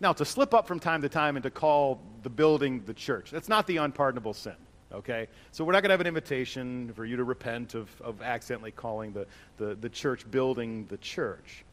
Now, 0.00 0.12
to 0.14 0.24
slip 0.24 0.52
up 0.52 0.66
from 0.66 0.80
time 0.80 1.02
to 1.02 1.08
time 1.08 1.36
and 1.36 1.44
to 1.44 1.50
call 1.50 2.00
the 2.24 2.28
building 2.28 2.82
the 2.86 2.94
church, 2.94 3.30
that's 3.30 3.48
not 3.48 3.68
the 3.68 3.76
unpardonable 3.76 4.34
sin, 4.34 4.56
okay? 4.92 5.28
So 5.52 5.64
we're 5.64 5.72
not 5.72 5.82
going 5.82 5.90
to 5.90 5.92
have 5.92 6.00
an 6.00 6.08
invitation 6.08 6.92
for 6.94 7.04
you 7.04 7.16
to 7.16 7.24
repent 7.24 7.76
of, 7.76 7.88
of 8.02 8.20
accidentally 8.20 8.72
calling 8.72 9.12
the, 9.12 9.26
the, 9.58 9.76
the 9.76 9.88
church 9.88 10.28
building 10.28 10.86
the 10.88 10.96
church. 10.96 11.64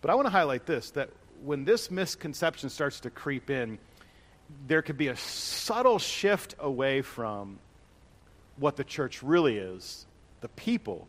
But 0.00 0.10
I 0.10 0.16
want 0.16 0.26
to 0.26 0.30
highlight 0.30 0.66
this 0.66 0.90
that 0.90 1.10
when 1.44 1.64
this 1.64 1.88
misconception 1.88 2.70
starts 2.70 2.98
to 3.00 3.10
creep 3.10 3.50
in, 3.50 3.78
there 4.66 4.82
could 4.82 4.98
be 4.98 5.08
a 5.08 5.16
subtle 5.16 6.00
shift 6.00 6.56
away 6.58 7.02
from 7.02 7.60
what 8.56 8.76
the 8.76 8.84
church 8.84 9.22
really 9.22 9.58
is, 9.58 10.06
the 10.40 10.48
people, 10.48 11.08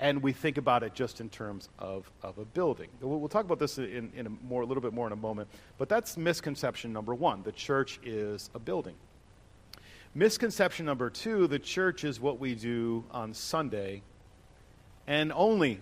and 0.00 0.22
we 0.22 0.32
think 0.32 0.58
about 0.58 0.82
it 0.82 0.94
just 0.94 1.20
in 1.20 1.28
terms 1.28 1.68
of, 1.78 2.10
of 2.22 2.38
a 2.38 2.44
building. 2.44 2.88
We'll, 3.00 3.28
talk 3.28 3.44
about 3.44 3.58
this 3.58 3.78
in, 3.78 4.10
in 4.16 4.26
a, 4.26 4.30
more, 4.30 4.62
a 4.62 4.66
little 4.66 4.82
bit 4.82 4.92
more 4.92 5.06
in 5.06 5.12
a 5.12 5.16
moment, 5.16 5.48
but 5.78 5.88
that's 5.88 6.16
misconception 6.16 6.92
number 6.92 7.14
one. 7.14 7.42
The 7.42 7.52
church 7.52 8.00
is 8.04 8.50
a 8.54 8.58
building. 8.58 8.94
Misconception 10.14 10.86
number 10.86 11.10
two 11.10 11.46
the 11.48 11.58
church 11.58 12.04
is 12.04 12.20
what 12.20 12.38
we 12.38 12.54
do 12.54 13.04
on 13.10 13.34
Sunday 13.34 14.02
and 15.06 15.32
only 15.32 15.80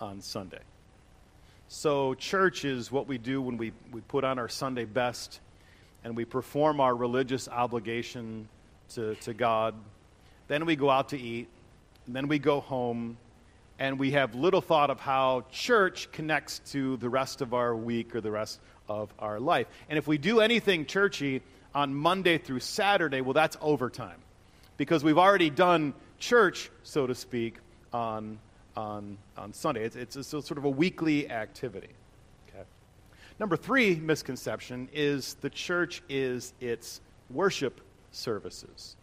on 0.00 0.20
Sunday. 0.20 0.60
So, 1.68 2.14
church 2.14 2.64
is 2.64 2.92
what 2.92 3.08
we 3.08 3.16
do 3.16 3.40
when 3.40 3.56
we, 3.56 3.72
we 3.92 4.02
put 4.02 4.24
on 4.24 4.38
our 4.38 4.48
Sunday 4.48 4.84
best 4.84 5.40
and 6.04 6.16
we 6.16 6.24
perform 6.24 6.80
our 6.80 6.94
religious 6.94 7.48
obligation 7.48 8.48
to, 8.90 9.14
to 9.16 9.32
God. 9.32 9.74
Then 10.48 10.66
we 10.66 10.76
go 10.76 10.90
out 10.90 11.10
to 11.10 11.18
eat, 11.18 11.48
then 12.06 12.28
we 12.28 12.38
go 12.38 12.60
home, 12.60 13.16
and 13.78 13.98
we 13.98 14.12
have 14.12 14.34
little 14.34 14.60
thought 14.60 14.90
of 14.90 15.00
how 15.00 15.44
church 15.50 16.10
connects 16.12 16.60
to 16.72 16.96
the 16.98 17.08
rest 17.08 17.40
of 17.40 17.54
our 17.54 17.74
week 17.74 18.14
or 18.14 18.20
the 18.20 18.30
rest 18.30 18.60
of 18.88 19.12
our 19.18 19.40
life. 19.40 19.66
And 19.88 19.98
if 19.98 20.06
we 20.06 20.18
do 20.18 20.40
anything 20.40 20.86
churchy 20.86 21.42
on 21.74 21.94
Monday 21.94 22.38
through 22.38 22.60
Saturday, 22.60 23.20
well, 23.20 23.32
that's 23.32 23.56
overtime 23.60 24.18
because 24.76 25.04
we've 25.04 25.18
already 25.18 25.50
done 25.50 25.94
church, 26.18 26.70
so 26.82 27.06
to 27.06 27.14
speak, 27.14 27.56
on, 27.92 28.38
on, 28.76 29.18
on 29.36 29.52
Sunday. 29.52 29.84
It's, 29.84 29.96
it's, 29.96 30.16
a, 30.16 30.24
sort 30.24 30.58
of 30.58 30.64
a 30.64 30.70
weekly 30.70 31.30
activity. 31.30 31.90
Okay. 32.48 32.64
Number 33.38 33.56
three 33.56 33.96
misconception 33.96 34.88
is 34.92 35.34
the 35.40 35.50
church 35.50 36.02
is 36.08 36.52
its 36.60 37.00
worship 37.30 37.80
services. 38.10 38.96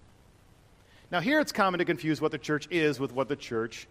Now, 1.12 1.20
here 1.20 1.40
it's 1.40 1.52
common 1.52 1.80
to 1.80 1.86
confuse 1.86 2.22
what 2.22 2.32
the 2.32 2.38
church 2.38 2.68
is 2.70 3.00
with 3.00 3.12
what 3.12 3.28
the 3.28 3.36
church 3.36 3.88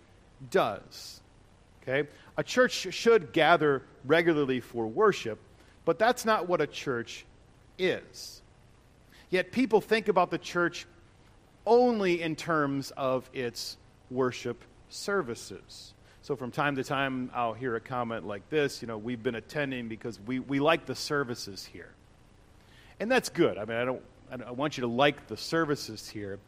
does. 0.50 1.20
Okay? 1.82 2.08
A 2.36 2.42
church 2.42 2.92
should 2.94 3.32
gather 3.32 3.82
regularly 4.04 4.60
for 4.60 4.86
worship, 4.86 5.38
but 5.84 5.98
that's 5.98 6.24
not 6.24 6.48
what 6.48 6.60
a 6.60 6.66
church 6.66 7.24
is. 7.78 8.42
Yet 9.30 9.52
people 9.52 9.80
think 9.80 10.08
about 10.08 10.30
the 10.30 10.38
church 10.38 10.86
only 11.66 12.22
in 12.22 12.36
terms 12.36 12.92
of 12.96 13.28
its 13.32 13.76
worship 14.10 14.62
services. 14.88 15.92
So 16.22 16.36
from 16.36 16.50
time 16.50 16.76
to 16.76 16.84
time, 16.84 17.30
I'll 17.34 17.52
hear 17.52 17.76
a 17.76 17.80
comment 17.80 18.26
like 18.26 18.48
this 18.50 18.80
you 18.82 18.88
know, 18.88 18.98
we've 18.98 19.22
been 19.22 19.34
attending 19.34 19.88
because 19.88 20.18
we, 20.26 20.40
we 20.40 20.60
like 20.60 20.86
the 20.86 20.94
services 20.94 21.64
here. 21.64 21.90
And 23.00 23.10
that's 23.10 23.28
good. 23.28 23.58
I 23.58 23.64
mean, 23.64 23.76
I 23.76 23.84
don't, 23.84 24.02
I 24.46 24.50
want 24.50 24.76
you 24.76 24.82
to 24.82 24.88
like 24.88 25.26
the 25.28 25.36
services 25.36 26.08
here, 26.08 26.38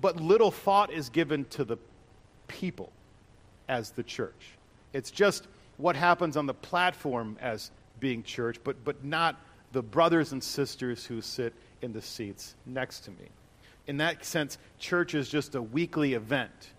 but 0.00 0.16
little 0.20 0.50
thought 0.50 0.92
is 0.92 1.08
given 1.08 1.44
to 1.46 1.64
the 1.64 1.76
people 2.46 2.92
as 3.68 3.90
the 3.90 4.02
church. 4.02 4.52
It's 4.92 5.10
just 5.10 5.46
what 5.76 5.96
happens 5.96 6.36
on 6.36 6.46
the 6.46 6.54
platform 6.54 7.36
as 7.40 7.70
being 8.00 8.22
church, 8.22 8.58
but, 8.64 8.84
but 8.84 9.04
not 9.04 9.40
the 9.72 9.82
brothers 9.82 10.32
and 10.32 10.42
sisters 10.42 11.04
who 11.04 11.20
sit 11.20 11.52
in 11.82 11.92
the 11.92 12.02
seats 12.02 12.54
next 12.66 13.00
to 13.00 13.10
me. 13.10 13.28
In 13.86 13.98
that 13.98 14.24
sense, 14.24 14.58
church 14.78 15.14
is 15.14 15.28
just 15.28 15.54
a 15.54 15.62
weekly 15.62 16.14
event, 16.14 16.72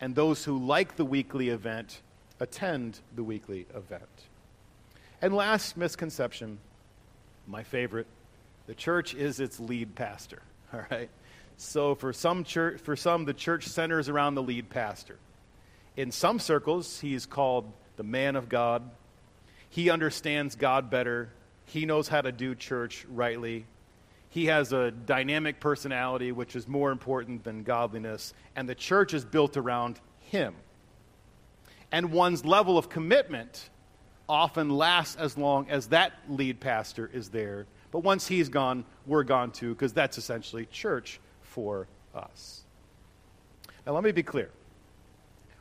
and 0.00 0.14
those 0.14 0.44
who 0.44 0.58
like 0.58 0.96
the 0.96 1.04
weekly 1.04 1.50
event 1.50 2.00
attend 2.40 3.00
the 3.16 3.22
weekly 3.22 3.66
event. 3.74 4.02
And 5.20 5.34
last 5.34 5.76
misconception, 5.76 6.58
my 7.46 7.62
favorite, 7.62 8.06
the 8.66 8.74
church 8.74 9.14
is 9.14 9.40
its 9.40 9.58
lead 9.58 9.94
pastor. 9.94 10.42
All 10.72 10.84
right? 10.90 11.08
So 11.58 11.96
for 11.96 12.12
some 12.12 12.44
church 12.44 12.80
for 12.80 12.96
some 12.96 13.24
the 13.24 13.34
church 13.34 13.66
centers 13.66 14.08
around 14.08 14.36
the 14.36 14.42
lead 14.42 14.70
pastor. 14.70 15.18
In 15.96 16.12
some 16.12 16.38
circles, 16.38 17.00
he's 17.00 17.26
called 17.26 17.70
the 17.96 18.04
man 18.04 18.36
of 18.36 18.48
God. 18.48 18.88
He 19.68 19.90
understands 19.90 20.54
God 20.54 20.88
better. 20.88 21.30
He 21.66 21.84
knows 21.84 22.06
how 22.06 22.20
to 22.20 22.30
do 22.30 22.54
church 22.54 23.04
rightly. 23.10 23.66
He 24.30 24.46
has 24.46 24.72
a 24.72 24.92
dynamic 24.92 25.58
personality, 25.58 26.30
which 26.30 26.54
is 26.54 26.68
more 26.68 26.92
important 26.92 27.42
than 27.42 27.64
godliness, 27.64 28.32
and 28.54 28.68
the 28.68 28.74
church 28.76 29.12
is 29.12 29.24
built 29.24 29.56
around 29.56 29.98
him. 30.30 30.54
And 31.90 32.12
one's 32.12 32.44
level 32.44 32.78
of 32.78 32.88
commitment 32.88 33.68
often 34.28 34.70
lasts 34.70 35.16
as 35.16 35.36
long 35.36 35.68
as 35.70 35.88
that 35.88 36.12
lead 36.28 36.60
pastor 36.60 37.10
is 37.12 37.30
there. 37.30 37.66
But 37.90 38.00
once 38.00 38.28
he's 38.28 38.48
gone, 38.48 38.84
we're 39.06 39.24
gone 39.24 39.50
too, 39.50 39.72
because 39.72 39.92
that's 39.92 40.18
essentially 40.18 40.66
church 40.66 41.18
for 41.48 41.88
us. 42.14 42.62
Now, 43.86 43.92
let 43.92 44.04
me 44.04 44.12
be 44.12 44.22
clear 44.22 44.50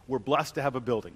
we're 0.07 0.19
blessed 0.19 0.55
to 0.55 0.61
have 0.61 0.75
a 0.75 0.79
building. 0.79 1.13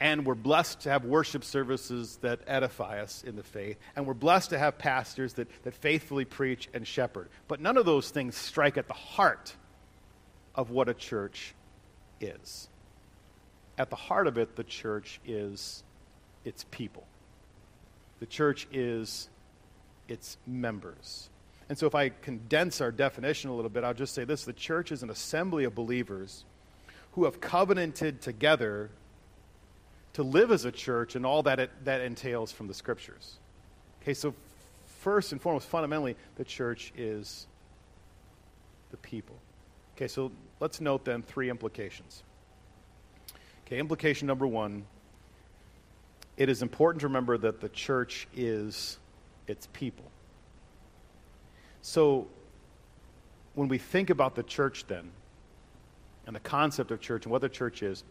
And 0.00 0.26
we're 0.26 0.34
blessed 0.34 0.80
to 0.80 0.90
have 0.90 1.04
worship 1.04 1.44
services 1.44 2.18
that 2.20 2.40
edify 2.48 3.00
us 3.00 3.22
in 3.24 3.36
the 3.36 3.44
faith. 3.44 3.78
And 3.94 4.06
we're 4.06 4.14
blessed 4.14 4.50
to 4.50 4.58
have 4.58 4.76
pastors 4.76 5.34
that, 5.34 5.48
that 5.62 5.74
faithfully 5.74 6.24
preach 6.24 6.68
and 6.74 6.86
shepherd. 6.86 7.28
But 7.46 7.60
none 7.60 7.76
of 7.76 7.86
those 7.86 8.10
things 8.10 8.36
strike 8.36 8.76
at 8.76 8.88
the 8.88 8.94
heart 8.94 9.54
of 10.54 10.70
what 10.70 10.88
a 10.88 10.94
church 10.94 11.54
is. 12.20 12.68
At 13.78 13.90
the 13.90 13.96
heart 13.96 14.26
of 14.26 14.36
it, 14.36 14.56
the 14.56 14.64
church 14.64 15.20
is 15.24 15.82
its 16.44 16.64
people, 16.70 17.06
the 18.20 18.26
church 18.26 18.66
is 18.72 19.28
its 20.08 20.36
members. 20.46 21.30
And 21.68 21.78
so, 21.78 21.86
if 21.86 21.94
I 21.94 22.10
condense 22.10 22.80
our 22.80 22.92
definition 22.92 23.50
a 23.50 23.54
little 23.54 23.70
bit, 23.70 23.84
I'll 23.84 23.94
just 23.94 24.14
say 24.14 24.24
this 24.24 24.44
the 24.44 24.52
church 24.52 24.92
is 24.92 25.02
an 25.02 25.10
assembly 25.10 25.64
of 25.64 25.74
believers 25.74 26.44
who 27.12 27.24
have 27.24 27.40
covenanted 27.40 28.20
together 28.20 28.90
to 30.14 30.22
live 30.22 30.50
as 30.50 30.64
a 30.64 30.72
church 30.72 31.16
and 31.16 31.24
all 31.24 31.42
that 31.44 31.58
it, 31.58 31.70
that 31.84 32.00
entails 32.00 32.52
from 32.52 32.66
the 32.66 32.74
scriptures. 32.74 33.38
Okay, 34.02 34.14
so 34.14 34.34
first 35.00 35.32
and 35.32 35.40
foremost, 35.40 35.68
fundamentally, 35.68 36.16
the 36.36 36.44
church 36.44 36.92
is 36.96 37.46
the 38.90 38.96
people. 38.98 39.36
Okay, 39.96 40.08
so 40.08 40.30
let's 40.60 40.80
note 40.80 41.04
then 41.04 41.22
three 41.22 41.50
implications. 41.50 42.22
Okay, 43.66 43.78
implication 43.78 44.26
number 44.26 44.46
one 44.46 44.84
it 46.36 46.48
is 46.48 46.62
important 46.62 47.00
to 47.00 47.06
remember 47.06 47.38
that 47.38 47.60
the 47.60 47.68
church 47.68 48.26
is 48.34 48.98
its 49.46 49.68
people. 49.72 50.04
So 51.86 52.28
when 53.54 53.68
we 53.68 53.76
think 53.76 54.08
about 54.08 54.34
the 54.34 54.42
church, 54.42 54.86
then, 54.86 55.10
and 56.26 56.34
the 56.34 56.40
concept 56.40 56.90
of 56.90 56.98
church 56.98 57.26
and 57.26 57.30
what 57.30 57.42
the 57.42 57.50
church 57.50 57.82
is, 57.82 58.02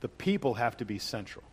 the 0.00 0.08
people 0.08 0.54
have 0.54 0.78
to 0.78 0.86
be 0.86 0.98
central. 0.98 1.44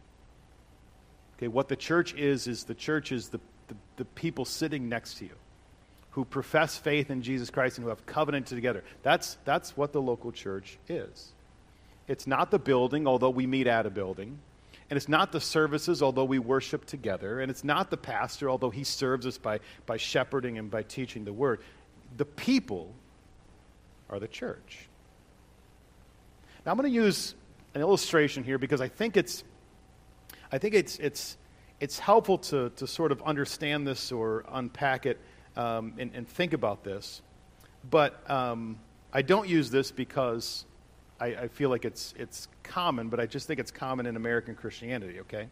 Okay, 1.35 1.49
what 1.49 1.67
the 1.67 1.75
church 1.75 2.13
is, 2.13 2.47
is 2.47 2.63
the 2.63 2.73
church 2.73 3.11
is 3.11 3.27
the, 3.27 3.41
the, 3.67 3.75
the, 3.97 4.05
people 4.05 4.45
sitting 4.45 4.87
next 4.87 5.15
to 5.15 5.25
you 5.25 5.35
who 6.11 6.23
profess 6.23 6.77
faith 6.77 7.11
in 7.11 7.21
Jesus 7.21 7.49
Christ 7.49 7.77
and 7.77 7.83
who 7.83 7.89
have 7.89 8.05
covenanted 8.05 8.55
together. 8.55 8.85
That's, 9.03 9.37
that's 9.43 9.75
what 9.75 9.91
the 9.91 10.01
local 10.01 10.31
church 10.31 10.77
is. 10.87 11.33
It's 12.07 12.27
not 12.27 12.49
the 12.49 12.59
building, 12.59 13.07
although 13.07 13.29
we 13.29 13.45
meet 13.45 13.67
at 13.67 13.85
a 13.85 13.89
building. 13.89 14.39
And 14.89 14.97
it's 14.97 15.09
not 15.09 15.31
the 15.31 15.41
services, 15.41 16.01
although 16.01 16.25
we 16.25 16.39
worship 16.39 16.85
together. 16.85 17.41
And 17.41 17.51
it's 17.51 17.63
not 17.63 17.91
the 17.91 17.97
pastor, 17.97 18.49
although 18.49 18.71
he 18.71 18.83
serves 18.83 19.25
us 19.25 19.37
by, 19.37 19.59
by 19.85 19.97
shepherding 19.97 20.57
and 20.57 20.71
by 20.71 20.83
teaching 20.83 21.25
the 21.25 21.33
word. 21.33 21.61
The 22.17 22.25
people 22.25 22.95
are 24.09 24.19
the 24.19 24.27
church. 24.27 24.87
Now, 26.65 26.71
I'm 26.71 26.77
going 26.77 26.89
to 26.89 26.95
use 26.95 27.35
an 27.75 27.81
illustration 27.81 28.43
here 28.43 28.57
because 28.57 28.81
I 28.81 28.87
think 28.87 29.15
it's, 29.15 29.43
I 30.51 30.57
think 30.57 30.73
it's, 30.73 30.97
it's, 30.97 31.37
it's 31.79 31.99
helpful 31.99 32.39
to, 32.39 32.71
to 32.71 32.87
sort 32.87 33.11
of 33.11 33.21
understand 33.21 33.87
this 33.87 34.11
or 34.11 34.43
unpack 34.51 35.05
it 35.05 35.19
um, 35.55 35.93
and, 35.97 36.11
and, 36.13 36.27
think 36.27 36.53
about 36.53 36.83
this. 36.83 37.21
But 37.89 38.29
um, 38.29 38.79
I 39.11 39.21
don't 39.21 39.47
use 39.47 39.69
this 39.71 39.91
because 39.91 40.65
I, 41.19 41.25
I, 41.27 41.47
feel 41.47 41.69
like 41.69 41.85
it's, 41.85 42.13
it's 42.17 42.47
common, 42.63 43.09
but 43.09 43.19
I 43.19 43.25
just 43.25 43.47
think 43.47 43.59
it's 43.59 43.71
common 43.71 44.05
in 44.05 44.15
American 44.15 44.55
Christianity, 44.55 45.19
okay? 45.21 45.47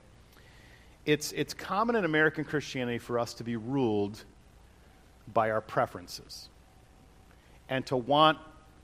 It's, 1.05 1.31
it's 1.33 1.53
common 1.53 1.95
in 1.95 2.05
American 2.05 2.43
Christianity 2.43 2.97
for 2.97 3.19
us 3.19 3.33
to 3.35 3.43
be 3.43 3.55
ruled 3.55 4.23
by 5.33 5.51
our 5.51 5.61
preferences 5.61 6.49
and 7.69 7.85
to 7.87 7.97
want 7.97 8.37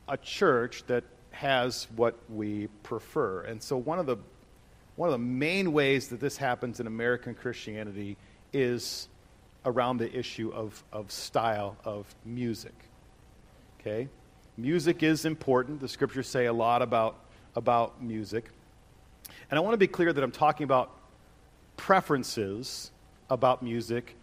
a 0.08 0.18
church 0.18 0.84
that 0.88 1.04
has 1.32 1.88
what 1.96 2.18
we 2.30 2.68
prefer. 2.84 3.42
And 3.42 3.62
so, 3.62 3.78
one 3.78 4.00
of 4.00 4.06
the 4.06 4.18
one 4.96 5.10
of 5.10 5.14
the 5.14 5.26
main 5.26 5.74
ways 5.74 6.10
that 6.10 6.20
this 6.20 6.38
happens 6.38 6.80
in 6.80 6.86
American 6.86 7.34
Christianity 7.34 8.16
is 8.52 9.08
around 9.66 9.98
the 9.98 10.16
issue 10.16 10.52
of, 10.54 10.84
of 10.92 11.12
style 11.12 11.78
of 11.84 12.06
music. 12.26 12.76
Okay? 13.80 14.08
Music 14.58 15.02
is 15.02 15.26
important. 15.26 15.80
The 15.80 15.88
scriptures 15.88 16.28
say 16.28 16.46
a 16.46 16.54
lot 16.54 16.82
about, 16.82 17.16
about 17.56 18.04
music. 18.04 18.50
And 19.50 19.58
I 19.58 19.62
want 19.62 19.74
to 19.74 19.78
be 19.78 19.88
clear 19.88 20.14
that 20.14 20.24
I'm 20.24 20.32
talking 20.32 20.64
about 20.64 20.92
preferences 21.76 22.92
about 23.30 23.64
music, 23.64 24.16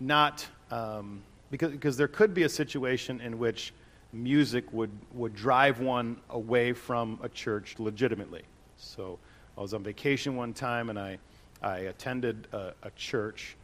not 0.00 0.46
um, 0.70 1.22
because, 1.50 1.70
because 1.70 1.96
there 1.98 2.08
could 2.08 2.32
be 2.32 2.44
a 2.44 2.48
situation 2.48 3.20
in 3.20 3.38
which 3.38 3.74
music 4.12 4.72
would, 4.72 4.90
would 5.12 5.34
drive 5.34 5.80
one 5.80 6.16
away 6.30 6.72
from 6.72 7.18
a 7.22 7.28
church 7.28 7.74
legitimately. 7.78 8.42
So 8.78 9.18
I 9.58 9.60
was 9.60 9.74
on 9.74 9.82
vacation 9.82 10.34
one 10.34 10.54
time 10.54 10.88
and 10.88 10.98
I, 10.98 11.18
I 11.62 11.78
attended 11.78 12.48
a, 12.52 12.72
a 12.82 12.90
church 12.96 13.56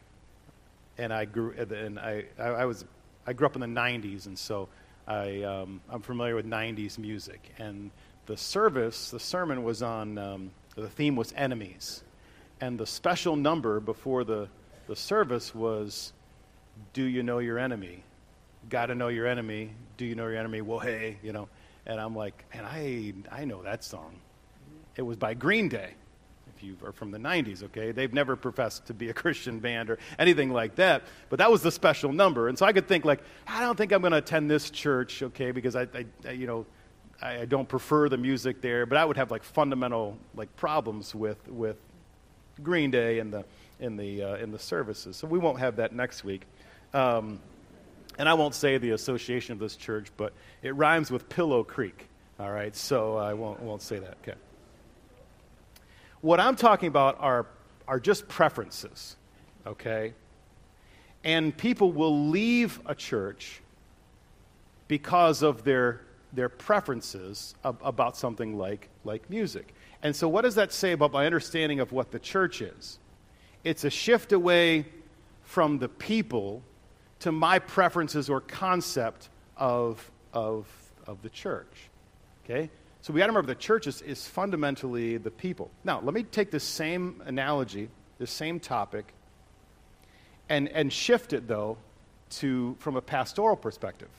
and 0.97 1.11
I 1.11 1.25
grew 1.25 1.53
and 1.53 1.97
I, 1.97 2.25
I, 2.37 2.65
was 2.65 2.85
I 3.25 3.33
grew 3.33 3.47
up 3.47 3.55
in 3.55 3.61
the 3.61 3.67
90s 3.67 4.27
and 4.27 4.37
so 4.37 4.67
I, 5.07 5.43
um, 5.43 5.81
I'm 5.89 6.01
familiar 6.01 6.35
with 6.35 6.45
90s 6.45 6.97
music 6.97 7.51
and 7.57 7.91
the 8.27 8.37
service 8.37 9.11
the 9.11 9.19
sermon 9.19 9.63
was 9.63 9.81
on 9.81 10.17
um, 10.17 10.51
the 10.75 10.87
theme 10.87 11.15
was 11.15 11.33
enemies 11.35 12.03
and 12.61 12.79
the 12.79 12.85
special 12.85 13.35
number 13.35 13.79
before 13.79 14.23
the, 14.23 14.47
the 14.87 14.95
service 14.95 15.53
was 15.55 16.13
do 16.93 17.03
you 17.03 17.23
know 17.23 17.39
your 17.39 17.57
enemy 17.57 18.03
got 18.69 18.87
to 18.87 18.95
know 18.95 19.07
your 19.07 19.27
enemy. 19.27 19.71
Do 19.97 20.05
you 20.05 20.15
know 20.15 20.27
your 20.27 20.37
enemy? 20.37 20.61
Well, 20.61 20.79
hey, 20.79 21.17
you 21.23 21.33
know. 21.33 21.47
And 21.85 21.99
I'm 21.99 22.15
like, 22.15 22.45
man, 22.53 22.65
I, 22.65 23.13
I 23.31 23.45
know 23.45 23.63
that 23.63 23.83
song. 23.83 24.15
It 24.95 25.01
was 25.01 25.17
by 25.17 25.33
Green 25.33 25.69
Day, 25.69 25.93
you 26.63 26.77
are 26.83 26.91
from 26.91 27.11
the 27.11 27.17
90s, 27.17 27.63
okay? 27.63 27.91
They've 27.91 28.13
never 28.13 28.35
professed 28.35 28.87
to 28.87 28.93
be 28.93 29.09
a 29.09 29.13
Christian 29.21 29.59
band 29.59 29.89
or 29.89 29.99
anything 30.19 30.51
like 30.51 30.75
that, 30.75 31.03
but 31.29 31.39
that 31.39 31.51
was 31.51 31.61
the 31.61 31.71
special 31.71 32.11
number. 32.11 32.47
And 32.47 32.57
so 32.57 32.65
I 32.65 32.73
could 32.73 32.87
think, 32.87 33.05
like, 33.05 33.21
I 33.47 33.61
don't 33.61 33.77
think 33.77 33.91
I'm 33.91 34.01
going 34.01 34.11
to 34.11 34.17
attend 34.17 34.49
this 34.49 34.69
church, 34.69 35.21
okay, 35.23 35.51
because 35.51 35.75
I, 35.75 35.87
I 36.25 36.31
you 36.31 36.47
know, 36.47 36.65
I, 37.21 37.39
I 37.39 37.45
don't 37.45 37.67
prefer 37.67 38.09
the 38.09 38.17
music 38.17 38.61
there, 38.61 38.85
but 38.85 38.97
I 38.97 39.05
would 39.05 39.17
have, 39.17 39.31
like, 39.31 39.43
fundamental, 39.43 40.17
like, 40.35 40.55
problems 40.55 41.13
with, 41.15 41.47
with 41.47 41.77
Green 42.61 42.91
Day 42.91 43.19
in 43.19 43.31
the, 43.31 43.45
in 43.79 43.97
the, 43.97 44.23
uh, 44.23 44.35
in 44.35 44.51
the 44.51 44.59
services. 44.59 45.17
So 45.17 45.27
we 45.27 45.39
won't 45.39 45.59
have 45.59 45.77
that 45.77 45.93
next 45.93 46.23
week. 46.23 46.43
Um, 46.93 47.39
and 48.17 48.27
I 48.27 48.33
won't 48.33 48.55
say 48.55 48.77
the 48.77 48.91
association 48.91 49.53
of 49.53 49.59
this 49.59 49.75
church, 49.75 50.11
but 50.17 50.33
it 50.61 50.75
rhymes 50.75 51.09
with 51.09 51.29
Pillow 51.29 51.63
Creek. 51.63 52.07
All 52.39 52.51
right, 52.51 52.75
so 52.75 53.17
I 53.17 53.33
won't, 53.33 53.61
won't 53.61 53.81
say 53.81 53.99
that. 53.99 54.17
Okay. 54.23 54.37
What 56.21 56.39
I'm 56.39 56.55
talking 56.55 56.87
about 56.87 57.17
are, 57.19 57.47
are 57.87 57.99
just 57.99 58.27
preferences, 58.27 59.15
okay? 59.65 60.13
And 61.23 61.55
people 61.55 61.91
will 61.91 62.29
leave 62.29 62.79
a 62.85 62.95
church 62.95 63.61
because 64.87 65.41
of 65.41 65.63
their, 65.63 66.01
their 66.33 66.49
preferences 66.49 67.55
ab- 67.65 67.79
about 67.83 68.17
something 68.17 68.57
like, 68.57 68.89
like 69.03 69.29
music. 69.29 69.73
And 70.03 70.15
so, 70.15 70.27
what 70.27 70.41
does 70.41 70.55
that 70.55 70.71
say 70.73 70.91
about 70.91 71.11
my 71.11 71.25
understanding 71.25 71.79
of 71.79 71.91
what 71.91 72.11
the 72.11 72.19
church 72.19 72.61
is? 72.61 72.99
It's 73.63 73.83
a 73.83 73.89
shift 73.89 74.31
away 74.31 74.85
from 75.43 75.79
the 75.79 75.89
people 75.89 76.63
to 77.19 77.31
my 77.31 77.59
preferences 77.59 78.29
or 78.29 78.41
concept 78.41 79.29
of, 79.57 80.09
of, 80.33 80.67
of 81.05 81.21
the 81.21 81.29
church. 81.29 81.89
Okay? 82.43 82.69
So 83.01 83.13
we 83.13 83.19
got 83.19 83.25
to 83.25 83.31
remember 83.31 83.47
the 83.47 83.59
church 83.59 83.87
is, 83.87 84.01
is 84.03 84.27
fundamentally 84.27 85.17
the 85.17 85.31
people. 85.31 85.71
Now, 85.83 86.01
let 86.01 86.13
me 86.13 86.21
take 86.21 86.51
this 86.51 86.63
same 86.63 87.21
analogy, 87.25 87.89
this 88.19 88.29
same 88.29 88.59
topic, 88.59 89.13
and, 90.49 90.69
and 90.69 90.93
shift 90.93 91.33
it, 91.33 91.47
though, 91.47 91.77
to, 92.31 92.75
from 92.79 92.97
a 92.97 93.01
pastoral 93.01 93.55
perspective. 93.55 94.09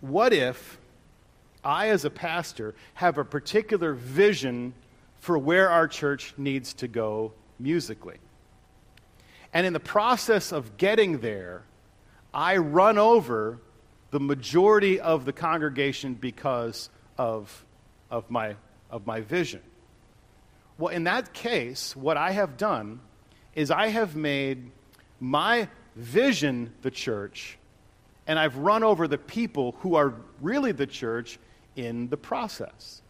What 0.00 0.32
if 0.32 0.78
I, 1.64 1.88
as 1.88 2.04
a 2.04 2.10
pastor, 2.10 2.74
have 2.94 3.18
a 3.18 3.24
particular 3.24 3.94
vision 3.94 4.72
for 5.18 5.36
where 5.36 5.70
our 5.70 5.88
church 5.88 6.34
needs 6.36 6.72
to 6.74 6.88
go 6.88 7.32
musically? 7.58 8.18
And 9.52 9.66
in 9.66 9.72
the 9.72 9.80
process 9.80 10.52
of 10.52 10.76
getting 10.76 11.18
there, 11.18 11.64
I 12.32 12.58
run 12.58 12.96
over 12.96 13.58
the 14.12 14.20
majority 14.20 15.00
of 15.00 15.24
the 15.24 15.32
congregation 15.32 16.14
because 16.14 16.88
of, 17.20 17.66
of, 18.10 18.30
my, 18.30 18.56
of 18.90 19.06
my 19.06 19.20
vision. 19.20 19.60
Well, 20.78 20.88
in 20.88 21.04
that 21.04 21.34
case, 21.34 21.94
what 21.94 22.16
I 22.16 22.30
have 22.30 22.56
done 22.56 23.00
is 23.54 23.70
I 23.70 23.88
have 23.88 24.16
made 24.16 24.70
my 25.20 25.68
vision 25.94 26.72
the 26.80 26.90
church, 26.90 27.58
and 28.26 28.38
I've 28.38 28.56
run 28.56 28.82
over 28.82 29.06
the 29.06 29.18
people 29.18 29.74
who 29.80 29.96
are 29.96 30.14
really 30.40 30.72
the 30.72 30.86
church 30.86 31.38
in 31.76 32.08
the 32.08 32.16
process. 32.16 33.02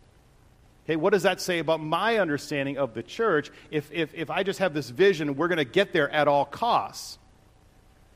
Okay, 0.86 0.96
what 0.96 1.12
does 1.12 1.22
that 1.22 1.40
say 1.40 1.60
about 1.60 1.80
my 1.80 2.18
understanding 2.18 2.78
of 2.78 2.94
the 2.94 3.04
church 3.04 3.52
if, 3.70 3.92
if, 3.92 4.12
if 4.12 4.28
I 4.28 4.42
just 4.42 4.58
have 4.58 4.74
this 4.74 4.90
vision, 4.90 5.36
we're 5.36 5.46
going 5.46 5.58
to 5.58 5.64
get 5.64 5.92
there 5.92 6.10
at 6.10 6.26
all 6.26 6.44
costs? 6.44 7.19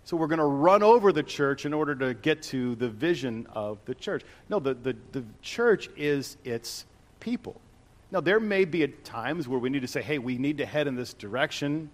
So 0.05 0.19
we're 0.19 0.27
going 0.27 0.39
to 0.39 0.45
run 0.45 0.83
over 0.83 1.13
the 1.13 1.23
church 1.23 1.65
in 1.65 1.73
order 1.73 1.95
to 1.95 2.13
get 2.13 2.43
to 2.45 2.75
the 2.75 2.89
vision 2.89 3.47
of 3.55 3.79
the 3.87 3.95
church. 3.95 4.23
No, 4.51 4.59
the, 4.59 4.75
the, 4.75 4.95
the 5.13 5.25
church 5.41 5.89
is 5.97 6.37
its 6.45 6.85
people. 7.21 7.59
Now, 8.11 8.21
there 8.21 8.39
may 8.39 8.67
be 8.67 8.83
at 8.83 9.03
times 9.05 9.49
where 9.49 9.59
we 9.59 9.71
need 9.71 9.81
to 9.81 9.89
say, 9.89 10.03
hey, 10.03 10.19
we 10.19 10.37
need 10.37 10.59
to 10.59 10.67
head 10.67 10.87
in 10.87 10.95
this 10.95 11.15
direction, 11.15 11.89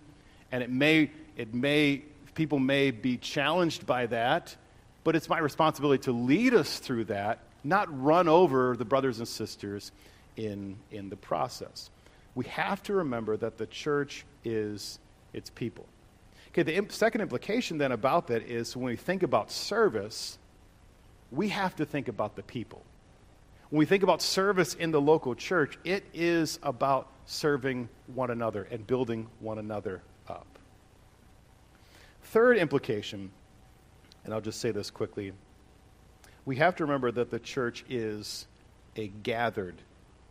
and 0.50 0.62
it 0.62 0.70
may, 0.70 1.10
it 1.36 1.54
may, 1.54 2.02
people 2.34 2.58
may 2.58 2.90
be 2.90 3.16
challenged 3.16 3.86
by 3.86 4.06
that, 4.06 4.56
but 5.04 5.14
it's 5.14 5.28
my 5.28 5.38
responsibility 5.38 6.02
to 6.02 6.12
lead 6.12 6.52
us 6.52 6.80
through 6.80 7.04
that, 7.04 7.38
not 7.62 7.86
run 8.02 8.28
over 8.28 8.76
the 8.76 8.84
brothers 8.84 9.20
and 9.20 9.28
sisters 9.28 9.92
in, 10.36 10.76
in 10.90 11.10
the 11.10 11.16
process. 11.16 11.90
We 12.34 12.44
have 12.46 12.82
to 12.84 12.94
remember 12.94 13.36
that 13.36 13.56
the 13.56 13.66
church 13.66 14.24
is 14.44 14.98
its 15.32 15.48
people. 15.48 15.86
Okay, 16.52 16.62
the 16.62 16.74
imp- 16.74 16.92
second 16.92 17.20
implication 17.20 17.78
then 17.78 17.92
about 17.92 18.26
that 18.28 18.42
is 18.42 18.76
when 18.76 18.86
we 18.86 18.96
think 18.96 19.22
about 19.22 19.52
service, 19.52 20.38
we 21.30 21.48
have 21.48 21.76
to 21.76 21.84
think 21.84 22.08
about 22.08 22.34
the 22.34 22.42
people. 22.42 22.82
When 23.70 23.78
we 23.78 23.86
think 23.86 24.02
about 24.02 24.20
service 24.20 24.74
in 24.74 24.90
the 24.90 25.00
local 25.00 25.36
church, 25.36 25.78
it 25.84 26.04
is 26.12 26.58
about 26.64 27.08
serving 27.24 27.88
one 28.14 28.30
another 28.30 28.66
and 28.70 28.84
building 28.84 29.28
one 29.38 29.58
another 29.58 30.02
up. 30.28 30.58
Third 32.24 32.58
implication, 32.58 33.30
and 34.24 34.34
I'll 34.34 34.40
just 34.40 34.60
say 34.60 34.72
this 34.72 34.90
quickly 34.90 35.32
we 36.46 36.56
have 36.56 36.74
to 36.76 36.84
remember 36.84 37.12
that 37.12 37.30
the 37.30 37.38
church 37.38 37.84
is 37.88 38.46
a 38.96 39.08
gathered 39.22 39.76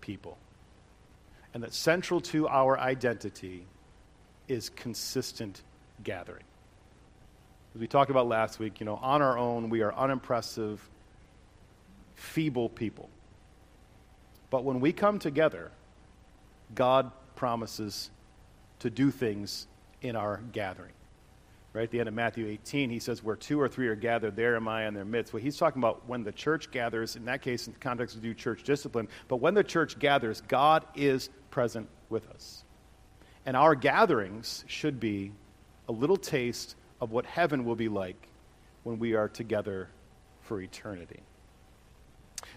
people, 0.02 0.38
and 1.54 1.64
that 1.64 1.74
central 1.74 2.20
to 2.20 2.48
our 2.48 2.78
identity 2.80 3.66
is 4.48 4.70
consistent 4.70 5.62
gathering. 6.04 6.44
As 7.76 7.82
we 7.82 7.88
talked 7.88 8.10
about 8.10 8.28
last 8.28 8.60
week, 8.60 8.80
you 8.80 8.86
know, 8.86 8.96
on 8.96 9.22
our 9.22 9.38
own, 9.38 9.70
we 9.70 9.82
are 9.82 9.94
unimpressive, 9.94 10.88
feeble 12.16 12.70
people. 12.70 13.10
But 14.50 14.64
when 14.64 14.80
we 14.80 14.92
come 14.92 15.20
together, 15.20 15.72
God 16.74 17.12
promises 17.36 18.10
to 18.80 18.90
do 18.90 19.12
things 19.12 19.68
in 20.02 20.16
our 20.16 20.42
gathering. 20.52 20.94
Right 21.72 21.84
at 21.84 21.92
the 21.92 22.00
end 22.00 22.08
of 22.10 22.16
Matthew 22.16 22.48
18, 22.48 22.90
he 22.90 22.98
says, 22.98 23.24
Where 23.24 23.36
two 23.36 23.62
or 23.62 23.70
three 23.70 23.88
are 23.88 23.96
gathered, 23.96 24.36
there 24.36 24.56
am 24.56 24.68
I 24.68 24.88
in 24.88 24.96
their 24.96 25.06
midst. 25.06 25.34
Well, 25.34 25.44
he's 25.44 25.58
talking 25.58 25.80
about 25.80 26.08
when 26.08 26.24
the 26.24 26.32
church 26.32 26.72
gathers, 26.72 27.16
in 27.16 27.26
that 27.26 27.44
case, 27.44 27.68
in 27.68 27.74
the 27.74 27.80
context 27.80 28.16
of 28.16 28.24
due 28.24 28.34
church 28.34 28.64
discipline. 28.64 29.08
But 29.28 29.38
when 29.38 29.54
the 29.54 29.64
church 29.64 30.00
gathers, 30.00 30.42
God 30.48 30.84
is 30.96 31.30
present 31.52 31.88
with 32.10 32.28
us. 32.32 32.64
And 33.46 33.56
our 33.56 33.76
gatherings 33.76 34.64
should 34.68 35.00
be 35.00 35.32
a 35.90 35.92
little 35.92 36.16
taste 36.16 36.76
of 37.02 37.12
what 37.12 37.26
heaven 37.26 37.66
will 37.66 37.76
be 37.76 37.90
like 37.90 38.30
when 38.84 39.00
we 39.00 39.16
are 39.16 39.28
together 39.28 39.90
for 40.42 40.62
eternity. 40.62 41.20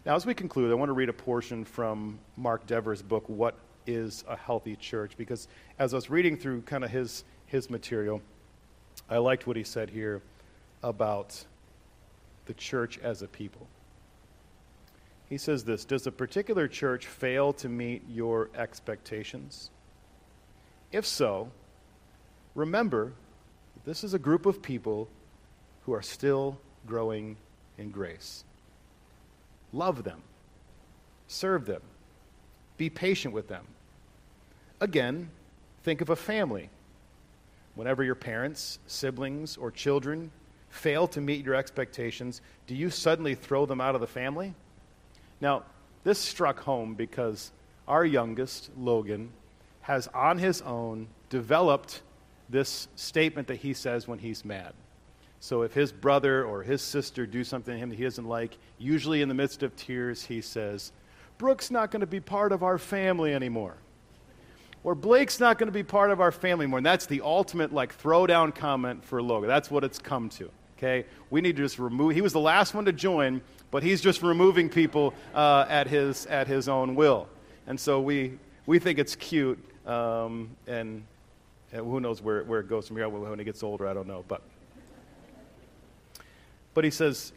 Now, 0.05 0.15
as 0.15 0.27
we 0.27 0.35
conclude, 0.35 0.71
I 0.71 0.75
want 0.75 0.91
to 0.91 0.95
read 0.95 1.09
a 1.09 1.15
portion 1.15 1.65
from 1.65 2.19
Mark 2.37 2.67
Dever's 2.67 3.03
book, 3.03 3.25
What 3.29 3.57
is 3.87 4.23
a 4.29 4.37
Healthy 4.37 4.77
Church? 4.77 5.17
Because 5.17 5.49
as 5.79 5.95
I 5.95 5.97
was 5.97 6.11
reading 6.11 6.37
through 6.37 6.63
kind 6.63 6.85
of 6.85 6.91
his, 6.91 7.25
his 7.47 7.71
material, 7.71 8.21
I 9.09 9.17
liked 9.17 9.47
what 9.47 9.57
he 9.57 9.65
said 9.65 9.91
here 9.91 10.23
about 10.83 11.45
the 12.45 12.55
church 12.55 12.99
as 12.99 13.23
a 13.23 13.29
people. 13.29 13.67
He 15.29 15.39
says 15.39 15.65
this 15.65 15.87
Does 15.87 16.07
a 16.07 16.13
particular 16.13 16.69
church 16.69 17.07
fail 17.07 17.55
to 17.55 17.69
meet 17.69 18.03
your 18.09 18.51
expectations? 18.55 19.71
If 20.91 21.07
so, 21.07 21.51
remember 22.55 23.13
this 23.85 24.05
is 24.05 24.15
a 24.15 24.19
group 24.19 24.47
of 24.47 24.63
people 24.63 25.09
who 25.85 25.93
are 25.93 26.03
still 26.03 26.59
growing 26.87 27.37
in 27.79 27.91
grace. 27.91 28.45
Love 29.73 30.05
them, 30.05 30.23
serve 31.27 31.67
them, 31.67 31.83
be 32.77 32.91
patient 32.91 33.35
with 33.35 33.49
them. 33.49 33.65
again, 34.81 35.31
think 35.85 36.01
of 36.01 36.11
a 36.11 36.17
family. 36.17 36.69
Whenever 37.75 38.05
your 38.05 38.15
parents, 38.15 38.79
siblings, 38.87 39.57
or 39.57 39.71
children 39.71 40.31
fail 40.69 41.07
to 41.09 41.21
meet 41.21 41.45
your 41.45 41.55
expectations, 41.55 42.41
do 42.67 42.75
you 42.75 42.91
suddenly 42.91 43.35
throw 43.35 43.65
them 43.67 43.81
out 43.81 43.95
of 43.95 44.01
the 44.01 44.07
family? 44.07 44.55
Now, 45.41 45.63
this 46.05 46.19
struck 46.19 46.61
home 46.61 46.95
because 46.95 47.53
our 47.87 48.05
youngest, 48.05 48.71
Logan, 48.77 49.31
has 49.83 50.09
on 50.09 50.39
his 50.39 50.63
own 50.63 51.09
developed 51.31 52.03
this 52.49 52.89
statement 52.97 53.49
that 53.49 53.57
he 53.57 53.73
says 53.75 54.07
when 54.07 54.19
he's 54.19 54.45
mad. 54.45 54.75
So 55.41 55.63
if 55.63 55.75
his 55.75 55.91
brother 55.91 56.45
or 56.45 56.63
his 56.63 56.83
sister 56.83 57.27
do 57.27 57.43
something 57.43 57.75
to 57.75 57.79
him 57.79 57.91
that 57.91 57.97
he 57.97 58.05
doesn't 58.05 58.29
like, 58.29 58.57
usually 58.79 59.23
in 59.23 59.29
the 59.29 59.35
midst 59.35 59.63
of 59.63 59.75
tears, 59.75 60.25
he 60.25 60.41
says, 60.41 60.93
Brooke's 61.39 61.71
not 61.71 61.91
going 61.91 62.01
to 62.03 62.07
be 62.07 62.21
part 62.21 62.53
of 62.53 62.63
our 62.63 62.79
family 62.79 63.35
anymore. 63.35 63.75
Or 64.85 64.95
Blake's 64.95 65.41
not 65.41 65.59
going 65.59 65.67
to 65.67 65.73
be 65.73 65.83
part 65.83 66.11
of 66.11 66.21
our 66.21 66.31
family 66.31 66.65
anymore. 66.65 66.79
And 66.79 66.87
that's 66.87 67.07
the 67.07 67.21
ultimate 67.23 67.73
like 67.73 68.01
throwdown 68.01 68.55
comment 68.55 69.05
for 69.05 69.21
Logan. 69.21 69.49
That's 69.49 69.71
what 69.71 69.83
it's 69.83 69.99
come 69.99 70.29
to. 70.31 70.51
Okay? 70.79 71.07
We 71.31 71.41
need 71.41 71.57
to 71.57 71.63
just 71.63 71.79
remove. 71.79 72.15
He 72.15 72.21
was 72.21 72.33
the 72.33 72.41
last 72.41 72.75
one 72.75 72.85
to 72.85 72.93
join, 72.93 73.41
but 73.71 73.83
he's 73.83 74.01
just 74.01 74.23
removing 74.23 74.69
people 74.69 75.15
uh, 75.35 75.67
at, 75.69 75.89
his, 75.89 76.27
at 76.27 76.47
his 76.47 76.69
own 76.69 76.95
will. 76.95 77.29
And 77.67 77.79
so 77.79 78.01
we, 78.01 78.39
we 78.67 78.79
think 78.79 78.99
it's 78.99 79.17
cute. 79.17 79.59
Um, 79.87 80.57
and, 80.67 80.79
and 80.79 81.05
who 81.73 82.01
knows 82.01 82.21
where, 82.21 82.45
where 82.45 82.61
it 82.61 82.69
goes 82.69 82.87
from 82.87 82.97
here 82.97 83.09
when 83.09 83.39
he 83.39 83.45
gets 83.45 83.63
older, 83.63 83.87
I 83.87 83.95
don't 83.95 84.07
know. 84.07 84.25
But, 84.29 84.43
but 86.75 86.85
he 86.85 86.91
says, 86.91 87.33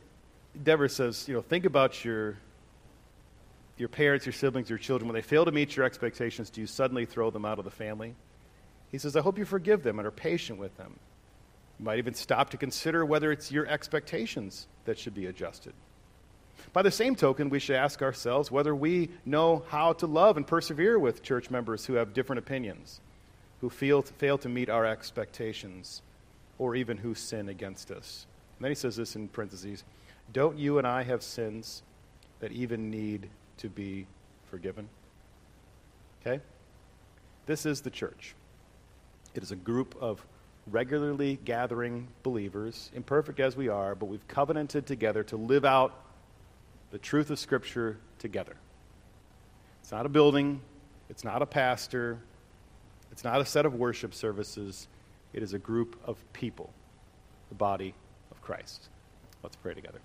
Dever 0.62 0.88
says, 0.88 1.28
you 1.28 1.34
know, 1.34 1.42
think 1.42 1.66
about 1.66 2.04
your, 2.04 2.38
your 3.78 3.90
parents, 3.90 4.26
your 4.26 4.34
siblings, 4.34 4.70
your 4.70 4.80
children. 4.80 5.08
When 5.08 5.16
they 5.16 5.22
fail 5.22 5.46
to 5.46 5.52
meet 5.52 5.76
your 5.76 5.86
expectations, 5.86 6.50
do 6.50 6.62
you 6.62 6.68
suddenly 6.68 7.06
throw 7.06 7.30
them 7.30 7.46
out 7.46 7.60
of 7.60 7.66
the 7.66 7.72
family? 7.72 8.16
He 8.92 8.98
says, 8.98 9.16
I 9.16 9.22
hope 9.22 9.38
you 9.38 9.46
forgive 9.46 9.84
them 9.84 10.00
and 10.00 10.08
are 10.08 10.12
patient 10.12 10.60
with 10.60 10.76
them. 10.78 11.00
You 11.80 11.86
might 11.86 11.98
even 11.98 12.14
stop 12.14 12.52
to 12.52 12.58
consider 12.58 13.06
whether 13.06 13.32
it's 13.32 13.52
your 13.52 13.68
expectations 13.68 14.68
that 14.86 14.98
should 14.98 15.14
be 15.14 15.26
adjusted. 15.26 15.74
By 16.72 16.82
the 16.82 16.92
same 16.92 17.16
token, 17.16 17.50
we 17.50 17.60
should 17.60 17.76
ask 17.76 18.02
ourselves 18.02 18.50
whether 18.50 18.74
we 18.74 19.10
know 19.26 19.64
how 19.68 19.94
to 19.94 20.08
love 20.08 20.38
and 20.38 20.48
persevere 20.48 20.98
with 20.98 21.24
church 21.24 21.50
members 21.50 21.86
who 21.86 21.94
have 21.94 22.14
different 22.14 22.40
opinions, 22.40 23.02
who 23.62 23.70
feel, 23.70 24.02
fail 24.02 24.38
to 24.40 24.50
meet 24.50 24.70
our 24.70 24.86
expectations, 24.86 26.02
or 26.58 26.76
even 26.76 26.98
who 26.98 27.16
sin 27.16 27.50
against 27.50 27.92
us. 27.92 28.26
And 28.58 28.64
then 28.64 28.72
he 28.72 28.76
says 28.76 28.96
this 28.96 29.16
in 29.16 29.28
parentheses 29.28 29.84
Don't 30.32 30.58
you 30.58 30.78
and 30.78 30.88
I 30.88 31.04
have 31.04 31.24
sins 31.24 31.84
that 32.40 32.52
even 32.52 32.90
need 32.90 33.30
to 33.58 33.70
be 33.70 34.08
forgiven? 34.50 34.90
Okay? 36.22 36.42
This 37.46 37.66
is 37.66 37.82
the 37.82 37.90
church. 37.90 38.36
It 39.34 39.44
is 39.44 39.52
a 39.52 39.56
group 39.56 39.96
of 40.00 40.26
regularly 40.68 41.38
gathering 41.46 42.08
believers, 42.24 42.90
imperfect 42.96 43.40
as 43.40 43.56
we 43.56 43.68
are, 43.68 43.94
but 43.94 44.08
we've 44.08 44.28
covenanted 44.28 44.88
together 44.88 45.24
to 45.24 45.38
live 45.38 45.66
out 45.66 45.94
the 46.92 46.98
truth 46.98 47.30
of 47.30 47.38
Scripture 47.38 47.98
together. 48.18 48.56
It's 49.82 49.92
not 49.92 50.06
a 50.06 50.10
building, 50.10 50.62
it's 51.10 51.24
not 51.24 51.42
a 51.42 51.46
pastor, 51.46 52.18
it's 53.16 53.24
not 53.24 53.40
a 53.40 53.46
set 53.46 53.66
of 53.66 53.76
worship 53.76 54.14
services. 54.14 54.90
It 55.32 55.42
is 55.42 55.54
a 55.54 55.58
group 55.58 55.96
of 56.04 56.18
people, 56.34 56.74
the 57.48 57.56
body 57.56 57.94
of 58.30 58.42
Christ. 58.42 58.90
Let's 59.42 59.56
pray 59.56 59.74
together. 59.74 60.02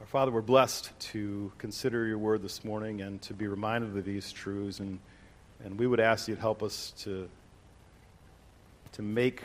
Our 0.00 0.06
Father, 0.06 0.32
we're 0.32 0.40
blessed 0.40 0.90
to 1.12 1.52
consider 1.56 2.04
your 2.04 2.18
word 2.18 2.42
this 2.42 2.64
morning 2.64 3.00
and 3.00 3.22
to 3.22 3.32
be 3.32 3.46
reminded 3.46 3.96
of 3.96 4.04
these 4.04 4.32
truths. 4.32 4.80
And, 4.80 4.98
and 5.64 5.78
we 5.78 5.86
would 5.86 6.00
ask 6.00 6.26
you 6.26 6.34
to 6.34 6.40
help 6.40 6.64
us 6.64 6.92
to, 7.02 7.28
to 8.94 9.02
make 9.02 9.44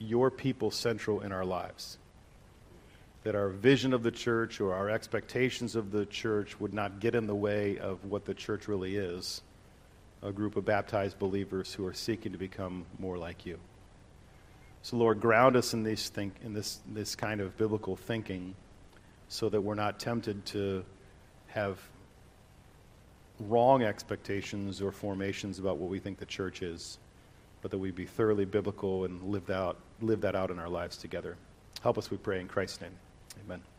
your 0.00 0.32
people 0.32 0.72
central 0.72 1.20
in 1.20 1.30
our 1.30 1.44
lives 1.44 1.98
that 3.26 3.34
our 3.34 3.48
vision 3.48 3.92
of 3.92 4.04
the 4.04 4.10
church 4.12 4.60
or 4.60 4.72
our 4.72 4.88
expectations 4.88 5.74
of 5.74 5.90
the 5.90 6.06
church 6.06 6.60
would 6.60 6.72
not 6.72 7.00
get 7.00 7.16
in 7.16 7.26
the 7.26 7.34
way 7.34 7.76
of 7.76 8.04
what 8.04 8.24
the 8.24 8.32
church 8.32 8.68
really 8.68 8.94
is 8.94 9.42
a 10.22 10.30
group 10.30 10.54
of 10.54 10.64
baptized 10.64 11.18
believers 11.18 11.74
who 11.74 11.84
are 11.84 11.92
seeking 11.92 12.30
to 12.30 12.38
become 12.38 12.86
more 13.00 13.18
like 13.18 13.44
you. 13.44 13.58
So, 14.82 14.96
Lord, 14.96 15.20
ground 15.20 15.56
us 15.56 15.74
in, 15.74 15.82
these 15.82 16.08
think, 16.08 16.34
in 16.44 16.54
this, 16.54 16.78
this 16.94 17.16
kind 17.16 17.40
of 17.40 17.56
biblical 17.56 17.96
thinking 17.96 18.54
so 19.26 19.48
that 19.48 19.60
we're 19.60 19.74
not 19.74 19.98
tempted 19.98 20.46
to 20.46 20.84
have 21.48 21.80
wrong 23.40 23.82
expectations 23.82 24.80
or 24.80 24.92
formations 24.92 25.58
about 25.58 25.78
what 25.78 25.90
we 25.90 25.98
think 25.98 26.18
the 26.18 26.26
church 26.26 26.62
is, 26.62 26.98
but 27.60 27.72
that 27.72 27.78
we 27.78 27.90
be 27.90 28.06
thoroughly 28.06 28.44
biblical 28.44 29.04
and 29.04 29.20
live, 29.24 29.50
out, 29.50 29.78
live 30.00 30.20
that 30.20 30.36
out 30.36 30.52
in 30.52 30.60
our 30.60 30.68
lives 30.68 30.96
together. 30.96 31.36
Help 31.82 31.98
us, 31.98 32.08
we 32.08 32.18
pray, 32.18 32.38
in 32.38 32.46
Christ's 32.46 32.82
name. 32.82 32.92
Amen. 33.40 33.75